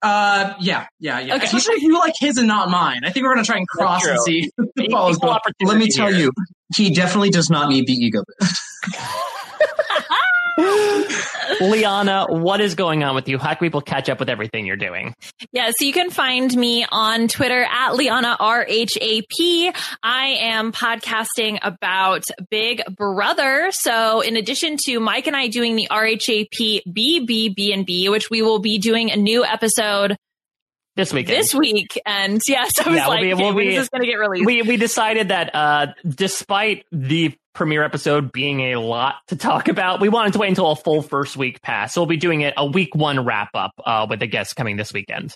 [0.02, 1.36] Uh, yeah, yeah, yeah.
[1.36, 1.46] Okay.
[1.46, 3.02] Especially if you like his and not mine.
[3.04, 4.52] I think we're gonna try and cross and see.
[4.78, 6.32] Let me tell you,
[6.76, 8.62] he definitely does not need the ego boost.
[11.62, 13.38] Liana, what is going on with you?
[13.38, 15.14] How can people catch up with everything you're doing?
[15.52, 19.72] Yeah, so you can find me on Twitter at Liana R-H-A-P.
[20.02, 23.70] I am podcasting about Big Brother.
[23.72, 28.78] So in addition to Mike and I doing the RHAP BBB&B, which we will be
[28.78, 30.18] doing a new episode
[30.96, 31.28] this week.
[31.28, 34.04] This week, and yes, I was yeah, like, we'll be, we'll be, this is going
[34.04, 34.46] to get released?
[34.46, 40.02] We we decided that uh, despite the premiere episode being a lot to talk about,
[40.02, 41.94] we wanted to wait until a full first week pass.
[41.94, 44.78] So we'll be doing it a week one wrap up uh, with the guests coming
[44.78, 45.36] this weekend.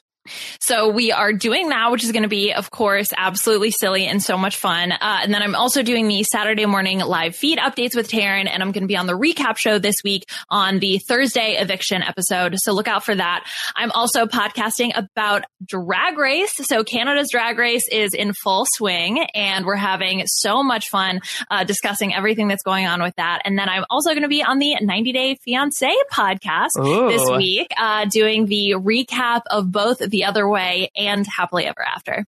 [0.59, 4.21] So we are doing that, which is going to be, of course, absolutely silly and
[4.21, 4.91] so much fun.
[4.91, 8.61] Uh, and then I'm also doing the Saturday morning live feed updates with Taryn, and
[8.61, 12.55] I'm going to be on the recap show this week on the Thursday eviction episode.
[12.57, 13.45] So look out for that.
[13.75, 16.53] I'm also podcasting about Drag Race.
[16.55, 21.63] So Canada's Drag Race is in full swing, and we're having so much fun uh,
[21.63, 23.41] discussing everything that's going on with that.
[23.45, 27.09] And then I'm also going to be on the 90 Day Fiance podcast Ooh.
[27.09, 32.25] this week, uh, doing the recap of both the other way and happily ever after.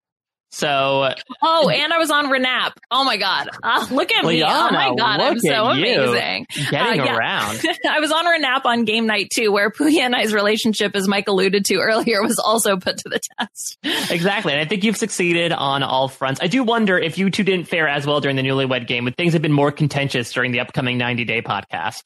[0.52, 1.14] So,
[1.44, 2.74] oh, and I was on Renap.
[2.90, 4.44] Oh my god, uh, look at me!
[4.44, 6.48] oh my god, I'm so amazing.
[6.72, 7.16] Getting uh, yeah.
[7.16, 7.62] around.
[7.90, 11.28] I was on Renap on game night too, where Puya and I's relationship, as Mike
[11.28, 13.78] alluded to earlier, was also put to the test.
[14.12, 16.40] Exactly, and I think you've succeeded on all fronts.
[16.42, 19.18] I do wonder if you two didn't fare as well during the Newlywed Game, would
[19.18, 22.02] things have been more contentious during the upcoming 90 day podcast?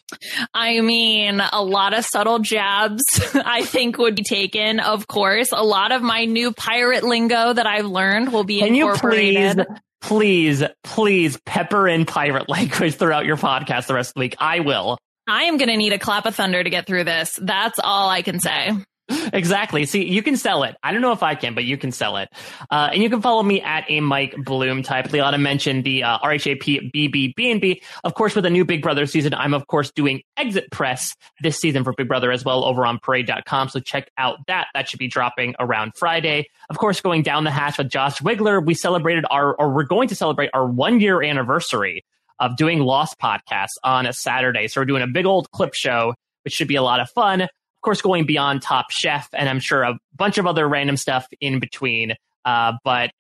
[0.54, 3.04] I mean, a lot of subtle jabs,
[3.34, 4.82] I think, would be taken.
[4.82, 8.76] Of course, a lot of my new pirate lingo that I've learned will be Can
[8.76, 9.58] incorporated.
[9.58, 9.66] You
[10.02, 14.36] please, please, please pepper in pirate language throughout your podcast the rest of the week.
[14.40, 14.98] I will.
[15.28, 17.40] I am going to need a clap of thunder to get through this.
[17.42, 18.72] That's all I can say.
[19.34, 19.86] Exactly.
[19.86, 20.76] See, you can sell it.
[20.84, 22.30] I don't know if I can, but you can sell it.
[22.70, 25.12] Uh, and you can follow me at a Mike Bloom type.
[25.12, 27.82] Liana mentioned the uh, RHAP BBB&B.
[28.04, 31.58] Of course, with a new Big Brother season, I'm of course doing exit press this
[31.58, 33.70] season for Big Brother as well over on parade.com.
[33.70, 34.68] So check out that.
[34.74, 36.48] That should be dropping around Friday.
[36.70, 40.10] Of course, going down the hatch with Josh Wigler, we celebrated our, or we're going
[40.10, 42.04] to celebrate our one year anniversary
[42.40, 44.68] of doing Lost podcasts on a Saturday.
[44.68, 46.14] So we're doing a big old clip show,
[46.44, 47.48] which should be a lot of fun
[47.84, 51.60] course, going beyond Top Chef, and I'm sure a bunch of other random stuff in
[51.60, 52.16] between.
[52.46, 53.12] Uh, but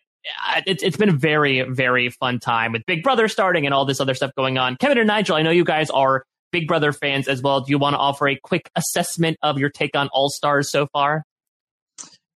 [0.65, 3.99] it's, it's been a very, very fun time with Big Brother starting and all this
[3.99, 4.75] other stuff going on.
[4.77, 7.61] Kevin and Nigel, I know you guys are Big Brother fans as well.
[7.61, 10.87] Do you want to offer a quick assessment of your take on All Stars so
[10.87, 11.23] far?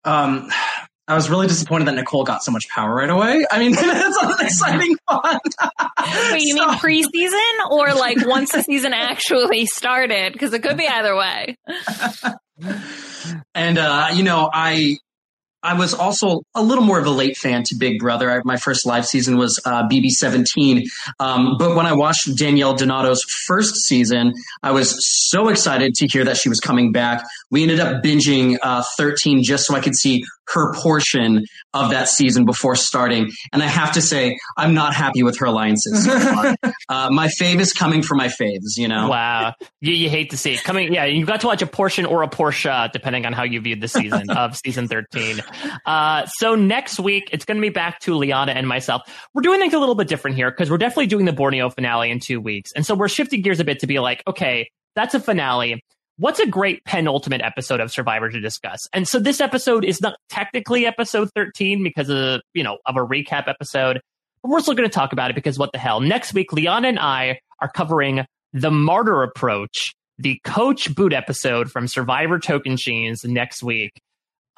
[0.04, 0.52] Um,
[1.08, 3.46] I was really disappointed that Nicole got so much power right away.
[3.50, 5.40] I mean, it's an exciting fun.
[6.32, 6.68] Wait, you so.
[6.68, 10.34] mean preseason or like once the season actually started?
[10.34, 11.58] Because it could be either way.
[13.56, 14.98] and uh, you know, I
[15.68, 18.32] I was also a little more of a late fan to Big Brother.
[18.32, 20.84] I, my first live season was uh, BB17.
[21.20, 24.32] Um, but when I watched Danielle Donato's first season,
[24.64, 24.96] I was
[25.30, 27.26] so excited to hear that she was coming back.
[27.52, 30.24] We ended up binging uh, 13 just so I could see
[30.54, 33.30] her portion of that season before starting.
[33.52, 36.56] And I have to say, I'm not happy with her alliances so
[36.90, 39.10] uh, my fave is coming for my faves, you know?
[39.10, 39.54] Wow.
[39.82, 40.64] You, you hate to see it.
[40.64, 43.60] Coming, yeah, you got to watch a portion or a Porsche, depending on how you
[43.60, 45.44] viewed the season of season 13.
[45.86, 49.02] Uh, so next week, it's going to be back to Liana and myself.
[49.34, 52.12] We're doing things a little bit different here because we're definitely doing the Borneo finale
[52.12, 52.72] in two weeks.
[52.76, 55.82] And so we're shifting gears a bit to be like, okay, that's a finale
[56.18, 58.80] what's a great penultimate episode of Survivor to discuss?
[58.94, 63.06] And so this episode is not technically episode 13 because of, you know, of a
[63.06, 64.02] recap episode.
[64.42, 66.02] But we're still going to talk about it because what the hell?
[66.02, 71.88] Next week, Liana and I are covering the martyr approach, the coach boot episode from
[71.88, 73.92] Survivor Tocantins next week.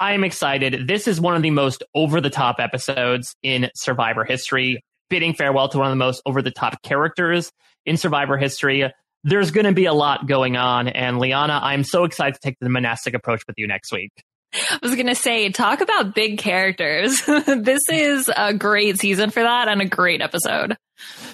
[0.00, 0.88] I am excited.
[0.88, 5.68] This is one of the most over the top episodes in Survivor history, bidding farewell
[5.68, 7.52] to one of the most over the top characters
[7.86, 8.90] in Survivor history
[9.24, 10.88] there's going to be a lot going on.
[10.88, 14.12] And Liana, I'm so excited to take the monastic approach with you next week.
[14.52, 17.22] I was going to say, talk about big characters.
[17.26, 20.76] this is a great season for that and a great episode.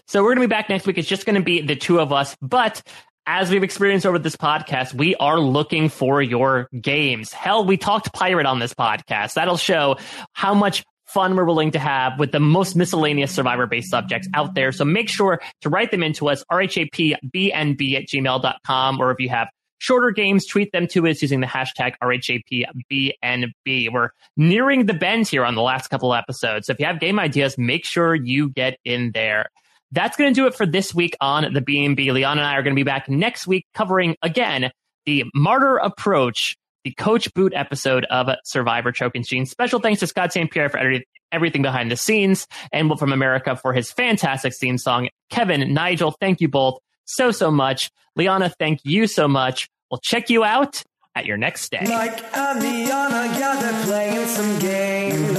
[0.07, 0.99] So we're going to be back next week.
[0.99, 2.37] It's just going to be the two of us.
[2.43, 2.83] But
[3.27, 7.33] as we've experienced over this podcast, we are looking for your games.
[7.33, 9.35] Hell, we talked pirate on this podcast.
[9.35, 9.97] That'll show
[10.33, 14.55] how much fun we're willing to have with the most miscellaneous survivor based subjects out
[14.55, 14.73] there.
[14.73, 19.49] So make sure to write them into us, rhapbnb at gmail.com, or if you have
[19.79, 23.93] shorter games, tweet them to us using the hashtag RHAPBNB.
[23.93, 26.67] We're nearing the bend here on the last couple episodes.
[26.67, 29.51] So if you have game ideas, make sure you get in there.
[29.93, 32.13] That's going to do it for this week on the BNB.
[32.13, 34.71] Liana and I are going to be back next week covering again
[35.05, 39.49] the martyr approach, the coach boot episode of Survivor Tocantins.
[39.49, 40.51] Special thanks to Scott St.
[40.51, 41.03] Pierre for editing
[41.33, 45.09] everything behind the scenes and Will from America for his fantastic theme song.
[45.31, 47.91] Kevin, Nigel, thank you both so, so much.
[48.17, 49.69] Liana, thank you so much.
[49.91, 50.83] We'll check you out
[51.15, 51.85] at your next stay.
[51.87, 55.39] Mike and Liana, yeah, they're playing some games.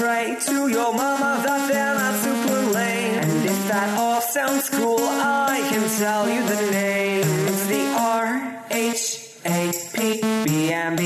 [0.00, 2.07] Pray to your mama that they're
[4.38, 7.26] sounds cool, I can tell you the name.
[7.48, 8.26] It's the R
[8.70, 9.02] H
[9.44, 11.02] A P B N B.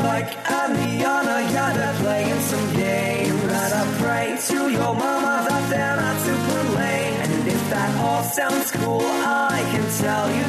[0.00, 3.44] Mike and Liana, yeah, they're playing some games.
[3.80, 7.16] I pray to your mama that they're not super lame.
[7.24, 10.44] And if that all sounds cool, I can tell you